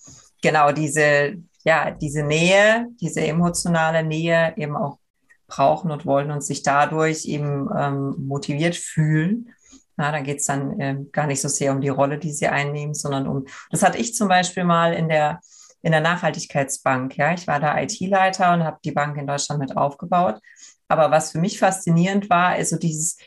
genau 0.42 0.72
diese, 0.72 1.38
ja, 1.63 1.92
diese 1.92 2.24
Nähe, 2.24 2.88
diese 3.02 3.22
emotionale 3.22 4.04
Nähe 4.04 4.54
eben 4.58 4.76
auch 4.76 5.00
brauchen 5.48 5.92
und 5.92 6.06
wollen 6.06 6.32
und 6.32 6.44
sich 6.44 6.63
dadurch 6.63 7.26
eben 7.26 7.70
ähm, 7.76 8.16
motiviert 8.18 8.76
fühlen. 8.76 9.54
Na, 9.95 10.12
da 10.12 10.21
geht 10.21 10.39
es 10.39 10.45
dann 10.45 10.79
äh, 10.79 10.97
gar 11.12 11.27
nicht 11.27 11.41
so 11.41 11.47
sehr 11.47 11.71
um 11.71 11.82
die 11.82 11.89
Rolle, 11.89 12.17
die 12.17 12.32
sie 12.32 12.47
einnehmen, 12.47 12.93
sondern 12.93 13.27
um, 13.27 13.45
das 13.69 13.84
hatte 13.84 13.97
ich 13.97 14.15
zum 14.15 14.27
Beispiel 14.27 14.63
mal 14.63 14.93
in 14.93 15.10
der, 15.10 15.39
in 15.82 15.91
der 15.91 16.01
Nachhaltigkeitsbank. 16.01 17.17
Ja, 17.17 17.34
ich 17.34 17.47
war 17.47 17.60
da 17.60 17.79
IT-Leiter 17.79 18.53
und 18.53 18.63
habe 18.63 18.79
die 18.84 18.91
Bank 18.91 19.17
in 19.17 19.27
Deutschland 19.27 19.60
mit 19.60 19.77
aufgebaut. 19.77 20.39
Aber 20.88 21.12
was 21.12 21.32
für 21.32 21.39
mich 21.39 21.60
faszinierend 21.60 22.29
war, 22.29 22.58
ist 22.58 22.69
so 22.69 22.77
dieses, 22.77 23.17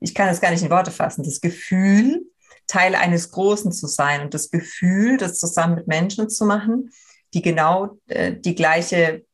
ich 0.00 0.14
kann 0.14 0.28
es 0.28 0.40
gar 0.40 0.50
nicht 0.50 0.62
in 0.62 0.70
Worte 0.70 0.90
fassen, 0.90 1.22
das 1.22 1.40
Gefühl, 1.40 2.22
Teil 2.66 2.94
eines 2.94 3.30
Großen 3.30 3.72
zu 3.72 3.86
sein 3.86 4.22
und 4.22 4.34
das 4.34 4.50
Gefühl, 4.50 5.16
das 5.16 5.38
zusammen 5.38 5.76
mit 5.76 5.86
Menschen 5.86 6.28
zu 6.28 6.44
machen, 6.44 6.90
die 7.34 7.42
genau 7.42 7.98
äh, 8.06 8.32
die 8.32 8.54
gleiche 8.54 9.24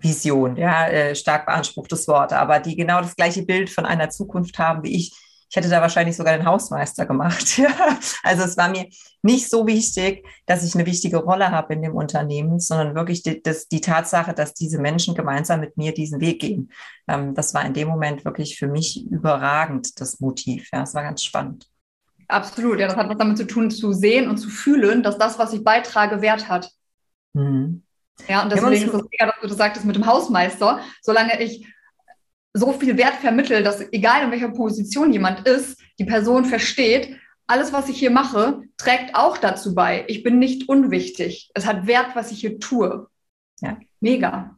Vision, 0.00 0.56
ja, 0.56 0.88
äh, 0.88 1.14
stark 1.14 1.46
beanspruchtes 1.46 2.06
Wort, 2.08 2.32
aber 2.32 2.60
die 2.60 2.76
genau 2.76 3.00
das 3.00 3.16
gleiche 3.16 3.42
Bild 3.42 3.70
von 3.70 3.84
einer 3.84 4.10
Zukunft 4.10 4.58
haben 4.58 4.82
wie 4.82 4.96
ich, 4.96 5.12
ich 5.52 5.56
hätte 5.56 5.68
da 5.68 5.82
wahrscheinlich 5.82 6.16
sogar 6.16 6.34
den 6.34 6.46
Hausmeister 6.46 7.04
gemacht. 7.04 7.60
also 8.22 8.42
es 8.42 8.56
war 8.56 8.70
mir 8.70 8.86
nicht 9.20 9.50
so 9.50 9.66
wichtig, 9.66 10.26
dass 10.46 10.64
ich 10.64 10.74
eine 10.74 10.86
wichtige 10.86 11.18
Rolle 11.18 11.50
habe 11.50 11.74
in 11.74 11.82
dem 11.82 11.94
Unternehmen, 11.94 12.58
sondern 12.58 12.94
wirklich 12.94 13.22
die, 13.22 13.42
das, 13.42 13.68
die 13.68 13.82
Tatsache, 13.82 14.32
dass 14.32 14.54
diese 14.54 14.78
Menschen 14.78 15.14
gemeinsam 15.14 15.60
mit 15.60 15.76
mir 15.76 15.92
diesen 15.92 16.22
Weg 16.22 16.40
gehen. 16.40 16.72
Ähm, 17.06 17.34
das 17.34 17.52
war 17.52 17.66
in 17.66 17.74
dem 17.74 17.88
Moment 17.88 18.24
wirklich 18.24 18.58
für 18.58 18.66
mich 18.66 19.04
überragend, 19.10 20.00
das 20.00 20.20
Motiv. 20.20 20.70
Ja, 20.72 20.84
es 20.84 20.94
war 20.94 21.02
ganz 21.02 21.22
spannend. 21.22 21.68
Absolut, 22.28 22.80
ja, 22.80 22.88
das 22.88 22.96
hat 22.96 23.10
was 23.10 23.18
damit 23.18 23.36
zu 23.36 23.46
tun, 23.46 23.70
zu 23.70 23.92
sehen 23.92 24.30
und 24.30 24.38
zu 24.38 24.48
fühlen, 24.48 25.02
dass 25.02 25.18
das, 25.18 25.38
was 25.38 25.52
ich 25.52 25.62
beitrage, 25.62 26.22
Wert 26.22 26.48
hat. 26.48 26.70
Mhm. 27.34 27.82
Ja, 28.26 28.42
und 28.42 28.50
deswegen 28.50 28.72
ist 28.72 28.94
es 28.94 29.02
mega, 29.10 29.26
dass 29.26 29.40
du 29.42 29.48
das 29.48 29.58
sagtest 29.58 29.84
mit 29.84 29.96
dem 29.96 30.06
Hausmeister. 30.06 30.80
Solange 31.02 31.42
ich 31.42 31.66
so 32.54 32.72
viel 32.72 32.96
Wert 32.96 33.14
vermittle, 33.14 33.62
dass 33.62 33.80
egal 33.92 34.24
in 34.24 34.30
welcher 34.30 34.50
Position 34.50 35.12
jemand 35.12 35.46
ist, 35.46 35.80
die 35.98 36.04
Person 36.04 36.44
versteht, 36.44 37.16
alles, 37.46 37.72
was 37.72 37.88
ich 37.88 37.98
hier 37.98 38.10
mache, 38.10 38.62
trägt 38.76 39.14
auch 39.14 39.36
dazu 39.36 39.74
bei. 39.74 40.04
Ich 40.08 40.22
bin 40.22 40.38
nicht 40.38 40.68
unwichtig. 40.68 41.50
Es 41.54 41.66
hat 41.66 41.86
Wert, 41.86 42.14
was 42.14 42.30
ich 42.30 42.40
hier 42.40 42.58
tue. 42.58 43.08
Ja. 43.60 43.78
Mega. 44.00 44.56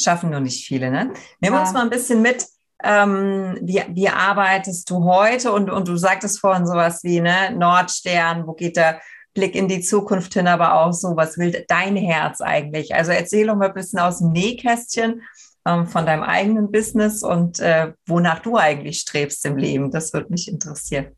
Schaffen 0.00 0.30
nur 0.30 0.40
nicht 0.40 0.66
viele, 0.66 0.90
ne? 0.90 1.12
Nehmen 1.40 1.56
wir 1.56 1.60
uns 1.60 1.72
mal 1.72 1.82
ein 1.82 1.90
bisschen 1.90 2.22
mit. 2.22 2.46
Ähm, 2.82 3.58
wie, 3.62 3.82
wie 3.88 4.08
arbeitest 4.08 4.90
du 4.90 5.04
heute? 5.04 5.52
Und, 5.52 5.70
und 5.70 5.88
du 5.88 5.96
sagtest 5.96 6.40
vorhin 6.40 6.66
sowas 6.66 7.02
wie, 7.02 7.20
ne, 7.20 7.52
Nordstern, 7.56 8.46
wo 8.46 8.52
geht 8.52 8.76
der 8.76 9.00
Blick 9.32 9.54
in 9.54 9.68
die 9.68 9.80
Zukunft 9.80 10.34
hin, 10.34 10.46
aber 10.46 10.74
auch 10.74 10.92
so, 10.92 11.16
was 11.16 11.38
will 11.38 11.64
dein 11.68 11.96
Herz 11.96 12.40
eigentlich? 12.40 12.94
Also 12.94 13.12
erzähl 13.12 13.46
doch 13.46 13.56
mal 13.56 13.68
ein 13.68 13.74
bisschen 13.74 13.98
aus 13.98 14.18
dem 14.18 14.32
Nähkästchen 14.32 15.22
ähm, 15.66 15.86
von 15.86 16.06
deinem 16.06 16.22
eigenen 16.22 16.70
Business 16.70 17.22
und 17.22 17.60
äh, 17.60 17.92
wonach 18.06 18.40
du 18.40 18.56
eigentlich 18.56 19.00
strebst 19.00 19.44
im 19.46 19.56
Leben. 19.56 19.90
Das 19.90 20.12
würde 20.12 20.30
mich 20.30 20.48
interessieren. 20.48 21.08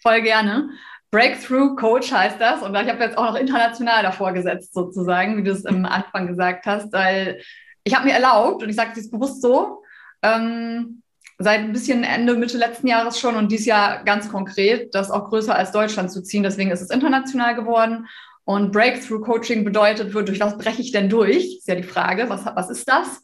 Voll 0.00 0.22
gerne. 0.22 0.70
Breakthrough 1.10 1.76
Coach 1.76 2.10
heißt 2.10 2.40
das. 2.40 2.62
Und 2.62 2.74
ich 2.74 2.88
habe 2.88 3.04
jetzt 3.04 3.18
auch 3.18 3.26
noch 3.26 3.36
international 3.36 4.02
davor 4.02 4.32
gesetzt, 4.32 4.72
sozusagen, 4.72 5.36
wie 5.36 5.44
du 5.44 5.52
es 5.52 5.66
am 5.66 5.84
Anfang 5.84 6.26
gesagt 6.26 6.66
hast, 6.66 6.92
weil 6.92 7.40
ich 7.84 7.94
habe 7.94 8.06
mir 8.06 8.14
erlaubt, 8.14 8.62
und 8.62 8.68
ich 8.68 8.76
sage 8.76 8.98
es 8.98 9.10
bewusst 9.10 9.42
so, 9.42 9.82
ähm, 10.22 11.02
seit 11.38 11.60
ein 11.60 11.72
bisschen 11.72 12.04
Ende, 12.04 12.34
Mitte 12.34 12.56
letzten 12.56 12.86
Jahres 12.86 13.18
schon 13.18 13.36
und 13.36 13.50
dieses 13.50 13.66
Jahr 13.66 14.04
ganz 14.04 14.30
konkret, 14.30 14.94
das 14.94 15.10
auch 15.10 15.28
größer 15.28 15.54
als 15.54 15.72
Deutschland 15.72 16.10
zu 16.10 16.22
ziehen. 16.22 16.42
Deswegen 16.42 16.70
ist 16.70 16.80
es 16.80 16.90
international 16.90 17.54
geworden. 17.54 18.06
Und 18.44 18.72
Breakthrough 18.72 19.22
Coaching 19.22 19.64
bedeutet, 19.64 20.14
durch 20.14 20.40
was 20.40 20.56
breche 20.56 20.82
ich 20.82 20.92
denn 20.92 21.08
durch? 21.08 21.58
Ist 21.58 21.68
ja 21.68 21.74
die 21.74 21.82
Frage, 21.82 22.28
was, 22.28 22.44
was 22.46 22.70
ist 22.70 22.88
das? 22.88 23.22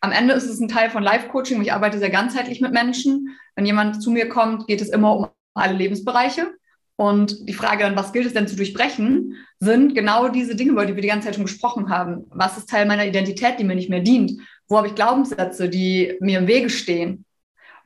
Am 0.00 0.12
Ende 0.12 0.32
ist 0.34 0.48
es 0.48 0.60
ein 0.60 0.68
Teil 0.68 0.90
von 0.90 1.02
Life-Coaching. 1.02 1.60
Ich 1.60 1.72
arbeite 1.72 1.98
sehr 1.98 2.10
ganzheitlich 2.10 2.60
mit 2.60 2.72
Menschen. 2.72 3.36
Wenn 3.54 3.66
jemand 3.66 4.02
zu 4.02 4.10
mir 4.10 4.28
kommt, 4.28 4.66
geht 4.66 4.80
es 4.80 4.88
immer 4.88 5.16
um 5.16 5.28
alle 5.54 5.74
Lebensbereiche. 5.74 6.54
Und 6.96 7.48
die 7.48 7.54
Frage 7.54 7.84
dann, 7.84 7.96
was 7.96 8.12
gilt 8.12 8.26
es 8.26 8.34
denn 8.34 8.48
zu 8.48 8.56
durchbrechen, 8.56 9.36
sind 9.58 9.94
genau 9.94 10.28
diese 10.28 10.54
Dinge, 10.54 10.72
über 10.72 10.86
die 10.86 10.94
wir 10.94 11.02
die 11.02 11.08
ganze 11.08 11.26
Zeit 11.26 11.34
schon 11.34 11.44
gesprochen 11.44 11.88
haben. 11.88 12.26
Was 12.30 12.58
ist 12.58 12.68
Teil 12.68 12.86
meiner 12.86 13.06
Identität, 13.06 13.58
die 13.58 13.64
mir 13.64 13.74
nicht 13.74 13.90
mehr 13.90 14.00
dient? 14.00 14.32
Wo 14.68 14.76
habe 14.76 14.88
ich 14.88 14.94
Glaubenssätze, 14.94 15.68
die 15.68 16.16
mir 16.20 16.38
im 16.38 16.46
Wege 16.46 16.70
stehen? 16.70 17.24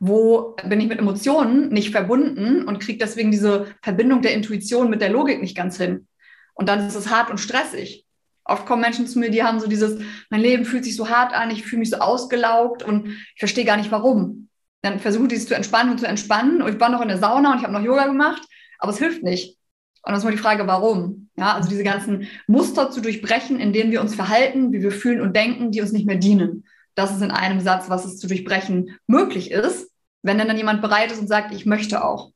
Wo 0.00 0.56
bin 0.68 0.80
ich 0.80 0.88
mit 0.88 0.98
Emotionen 0.98 1.68
nicht 1.68 1.90
verbunden 1.90 2.64
und 2.64 2.80
kriege 2.80 2.98
deswegen 2.98 3.30
diese 3.30 3.66
Verbindung 3.82 4.20
der 4.20 4.34
Intuition 4.34 4.90
mit 4.90 5.00
der 5.00 5.10
Logik 5.10 5.40
nicht 5.40 5.56
ganz 5.56 5.76
hin? 5.76 6.06
Und 6.52 6.68
dann 6.68 6.86
ist 6.86 6.96
es 6.96 7.10
hart 7.10 7.30
und 7.30 7.38
stressig. 7.38 8.03
Oft 8.44 8.66
kommen 8.66 8.82
Menschen 8.82 9.06
zu 9.06 9.18
mir, 9.18 9.30
die 9.30 9.42
haben 9.42 9.58
so 9.58 9.66
dieses, 9.66 10.00
mein 10.30 10.40
Leben 10.40 10.64
fühlt 10.64 10.84
sich 10.84 10.96
so 10.96 11.08
hart 11.08 11.32
an, 11.32 11.50
ich 11.50 11.64
fühle 11.64 11.80
mich 11.80 11.90
so 11.90 11.96
ausgelaugt 11.96 12.82
und 12.82 13.06
ich 13.06 13.38
verstehe 13.38 13.64
gar 13.64 13.76
nicht 13.76 13.90
warum. 13.90 14.48
Dann 14.82 15.00
versuche 15.00 15.26
ich 15.28 15.34
es 15.34 15.48
zu 15.48 15.54
entspannen 15.54 15.92
und 15.92 15.98
zu 15.98 16.06
entspannen. 16.06 16.60
Und 16.60 16.74
ich 16.74 16.80
war 16.80 16.90
noch 16.90 17.00
in 17.00 17.08
der 17.08 17.18
Sauna 17.18 17.52
und 17.52 17.58
ich 17.58 17.64
habe 17.64 17.72
noch 17.72 17.82
Yoga 17.82 18.06
gemacht, 18.06 18.42
aber 18.78 18.92
es 18.92 18.98
hilft 18.98 19.22
nicht. 19.22 19.56
Und 20.02 20.10
dann 20.10 20.18
ist 20.18 20.24
mal 20.24 20.30
die 20.30 20.36
Frage, 20.36 20.66
warum? 20.66 21.30
Ja, 21.36 21.54
also 21.54 21.70
diese 21.70 21.84
ganzen 21.84 22.28
Muster 22.46 22.90
zu 22.90 23.00
durchbrechen, 23.00 23.58
in 23.58 23.72
denen 23.72 23.90
wir 23.90 24.02
uns 24.02 24.14
verhalten, 24.14 24.72
wie 24.72 24.82
wir 24.82 24.92
fühlen 24.92 25.22
und 25.22 25.34
denken, 25.34 25.70
die 25.70 25.80
uns 25.80 25.92
nicht 25.92 26.06
mehr 26.06 26.16
dienen. 26.16 26.66
Das 26.94 27.16
ist 27.16 27.22
in 27.22 27.30
einem 27.30 27.60
Satz, 27.60 27.88
was 27.88 28.04
es 28.04 28.18
zu 28.18 28.28
durchbrechen 28.28 28.98
möglich 29.06 29.50
ist, 29.50 29.90
wenn 30.22 30.36
dann, 30.36 30.48
dann 30.48 30.58
jemand 30.58 30.82
bereit 30.82 31.10
ist 31.10 31.20
und 31.20 31.28
sagt, 31.28 31.54
ich 31.54 31.64
möchte 31.64 32.04
auch. 32.04 32.32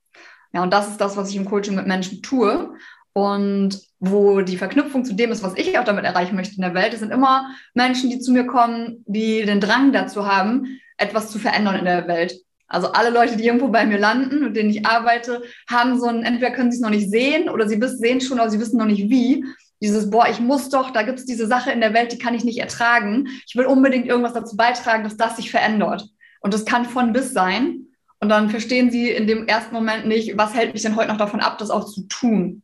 Ja, 0.55 0.63
und 0.63 0.73
das 0.73 0.89
ist 0.89 0.97
das, 1.03 1.19
was 1.19 1.29
ich 1.29 1.37
im 1.37 1.45
Coaching 1.45 1.75
mit 1.75 1.87
Menschen 1.87 2.23
tue. 2.23 2.75
Und 3.13 3.79
wo 4.01 4.41
die 4.43 4.57
Verknüpfung 4.57 5.05
zu 5.05 5.15
dem 5.15 5.33
ist, 5.33 5.43
was 5.43 5.57
ich 5.57 5.79
auch 5.79 5.85
damit 5.85 6.05
erreichen 6.05 6.37
möchte 6.37 6.57
in 6.57 6.63
der 6.63 6.75
Welt, 6.75 6.95
es 6.95 7.01
sind 7.01 7.11
immer 7.11 7.51
Menschen, 7.75 8.11
die 8.11 8.21
zu 8.21 8.33
mir 8.33 8.47
kommen, 8.47 9.05
die 9.07 9.45
den 9.45 9.61
Drang 9.61 9.93
dazu 9.93 10.27
haben, 10.27 10.81
etwas 10.97 11.31
zu 11.31 11.39
verändern 11.39 11.77
in 11.77 11.85
der 11.85 12.07
Welt. 12.07 12.35
Also 12.69 12.93
alle 12.93 13.11
Leute, 13.11 13.37
die 13.37 13.47
irgendwo 13.47 13.69
bei 13.69 13.87
mir 13.87 13.99
landen, 13.99 14.41
mit 14.41 14.57
denen 14.57 14.71
ich 14.71 14.87
arbeite, 14.87 15.43
haben 15.69 15.99
so 15.99 16.07
ein, 16.07 16.23
entweder 16.23 16.51
können 16.51 16.71
sie 16.71 16.77
es 16.77 16.83
noch 16.83 16.91
nicht 16.91 17.11
sehen 17.11 17.49
oder 17.49 17.67
sie 17.67 17.81
sehen 17.83 18.21
schon, 18.21 18.39
aber 18.39 18.51
sie 18.51 18.61
wissen 18.61 18.79
noch 18.79 18.87
nicht 18.87 19.09
wie. 19.09 19.45
Dieses, 19.81 20.11
boah, 20.11 20.29
ich 20.29 20.41
muss 20.41 20.69
doch, 20.69 20.91
da 20.91 21.03
gibt 21.03 21.19
es 21.19 21.25
diese 21.25 21.47
Sache 21.47 21.71
in 21.71 21.81
der 21.81 21.95
Welt, 21.95 22.13
die 22.13 22.19
kann 22.19 22.35
ich 22.35 22.45
nicht 22.45 22.59
ertragen. 22.59 23.29
Ich 23.47 23.57
will 23.57 23.65
unbedingt 23.65 24.07
irgendwas 24.07 24.35
dazu 24.35 24.57
beitragen, 24.57 25.05
dass 25.05 25.17
das 25.17 25.37
sich 25.37 25.51
verändert. 25.51 26.09
Und 26.41 26.53
das 26.53 26.65
kann 26.65 26.85
von 26.85 27.13
bis 27.13 27.33
sein. 27.33 27.87
Und 28.21 28.29
dann 28.29 28.51
verstehen 28.51 28.91
sie 28.91 29.11
in 29.11 29.27
dem 29.27 29.47
ersten 29.47 29.75
Moment 29.75 30.07
nicht, 30.07 30.37
was 30.37 30.55
hält 30.55 30.75
mich 30.75 30.83
denn 30.83 30.97
heute 30.97 31.09
noch 31.09 31.17
davon 31.17 31.41
ab, 31.41 31.59
das 31.59 31.71
auch 31.71 31.85
zu 31.85 32.03
tun. 32.09 32.63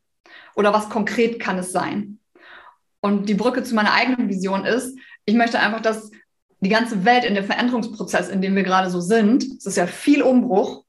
Oder 0.57 0.73
was 0.73 0.89
konkret 0.89 1.41
kann 1.41 1.59
es 1.59 1.73
sein? 1.73 2.19
Und 3.01 3.29
die 3.29 3.35
Brücke 3.35 3.63
zu 3.63 3.75
meiner 3.75 3.93
eigenen 3.93 4.29
Vision 4.29 4.65
ist, 4.65 4.99
ich 5.27 5.35
möchte 5.35 5.61
einfach, 5.61 5.81
dass 5.81 6.11
die 6.61 6.71
ganze 6.71 7.05
Welt 7.05 7.25
in 7.25 7.35
dem 7.35 7.45
Veränderungsprozess, 7.45 8.29
in 8.29 8.41
dem 8.41 8.57
wir 8.57 8.63
gerade 8.63 8.91
so 8.91 9.01
sind, 9.01 9.45
es 9.45 9.67
ist 9.67 9.77
ja 9.77 9.87
viel 9.87 10.23
Umbruch 10.23 10.85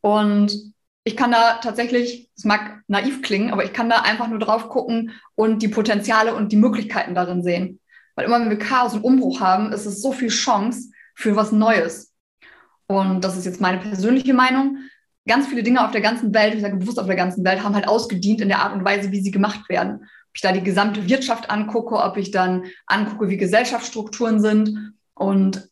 und 0.00 0.72
ich 1.04 1.16
kann 1.16 1.32
da 1.32 1.54
tatsächlich, 1.54 2.30
es 2.36 2.44
mag 2.44 2.82
naiv 2.86 3.22
klingen, 3.22 3.52
aber 3.52 3.64
ich 3.64 3.72
kann 3.72 3.88
da 3.88 4.02
einfach 4.02 4.28
nur 4.28 4.38
drauf 4.38 4.68
gucken 4.68 5.12
und 5.34 5.62
die 5.62 5.68
Potenziale 5.68 6.34
und 6.34 6.52
die 6.52 6.56
Möglichkeiten 6.56 7.14
darin 7.14 7.42
sehen. 7.42 7.80
Weil 8.14 8.26
immer 8.26 8.40
wenn 8.40 8.50
wir 8.50 8.58
Chaos 8.58 8.94
und 8.94 9.04
Umbruch 9.04 9.40
haben, 9.40 9.72
ist 9.72 9.86
es 9.86 10.02
so 10.02 10.12
viel 10.12 10.28
Chance 10.28 10.90
für 11.14 11.34
was 11.34 11.50
Neues. 11.50 12.12
Und 12.86 13.22
das 13.22 13.36
ist 13.36 13.46
jetzt 13.46 13.60
meine 13.60 13.78
persönliche 13.78 14.34
Meinung 14.34 14.78
ganz 15.26 15.46
viele 15.46 15.62
Dinge 15.62 15.84
auf 15.84 15.92
der 15.92 16.00
ganzen 16.00 16.34
Welt, 16.34 16.54
ich 16.54 16.62
sage 16.62 16.76
bewusst 16.76 16.98
auf 16.98 17.06
der 17.06 17.16
ganzen 17.16 17.44
Welt, 17.44 17.62
haben 17.62 17.74
halt 17.74 17.88
ausgedient 17.88 18.40
in 18.40 18.48
der 18.48 18.60
Art 18.60 18.74
und 18.74 18.84
Weise, 18.84 19.12
wie 19.12 19.20
sie 19.20 19.30
gemacht 19.30 19.68
werden. 19.68 20.02
Ob 20.02 20.34
ich 20.34 20.40
da 20.40 20.52
die 20.52 20.62
gesamte 20.62 21.08
Wirtschaft 21.08 21.50
angucke, 21.50 21.96
ob 21.96 22.16
ich 22.16 22.30
dann 22.30 22.64
angucke, 22.86 23.28
wie 23.28 23.36
Gesellschaftsstrukturen 23.36 24.40
sind. 24.40 24.94
Und 25.14 25.68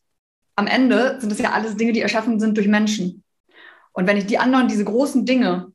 am 0.55 0.67
Ende 0.67 1.17
sind 1.19 1.31
es 1.31 1.39
ja 1.39 1.51
alles 1.51 1.75
Dinge, 1.75 1.93
die 1.93 2.01
erschaffen 2.01 2.39
sind 2.39 2.57
durch 2.57 2.67
Menschen. 2.67 3.23
Und 3.93 4.07
wenn 4.07 4.17
ich 4.17 4.25
die 4.25 4.37
anderen, 4.37 4.67
diese 4.67 4.85
großen 4.85 5.25
Dinge 5.25 5.71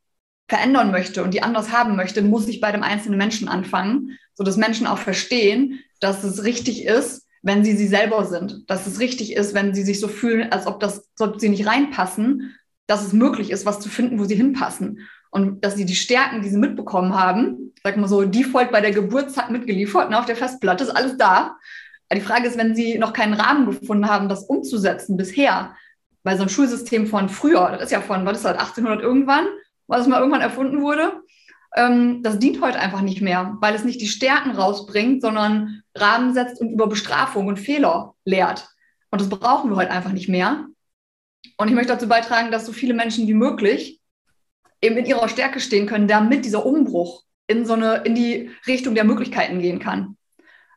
verändern 0.48 0.90
möchte 0.90 1.22
und 1.22 1.34
die 1.34 1.42
anders 1.42 1.72
haben 1.72 1.96
möchte, 1.96 2.22
muss 2.22 2.48
ich 2.48 2.60
bei 2.60 2.72
dem 2.72 2.82
einzelnen 2.82 3.18
Menschen 3.18 3.48
anfangen, 3.48 4.16
sodass 4.34 4.56
Menschen 4.56 4.86
auch 4.86 4.98
verstehen, 4.98 5.80
dass 6.00 6.24
es 6.24 6.44
richtig 6.44 6.84
ist, 6.84 7.26
wenn 7.42 7.64
sie 7.64 7.76
sie 7.76 7.88
selber 7.88 8.24
sind. 8.24 8.70
Dass 8.70 8.86
es 8.86 9.00
richtig 9.00 9.34
ist, 9.34 9.54
wenn 9.54 9.74
sie 9.74 9.82
sich 9.82 10.00
so 10.00 10.08
fühlen, 10.08 10.52
als 10.52 10.66
ob, 10.66 10.80
das, 10.80 11.08
als 11.18 11.20
ob 11.20 11.40
sie 11.40 11.48
nicht 11.48 11.66
reinpassen, 11.66 12.54
dass 12.86 13.04
es 13.04 13.12
möglich 13.12 13.50
ist, 13.50 13.66
was 13.66 13.80
zu 13.80 13.88
finden, 13.88 14.18
wo 14.18 14.24
sie 14.24 14.36
hinpassen. 14.36 15.00
Und 15.30 15.64
dass 15.64 15.76
sie 15.76 15.84
die 15.84 15.96
Stärken, 15.96 16.42
die 16.42 16.48
sie 16.48 16.58
mitbekommen 16.58 17.14
haben, 17.14 17.72
sag 17.82 17.96
mal 17.96 18.08
so, 18.08 18.24
Default 18.24 18.70
bei 18.70 18.80
der 18.80 18.92
Geburtstag 18.92 19.50
mitgeliefert, 19.50 20.10
ne, 20.10 20.18
auf 20.18 20.24
der 20.24 20.36
Festplatte, 20.36 20.84
ist 20.84 20.90
alles 20.90 21.16
da. 21.16 21.56
Aber 22.08 22.20
die 22.20 22.24
Frage 22.24 22.46
ist, 22.46 22.56
wenn 22.56 22.76
sie 22.76 22.98
noch 22.98 23.12
keinen 23.12 23.34
Rahmen 23.34 23.66
gefunden 23.66 24.08
haben, 24.08 24.28
das 24.28 24.44
umzusetzen 24.44 25.16
bisher, 25.16 25.74
weil 26.22 26.36
so 26.36 26.44
ein 26.44 26.48
Schulsystem 26.48 27.06
von 27.06 27.28
früher, 27.28 27.72
das 27.72 27.84
ist 27.84 27.92
ja 27.92 28.00
von, 28.00 28.24
was 28.24 28.38
ist 28.38 28.44
das, 28.44 28.58
1800 28.58 29.02
irgendwann, 29.02 29.46
was 29.86 30.06
mal 30.06 30.18
irgendwann 30.18 30.40
erfunden 30.40 30.82
wurde, 30.82 31.12
ähm, 31.76 32.22
das 32.22 32.38
dient 32.38 32.60
heute 32.60 32.78
einfach 32.78 33.02
nicht 33.02 33.20
mehr, 33.20 33.56
weil 33.60 33.74
es 33.74 33.84
nicht 33.84 34.00
die 34.00 34.08
Stärken 34.08 34.52
rausbringt, 34.52 35.20
sondern 35.22 35.82
Rahmen 35.94 36.34
setzt 36.34 36.60
und 36.60 36.70
über 36.70 36.86
Bestrafung 36.86 37.46
und 37.46 37.58
Fehler 37.58 38.14
lehrt. 38.24 38.68
Und 39.10 39.20
das 39.20 39.28
brauchen 39.28 39.70
wir 39.70 39.76
heute 39.76 39.90
einfach 39.90 40.12
nicht 40.12 40.28
mehr. 40.28 40.66
Und 41.56 41.68
ich 41.68 41.74
möchte 41.74 41.92
dazu 41.92 42.08
beitragen, 42.08 42.50
dass 42.50 42.66
so 42.66 42.72
viele 42.72 42.94
Menschen 42.94 43.26
wie 43.26 43.34
möglich 43.34 44.00
eben 44.80 44.96
in 44.96 45.06
ihrer 45.06 45.28
Stärke 45.28 45.60
stehen 45.60 45.86
können, 45.86 46.08
damit 46.08 46.44
dieser 46.44 46.66
Umbruch 46.66 47.22
in 47.46 47.64
so 47.64 47.74
eine, 47.74 48.02
in 48.04 48.14
die 48.14 48.50
Richtung 48.66 48.94
der 48.94 49.04
Möglichkeiten 49.04 49.60
gehen 49.60 49.78
kann. 49.78 50.16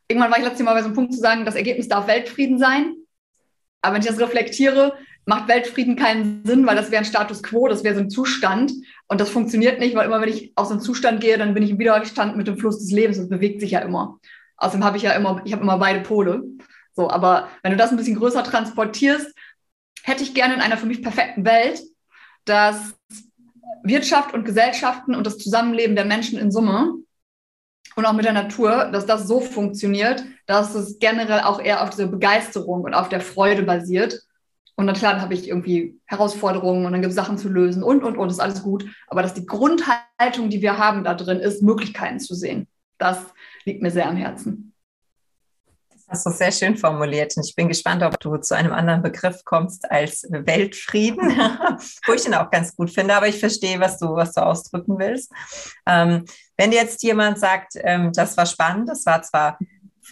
Irgendwann 0.08 0.32
war 0.32 0.40
ich 0.40 0.44
letztes 0.44 0.66
Mal 0.66 0.74
bei 0.74 0.82
so 0.82 0.88
einem 0.88 0.96
Punkt 0.96 1.14
zu 1.14 1.20
sagen, 1.20 1.46
das 1.46 1.56
Ergebnis 1.56 1.88
darf 1.88 2.08
Weltfrieden 2.08 2.58
sein. 2.58 2.96
Aber 3.82 3.96
wenn 3.96 4.02
ich 4.02 4.08
das 4.08 4.20
reflektiere, 4.20 4.98
macht 5.26 5.48
Weltfrieden 5.48 5.96
keinen 5.96 6.44
Sinn, 6.46 6.66
weil 6.66 6.76
das 6.76 6.92
wäre 6.92 7.04
ein 7.04 7.06
Status 7.06 7.44
quo, 7.44 7.68
das 7.68 7.84
wäre 7.84 7.96
so 7.96 8.02
ein 8.02 8.10
Zustand. 8.10 8.72
Und 9.08 9.22
das 9.22 9.30
funktioniert 9.30 9.80
nicht, 9.80 9.96
weil 9.96 10.06
immer, 10.06 10.22
wenn 10.22 10.30
ich 10.30 10.52
aus 10.56 10.70
so 10.70 10.74
einem 10.74 10.82
Zustand 10.82 11.22
gehe, 11.22 11.38
dann 11.38 11.54
bin 11.54 11.64
ich 11.64 11.70
im 11.70 11.80
Widerstand 11.80 12.36
mit 12.36 12.48
dem 12.48 12.58
Fluss 12.58 12.80
des 12.80 12.92
Lebens. 12.92 13.18
Das 13.18 13.30
bewegt 13.30 13.62
sich 13.62 13.72
ja 13.72 13.80
immer. 13.80 14.20
Außerdem 14.58 14.84
habe 14.84 14.98
ich 14.98 15.04
ja 15.04 15.12
immer, 15.12 15.42
ich 15.46 15.54
habe 15.54 15.62
immer 15.62 15.78
beide 15.78 16.02
Pole. 16.02 16.44
So, 16.94 17.10
aber 17.10 17.50
wenn 17.62 17.72
du 17.72 17.78
das 17.78 17.92
ein 17.92 17.98
bisschen 17.98 18.18
größer 18.18 18.44
transportierst, 18.44 19.34
hätte 20.10 20.24
ich 20.24 20.34
gerne 20.34 20.56
in 20.56 20.62
einer 20.62 20.78
für 20.78 20.86
mich 20.86 21.02
perfekten 21.02 21.46
Welt, 21.46 21.82
dass 22.46 22.96
Wirtschaft 23.84 24.34
und 24.34 24.46
Gesellschaften 24.46 25.16
und 25.16 25.26
das 25.26 25.38
Zusammenleben 25.38 25.96
der 25.96 26.06
Menschen 26.06 26.38
in 26.38 26.52
Summe 26.52 26.96
und 27.96 28.06
auch 28.06 28.14
mit 28.14 28.26
der 28.26 28.34
Natur, 28.34 28.90
dass 28.92 29.06
das 29.06 29.28
so 29.28 29.40
funktioniert, 29.40 30.24
dass 30.46 30.76
es 30.76 31.00
generell 31.00 31.42
auch 31.42 31.62
eher 31.62 31.84
auf 31.84 31.90
dieser 31.90 32.08
Begeisterung 32.08 32.82
und 32.82 32.94
auf 32.94 33.10
der 33.10 33.22
Freude 33.22 33.64
basiert. 33.64 34.22
Und 34.76 34.88
dann 34.88 34.96
klar, 34.96 35.14
dann 35.14 35.22
habe 35.22 35.34
ich 35.34 35.48
irgendwie 35.48 36.00
Herausforderungen 36.06 36.86
und 36.86 36.92
dann 36.94 37.02
gibt 37.02 37.10
es 37.10 37.16
Sachen 37.16 37.38
zu 37.38 37.50
lösen 37.50 37.84
und, 37.84 38.04
und, 38.04 38.18
und, 38.18 38.30
ist 38.30 38.40
alles 38.40 38.64
gut. 38.64 38.86
Aber 39.08 39.22
dass 39.22 39.34
die 39.34 39.46
Grundhaltung, 39.46 40.50
die 40.50 40.62
wir 40.62 40.78
haben 40.78 41.04
da 41.04 41.14
drin, 41.14 41.40
ist, 41.40 41.62
Möglichkeiten 41.62 42.20
zu 42.20 42.34
sehen. 42.34 42.68
Das 42.98 43.20
liegt 43.66 43.82
mir 43.82 43.92
sehr 43.92 44.08
am 44.08 44.16
Herzen. 44.16 44.69
Hast 46.10 46.26
du 46.26 46.32
sehr 46.32 46.52
schön 46.52 46.76
formuliert. 46.76 47.38
Und 47.38 47.46
ich 47.46 47.56
bin 47.56 47.68
gespannt, 47.68 48.02
ob 48.02 48.20
du 48.20 48.38
zu 48.38 48.56
einem 48.56 48.74
anderen 48.74 49.04
Begriff 49.04 49.44
kommst 49.46 49.90
als 49.92 50.26
Weltfrieden, 50.30 51.30
wo 52.08 52.14
ich 52.14 52.26
ihn 52.26 52.34
auch 52.34 52.50
ganz 52.50 52.76
gut 52.76 52.90
finde. 52.90 53.14
Aber 53.14 53.28
ich 53.28 53.40
verstehe, 53.40 53.80
was 53.80 54.00
du, 54.00 54.16
was 54.16 54.34
du 54.34 54.42
ausdrücken 54.42 54.98
willst. 54.98 55.32
Ähm, 55.86 56.26
wenn 56.58 56.72
jetzt 56.72 57.04
jemand 57.04 57.38
sagt, 57.38 57.74
ähm, 57.76 58.12
das 58.12 58.36
war 58.38 58.48
spannend, 58.48 58.90
das 58.90 59.06
war 59.06 59.22
zwar 59.22 59.60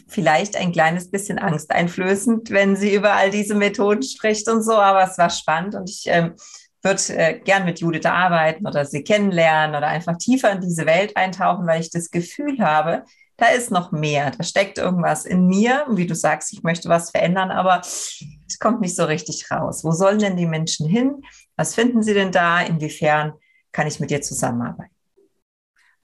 vielleicht 0.08 0.56
ein 0.56 0.72
kleines 0.72 1.10
bisschen 1.10 1.40
angsteinflößend, 1.40 2.52
wenn 2.52 2.76
sie 2.76 2.94
über 2.94 3.14
all 3.14 3.32
diese 3.32 3.56
Methoden 3.56 4.04
spricht 4.04 4.48
und 4.48 4.62
so, 4.62 4.74
aber 4.74 5.04
es 5.04 5.18
war 5.18 5.32
spannend 5.32 5.74
und 5.74 5.90
ich 5.90 6.04
ähm, 6.06 6.36
würde 6.84 7.18
äh, 7.18 7.40
gern 7.40 7.66
mit 7.66 7.80
Judith 7.80 8.06
arbeiten 8.06 8.68
oder 8.68 8.86
sie 8.86 9.04
kennenlernen 9.04 9.76
oder 9.76 9.88
einfach 9.88 10.18
tiefer 10.18 10.52
in 10.52 10.62
diese 10.62 10.86
Welt 10.86 11.18
eintauchen, 11.18 11.66
weil 11.66 11.82
ich 11.82 11.90
das 11.90 12.12
Gefühl 12.12 12.60
habe, 12.60 13.04
da 13.38 13.50
ist 13.50 13.70
noch 13.70 13.92
mehr, 13.92 14.32
da 14.32 14.44
steckt 14.44 14.80
irgendwas 14.80 15.26
in 15.26 15.46
mir, 15.46 15.86
wie 15.90 16.08
du 16.08 16.16
sagst, 16.16 16.52
ich 16.54 16.64
möchte 16.64 16.90
was 16.90 17.12
verändern, 17.12 17.52
aber 17.52 17.82
es 17.82 18.58
kommt 18.60 18.82
nicht 18.82 18.96
so 18.96 19.06
richtig 19.06 19.50
raus. 19.52 19.84
Wo 19.84 19.92
sollen 19.92 20.20
denn 20.20 20.38
die 20.38 20.48
Menschen 20.48 20.90
hin? 20.90 21.22
Was 21.56 21.76
finden 21.76 22.02
sie 22.02 22.16
denn 22.16 22.32
da? 22.32 22.62
Inwiefern 22.62 23.34
kann 23.72 23.86
ich 23.86 24.00
mit 24.00 24.10
dir 24.10 24.22
zusammenarbeiten? 24.22 24.92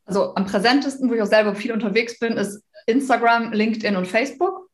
Also 0.05 0.35
am 0.35 0.45
präsentesten, 0.45 1.09
wo 1.09 1.15
ich 1.15 1.21
auch 1.21 1.27
selber 1.27 1.55
viel 1.55 1.71
unterwegs 1.71 2.19
bin, 2.19 2.33
ist 2.33 2.63
Instagram, 2.85 3.51
LinkedIn 3.51 3.95
und 3.95 4.07
Facebook. 4.07 4.69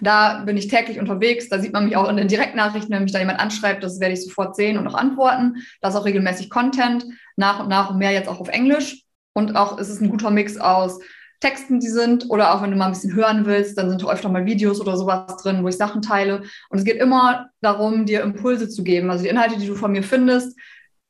Da 0.00 0.44
bin 0.44 0.56
ich 0.56 0.68
täglich 0.68 0.98
unterwegs. 0.98 1.50
Da 1.50 1.58
sieht 1.58 1.74
man 1.74 1.84
mich 1.84 1.96
auch 1.96 2.08
in 2.08 2.16
den 2.16 2.28
Direktnachrichten, 2.28 2.94
wenn 2.94 3.02
mich 3.02 3.12
da 3.12 3.18
jemand 3.18 3.40
anschreibt, 3.40 3.84
das 3.84 4.00
werde 4.00 4.14
ich 4.14 4.24
sofort 4.24 4.56
sehen 4.56 4.78
und 4.78 4.88
auch 4.88 4.94
antworten. 4.94 5.56
Da 5.82 5.88
ist 5.88 5.96
auch 5.96 6.06
regelmäßig 6.06 6.48
Content, 6.48 7.04
nach 7.36 7.60
und 7.60 7.68
nach 7.68 7.90
und 7.90 7.98
mehr 7.98 8.12
jetzt 8.12 8.28
auch 8.28 8.40
auf 8.40 8.48
Englisch. 8.48 9.04
Und 9.34 9.54
auch 9.56 9.78
ist 9.78 9.88
es 9.88 10.00
ein 10.00 10.08
guter 10.08 10.30
Mix 10.30 10.56
aus 10.56 10.98
Texten, 11.42 11.80
die 11.80 11.88
sind, 11.88 12.30
oder 12.30 12.54
auch 12.54 12.62
wenn 12.62 12.70
du 12.70 12.76
mal 12.76 12.86
ein 12.86 12.92
bisschen 12.92 13.14
hören 13.14 13.46
willst, 13.46 13.76
dann 13.76 13.90
sind 13.90 14.04
auch 14.04 14.12
öfter 14.12 14.28
mal 14.28 14.46
Videos 14.46 14.80
oder 14.80 14.96
sowas 14.96 15.42
drin, 15.42 15.64
wo 15.64 15.68
ich 15.68 15.76
Sachen 15.76 16.00
teile. 16.00 16.42
Und 16.70 16.78
es 16.78 16.84
geht 16.84 16.98
immer 16.98 17.50
darum, 17.60 18.06
dir 18.06 18.22
Impulse 18.22 18.68
zu 18.68 18.84
geben. 18.84 19.10
Also 19.10 19.24
die 19.24 19.30
Inhalte, 19.30 19.58
die 19.58 19.66
du 19.66 19.74
von 19.74 19.90
mir 19.90 20.04
findest, 20.04 20.56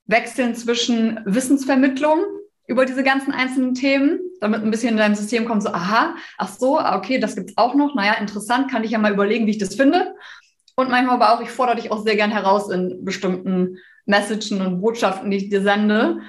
wechseln 0.06 0.54
zwischen 0.54 1.20
Wissensvermittlung 1.26 2.24
über 2.66 2.86
diese 2.86 3.02
ganzen 3.02 3.32
einzelnen 3.32 3.74
Themen, 3.74 4.20
damit 4.40 4.62
ein 4.62 4.70
bisschen 4.70 4.92
in 4.92 4.96
dein 4.96 5.14
System 5.14 5.44
kommt, 5.44 5.62
so, 5.62 5.68
aha, 5.68 6.16
ach 6.38 6.48
so, 6.48 6.78
ah, 6.78 6.96
okay, 6.96 7.18
das 7.18 7.36
gibt's 7.36 7.52
auch 7.56 7.74
noch. 7.74 7.94
Naja, 7.94 8.14
interessant, 8.14 8.70
kann 8.70 8.84
ich 8.84 8.92
ja 8.92 8.98
mal 8.98 9.12
überlegen, 9.12 9.46
wie 9.46 9.50
ich 9.50 9.58
das 9.58 9.74
finde. 9.74 10.14
Und 10.76 10.88
manchmal 10.88 11.16
aber 11.16 11.34
auch, 11.34 11.42
ich 11.42 11.50
fordere 11.50 11.76
dich 11.76 11.90
auch 11.90 12.02
sehr 12.02 12.16
gern 12.16 12.30
heraus 12.30 12.70
in 12.70 13.04
bestimmten 13.04 13.76
Messagen 14.06 14.62
und 14.62 14.80
Botschaften, 14.80 15.30
die 15.30 15.36
ich 15.36 15.50
dir 15.50 15.60
sende, 15.60 16.20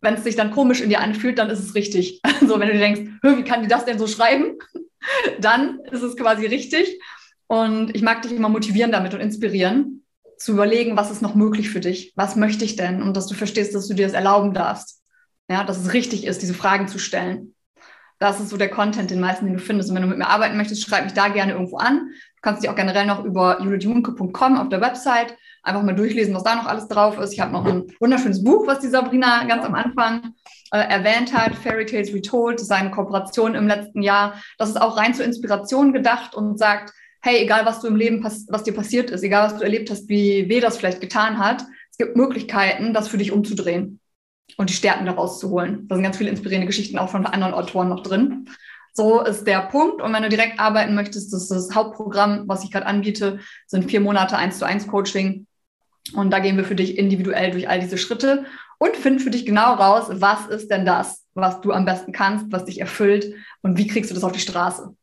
wenn 0.00 0.14
es 0.14 0.24
sich 0.24 0.36
dann 0.36 0.50
komisch 0.50 0.80
in 0.80 0.88
dir 0.88 1.00
anfühlt, 1.00 1.38
dann 1.38 1.50
ist 1.50 1.60
es 1.60 1.74
richtig. 1.74 2.20
Also 2.40 2.60
wenn 2.60 2.68
du 2.68 2.78
denkst, 2.78 3.00
wie 3.22 3.42
kann 3.42 3.62
die 3.62 3.68
das 3.68 3.84
denn 3.84 3.98
so 3.98 4.06
schreiben? 4.06 4.56
Dann 5.40 5.80
ist 5.90 6.02
es 6.02 6.16
quasi 6.16 6.46
richtig. 6.46 6.98
Und 7.46 7.94
ich 7.94 8.02
mag 8.02 8.22
dich 8.22 8.32
immer 8.32 8.48
motivieren 8.48 8.92
damit 8.92 9.12
und 9.12 9.20
inspirieren, 9.20 10.04
zu 10.38 10.52
überlegen, 10.52 10.96
was 10.96 11.10
ist 11.10 11.20
noch 11.20 11.34
möglich 11.34 11.68
für 11.68 11.80
dich? 11.80 12.12
Was 12.16 12.36
möchte 12.36 12.64
ich 12.64 12.76
denn? 12.76 13.02
Und 13.02 13.16
dass 13.16 13.26
du 13.26 13.34
verstehst, 13.34 13.74
dass 13.74 13.88
du 13.88 13.94
dir 13.94 14.06
das 14.06 14.14
erlauben 14.14 14.54
darfst. 14.54 15.02
Ja, 15.50 15.64
dass 15.64 15.78
es 15.78 15.92
richtig 15.92 16.24
ist, 16.24 16.42
diese 16.42 16.54
Fragen 16.54 16.88
zu 16.88 16.98
stellen. 16.98 17.54
Das 18.18 18.40
ist 18.40 18.48
so 18.48 18.56
der 18.56 18.70
Content, 18.70 19.10
den 19.10 19.20
meisten, 19.20 19.46
den 19.46 19.54
du 19.54 19.60
findest. 19.60 19.90
Und 19.90 19.96
wenn 19.96 20.02
du 20.02 20.08
mit 20.08 20.18
mir 20.18 20.28
arbeiten 20.28 20.56
möchtest, 20.56 20.82
schreib 20.82 21.04
mich 21.04 21.14
da 21.14 21.28
gerne 21.28 21.52
irgendwo 21.52 21.76
an. 21.76 22.08
Du 22.08 22.40
kannst 22.42 22.62
dich 22.62 22.70
auch 22.70 22.76
generell 22.76 23.06
noch 23.06 23.24
über 23.24 23.60
judithjunke.com 23.62 24.56
auf 24.56 24.68
der 24.68 24.80
Website 24.80 25.36
einfach 25.62 25.82
mal 25.82 25.94
durchlesen, 25.94 26.34
was 26.34 26.44
da 26.44 26.54
noch 26.54 26.66
alles 26.66 26.88
drauf 26.88 27.18
ist. 27.18 27.32
Ich 27.32 27.40
habe 27.40 27.52
noch 27.52 27.64
ein 27.64 27.84
wunderschönes 28.00 28.42
Buch, 28.42 28.66
was 28.66 28.80
die 28.80 28.88
Sabrina 28.88 29.44
ganz 29.44 29.64
am 29.64 29.74
Anfang 29.74 30.34
äh, 30.72 30.78
erwähnt 30.78 31.32
hat, 31.34 31.54
Fairy 31.54 31.86
Tales 31.86 32.12
Retold, 32.12 32.56
das 32.56 32.64
ist 32.64 32.72
eine 32.72 32.90
Kooperation 32.90 33.54
im 33.54 33.68
letzten 33.68 34.02
Jahr. 34.02 34.40
Das 34.58 34.68
ist 34.68 34.80
auch 34.80 34.96
rein 34.96 35.14
zur 35.14 35.24
Inspiration 35.24 35.92
gedacht 35.92 36.34
und 36.34 36.58
sagt, 36.58 36.92
hey, 37.20 37.42
egal 37.42 37.66
was 37.66 37.80
du 37.80 37.88
im 37.88 37.96
Leben, 37.96 38.22
was 38.22 38.62
dir 38.62 38.74
passiert 38.74 39.10
ist, 39.10 39.22
egal 39.22 39.46
was 39.46 39.58
du 39.58 39.64
erlebt 39.64 39.90
hast, 39.90 40.08
wie 40.08 40.48
weh 40.48 40.60
das 40.60 40.78
vielleicht 40.78 41.00
getan 41.00 41.38
hat, 41.38 41.64
es 41.90 41.98
gibt 41.98 42.16
Möglichkeiten, 42.16 42.94
das 42.94 43.08
für 43.08 43.18
dich 43.18 43.32
umzudrehen 43.32 44.00
und 44.56 44.70
die 44.70 44.74
Stärken 44.74 45.06
daraus 45.06 45.40
zu 45.40 45.50
holen. 45.50 45.86
Da 45.88 45.96
sind 45.96 46.04
ganz 46.04 46.16
viele 46.16 46.30
inspirierende 46.30 46.68
Geschichten 46.68 46.98
auch 46.98 47.08
von 47.08 47.26
anderen 47.26 47.54
Autoren 47.54 47.88
noch 47.88 48.02
drin. 48.02 48.48
So 48.94 49.20
ist 49.20 49.46
der 49.46 49.60
Punkt. 49.62 50.00
Und 50.00 50.12
wenn 50.12 50.22
du 50.22 50.28
direkt 50.28 50.58
arbeiten 50.58 50.94
möchtest, 50.94 51.32
das 51.32 51.42
ist 51.42 51.50
das 51.50 51.74
Hauptprogramm, 51.74 52.44
was 52.46 52.64
ich 52.64 52.70
gerade 52.70 52.86
anbiete, 52.86 53.40
sind 53.66 53.90
vier 53.90 54.00
Monate 54.00 54.36
eins 54.36 54.58
zu 54.58 54.64
eins 54.64 54.86
Coaching 54.86 55.46
und 56.14 56.30
da 56.30 56.38
gehen 56.38 56.56
wir 56.56 56.64
für 56.64 56.74
dich 56.74 56.98
individuell 56.98 57.50
durch 57.50 57.68
all 57.68 57.80
diese 57.80 57.98
Schritte 57.98 58.44
und 58.78 58.96
finden 58.96 59.20
für 59.20 59.30
dich 59.30 59.44
genau 59.44 59.74
raus, 59.74 60.06
was 60.10 60.46
ist 60.46 60.70
denn 60.70 60.86
das, 60.86 61.24
was 61.34 61.60
du 61.60 61.72
am 61.72 61.84
besten 61.84 62.12
kannst, 62.12 62.50
was 62.50 62.64
dich 62.64 62.80
erfüllt 62.80 63.34
und 63.62 63.76
wie 63.76 63.86
kriegst 63.86 64.10
du 64.10 64.14
das 64.14 64.24
auf 64.24 64.32
die 64.32 64.40
Straße. 64.40 64.94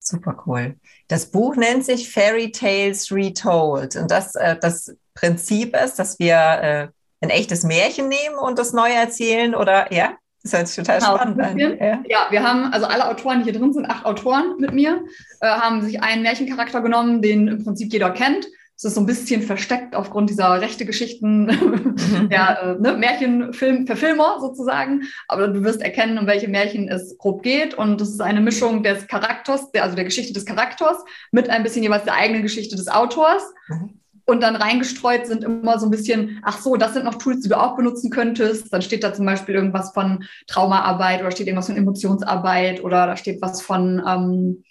Super 0.00 0.42
cool. 0.46 0.76
Das 1.08 1.30
Buch 1.30 1.56
nennt 1.56 1.84
sich 1.84 2.10
Fairy 2.10 2.52
Tales 2.52 3.10
Retold. 3.10 3.96
Und 3.96 4.10
das, 4.10 4.34
äh, 4.34 4.56
das 4.60 4.94
Prinzip 5.14 5.74
ist, 5.74 5.98
dass 5.98 6.18
wir 6.18 6.34
äh, 6.36 6.88
ein 7.22 7.30
echtes 7.30 7.62
Märchen 7.62 8.08
nehmen 8.08 8.36
und 8.38 8.58
das 8.58 8.74
neu 8.74 8.90
erzählen, 8.90 9.54
oder 9.54 9.90
ja? 9.92 10.14
Das 10.42 10.52
hört 10.52 10.68
sich 10.68 10.76
total 10.76 10.98
genau, 10.98 11.16
spannend 11.16 11.40
an. 11.40 11.58
Ja. 11.58 12.02
ja. 12.06 12.26
wir 12.28 12.42
haben, 12.42 12.70
also 12.70 12.84
alle 12.84 13.08
Autoren, 13.08 13.38
die 13.38 13.44
hier 13.50 13.58
drin 13.58 13.72
sind, 13.72 13.86
acht 13.86 14.04
Autoren 14.04 14.56
mit 14.58 14.74
mir, 14.74 15.02
äh, 15.40 15.46
haben 15.46 15.80
sich 15.80 16.02
einen 16.02 16.22
Märchencharakter 16.22 16.82
genommen, 16.82 17.22
den 17.22 17.48
im 17.48 17.64
Prinzip 17.64 17.90
jeder 17.90 18.10
kennt 18.10 18.46
es 18.76 18.84
ist 18.84 18.94
so 18.94 19.00
ein 19.00 19.06
bisschen 19.06 19.42
versteckt 19.42 19.94
aufgrund 19.94 20.30
dieser 20.30 20.60
rechte 20.60 20.84
Geschichten 20.84 21.46
der 22.30 22.62
äh, 22.62 22.80
ne, 22.80 22.96
Märchenfilm-Verfilmer 22.96 24.38
sozusagen. 24.40 25.02
Aber 25.28 25.48
du 25.48 25.62
wirst 25.62 25.80
erkennen, 25.80 26.18
um 26.18 26.26
welche 26.26 26.48
Märchen 26.48 26.88
es 26.88 27.16
grob 27.18 27.42
geht. 27.42 27.74
Und 27.74 28.00
das 28.00 28.10
ist 28.10 28.20
eine 28.20 28.40
Mischung 28.40 28.82
des 28.82 29.06
Charakters, 29.06 29.70
der, 29.70 29.84
also 29.84 29.94
der 29.94 30.04
Geschichte 30.04 30.32
des 30.32 30.44
Charakters, 30.44 30.96
mit 31.30 31.48
ein 31.50 31.62
bisschen 31.62 31.84
jeweils 31.84 32.04
der 32.04 32.14
eigenen 32.14 32.42
Geschichte 32.42 32.74
des 32.74 32.88
Autors. 32.88 33.44
Mhm. 33.68 34.00
Und 34.26 34.42
dann 34.42 34.56
reingestreut 34.56 35.26
sind 35.26 35.44
immer 35.44 35.78
so 35.78 35.86
ein 35.86 35.90
bisschen, 35.90 36.40
ach 36.42 36.58
so, 36.58 36.76
das 36.76 36.94
sind 36.94 37.04
noch 37.04 37.16
Tools, 37.16 37.42
die 37.42 37.50
du 37.50 37.60
auch 37.60 37.76
benutzen 37.76 38.10
könntest. 38.10 38.72
Dann 38.72 38.82
steht 38.82 39.04
da 39.04 39.12
zum 39.12 39.26
Beispiel 39.26 39.54
irgendwas 39.54 39.92
von 39.92 40.24
Traumaarbeit 40.46 41.20
oder 41.20 41.30
steht 41.30 41.46
irgendwas 41.46 41.66
von 41.66 41.76
Emotionsarbeit 41.76 42.82
oder 42.82 43.06
da 43.06 43.16
steht 43.16 43.42
was 43.42 43.60
von 43.60 44.02
ähm, 44.06 44.64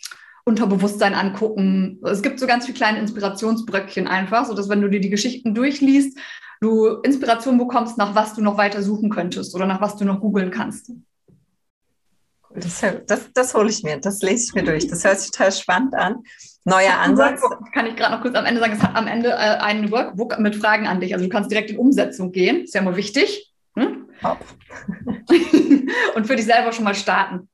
Unterbewusstsein 0.46 1.14
angucken. 1.14 2.00
Es 2.04 2.22
gibt 2.22 2.40
so 2.40 2.48
ganz 2.48 2.66
viele 2.66 2.78
kleine 2.78 3.00
Inspirationsbröckchen 3.00 4.08
einfach, 4.08 4.46
so 4.46 4.54
dass 4.54 4.70
wenn 4.70 4.82
du 4.82 4.90
dir 4.90 5.00
die 5.00 5.10
Geschichten 5.10 5.56
durchliest, 5.56 6.18
du 6.60 6.88
Inspiration 7.04 7.58
bekommst, 7.58 7.98
nach 7.98 8.16
was 8.16 8.34
du 8.34 8.42
noch 8.42 8.58
weiter 8.58 8.84
suchen 8.84 9.10
könntest 9.10 9.56
oder 9.56 9.66
nach 9.66 9.82
was 9.82 9.96
du 9.96 10.06
noch 10.06 10.20
googeln 10.20 10.52
kannst. 10.52 10.92
Das, 12.56 12.84
das, 13.08 13.30
das 13.34 13.54
hole 13.54 13.70
ich 13.70 13.84
mir, 13.84 13.98
das 13.98 14.22
lese 14.22 14.46
ich 14.46 14.54
mir 14.54 14.64
durch. 14.64 14.88
Das 14.88 15.04
hört 15.04 15.20
sich 15.20 15.32
total 15.32 15.52
spannend 15.52 15.96
an. 15.96 16.24
Neuer 16.66 16.98
Ansatz. 17.00 17.42
Kann 17.74 17.88
ich 17.88 17.96
gerade 17.96 18.16
noch 18.16 18.22
kurz 18.22 18.36
am 18.36 18.46
Ende 18.46 18.62
sagen, 18.62 18.74
es 18.74 18.82
hat 18.82 18.96
am 18.96 19.08
Ende 19.08 19.30
äh, 19.30 19.58
einen 19.60 19.92
Workbook 19.92 20.40
mit 20.40 20.56
Fragen 20.56 20.88
an 20.88 21.00
dich. 21.00 21.14
Also 21.14 21.26
du 21.26 21.32
kannst 21.32 21.52
direkt 21.52 21.72
in 21.72 21.78
Umsetzung 21.78 22.32
gehen, 22.32 22.64
ist 22.64 22.74
ja 22.74 22.82
immer 22.82 22.96
wichtig. 22.96 23.52
Hm? 23.76 24.08
Und 26.16 26.28
für 26.28 26.36
dich 26.36 26.46
selber 26.46 26.72
schon 26.72 26.86
mal 26.86 26.96
starten. 26.96 27.50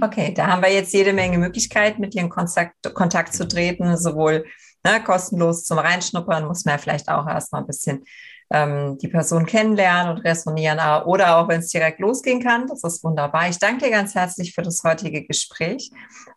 Okay, 0.00 0.34
da 0.34 0.48
haben 0.48 0.62
wir 0.62 0.72
jetzt 0.72 0.92
jede 0.92 1.12
Menge 1.12 1.38
Möglichkeiten, 1.38 2.00
mit 2.00 2.14
in 2.14 2.28
Kontakt, 2.28 2.74
Kontakt 2.94 3.34
zu 3.34 3.48
treten, 3.48 3.96
sowohl 3.96 4.44
ne, 4.84 5.02
kostenlos 5.02 5.64
zum 5.64 5.78
Reinschnuppern, 5.78 6.46
muss 6.46 6.64
man 6.64 6.74
ja 6.74 6.78
vielleicht 6.78 7.08
auch 7.08 7.26
erstmal 7.26 7.62
ein 7.62 7.66
bisschen 7.66 8.04
ähm, 8.50 8.98
die 8.98 9.08
Person 9.08 9.46
kennenlernen 9.46 10.14
und 10.14 10.24
resonieren, 10.24 10.78
oder 11.06 11.38
auch 11.38 11.48
wenn 11.48 11.60
es 11.60 11.70
direkt 11.70 12.00
losgehen 12.00 12.42
kann. 12.42 12.66
Das 12.66 12.84
ist 12.84 13.02
wunderbar. 13.02 13.48
Ich 13.48 13.58
danke 13.58 13.86
dir 13.86 13.90
ganz 13.90 14.14
herzlich 14.14 14.54
für 14.54 14.62
das 14.62 14.82
heutige 14.84 15.24
Gespräch. 15.24 15.90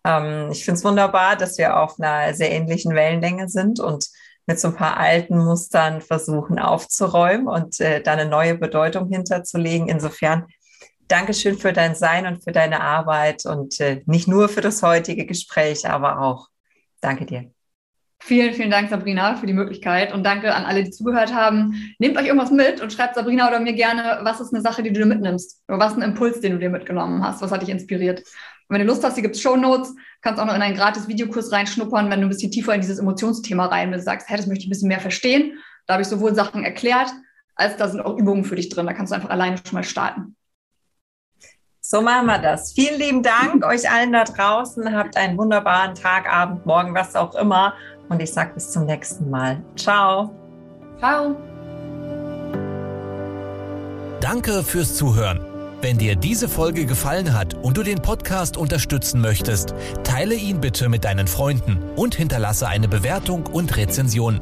Ähm, 0.06 0.50
ich 0.52 0.64
finde 0.64 0.78
es 0.78 0.86
wunderbar, 0.86 1.36
dass 1.36 1.58
wir 1.58 1.78
auf 1.78 2.00
einer 2.00 2.34
sehr 2.34 2.52
ähnlichen 2.52 2.96
Wellenlänge 2.96 3.50
sind 3.50 3.80
und 3.80 4.08
mit 4.46 4.60
so 4.60 4.70
ein 4.70 4.76
paar 4.76 4.96
alten 4.96 5.38
Mustern 5.38 6.00
versuchen 6.00 6.58
aufzuräumen 6.58 7.48
und 7.48 7.82
äh, 7.82 8.02
da 8.02 8.14
eine 8.14 8.26
neue 8.26 8.56
Bedeutung 8.56 9.10
hinterzulegen. 9.10 9.90
Insofern 9.90 10.46
Dankeschön 11.08 11.58
für 11.58 11.74
dein 11.74 11.96
Sein 11.96 12.26
und 12.28 12.44
für 12.44 12.52
deine 12.52 12.82
Arbeit 12.82 13.46
und 13.46 13.80
äh, 13.80 14.02
nicht 14.06 14.28
nur 14.28 14.50
für 14.50 14.62
das 14.62 14.84
heutige 14.84 15.26
Gespräch, 15.26 15.90
aber 15.90 16.22
auch. 16.22 16.50
Danke 17.02 17.26
dir. 17.26 17.52
Vielen, 18.20 18.54
vielen 18.54 18.72
Dank, 18.72 18.90
Sabrina, 18.90 19.36
für 19.36 19.46
die 19.46 19.54
Möglichkeit 19.54 20.12
und 20.12 20.24
danke 20.24 20.54
an 20.54 20.66
alle, 20.66 20.84
die 20.84 20.90
zugehört 20.90 21.34
haben. 21.34 21.94
Nehmt 22.00 22.18
euch 22.18 22.26
irgendwas 22.26 22.52
mit 22.52 22.82
und 22.82 22.92
schreibt 22.92 23.16
Sabrina 23.16 23.48
oder 23.48 23.60
mir 23.60 23.74
gerne, 23.74 24.20
was 24.24 24.42
ist 24.42 24.54
eine 24.54 24.62
Sache, 24.62 24.82
die 24.82 24.92
du 24.92 25.06
mitnimmst 25.06 25.62
oder 25.68 25.80
was 25.80 25.92
ist 25.92 26.00
ein 26.00 26.10
Impuls, 26.10 26.42
den 26.42 26.54
du 26.54 26.60
dir 26.60 26.70
mitgenommen 26.70 27.24
hast, 27.24 27.42
was 27.42 27.52
hat 27.52 27.62
dich 27.62 27.70
inspiriert. 27.70 28.20
Und 28.20 28.74
wenn 28.74 28.82
du 28.82 28.88
Lust 28.88 29.04
hast, 29.04 29.14
hier 29.14 29.24
gibt 29.24 29.36
es 29.36 29.42
Show 29.42 29.56
Notes, 29.56 29.94
kannst 30.22 30.42
auch 30.42 30.46
noch 30.46 30.56
in 30.56 30.62
einen 30.62 30.76
gratis 30.76 31.08
Videokurs 31.08 31.52
reinschnuppern, 31.52 32.10
wenn 32.10 32.20
du 32.20 32.26
ein 32.26 32.30
bisschen 32.30 32.52
tiefer 32.52 32.74
in 32.74 32.82
dieses 32.82 33.00
Emotionsthema 33.00 33.68
rein 33.68 33.92
willst, 33.92 34.06
sagst, 34.06 34.28
hey, 34.30 34.36
das 34.36 34.48
möchte 34.48 34.64
ich 34.64 34.68
ein 34.68 34.72
bisschen 34.72 34.90
mehr 34.90 35.00
verstehen. 35.00 35.60
Da 35.86 35.94
habe 35.94 36.02
ich 36.02 36.10
sowohl 36.10 36.34
Sachen 36.34 36.64
erklärt, 36.64 37.12
als 37.56 37.78
da 37.78 37.88
sind 37.88 38.02
auch 38.02 38.18
Übungen 38.18 38.44
für 38.44 38.56
dich 38.56 38.70
drin. 38.70 38.88
Da 38.88 38.94
kannst 38.94 39.12
du 39.12 39.16
einfach 39.16 39.30
alleine 39.30 39.58
schon 39.58 39.76
mal 39.76 39.84
starten. 39.84 40.36
So 41.90 42.02
machen 42.02 42.26
wir 42.26 42.38
das. 42.40 42.74
Vielen 42.74 43.00
lieben 43.00 43.24
Dank 43.24 43.66
euch 43.66 43.90
allen 43.90 44.12
da 44.12 44.26
draußen. 44.26 44.94
Habt 44.94 45.16
einen 45.16 45.38
wunderbaren 45.38 45.96
Tag, 45.96 46.30
Abend, 46.30 46.66
Morgen, 46.66 46.94
was 46.94 47.16
auch 47.16 47.34
immer. 47.36 47.76
Und 48.10 48.22
ich 48.22 48.34
sage 48.34 48.56
bis 48.56 48.72
zum 48.72 48.86
nächsten 48.86 49.30
Mal. 49.30 49.64
Ciao. 49.78 50.36
Ciao. 51.00 51.38
Danke 54.20 54.64
fürs 54.64 54.96
Zuhören. 54.96 55.40
Wenn 55.82 55.98
dir 55.98 56.18
diese 56.18 56.50
Folge 56.50 56.86
gefallen 56.86 57.34
hat 57.34 57.54
und 57.54 57.78
du 57.78 57.84
den 57.84 58.02
Podcast 58.02 58.58
unterstützen 58.58 59.22
möchtest, 59.22 59.74
teile 60.04 60.36
ihn 60.36 60.60
bitte 60.60 60.90
mit 60.90 61.06
deinen 61.06 61.28
Freunden 61.28 61.82
und 61.96 62.16
hinterlasse 62.16 62.68
eine 62.68 62.90
Bewertung 62.90 63.46
und 63.46 63.78
Rezension. 63.78 64.42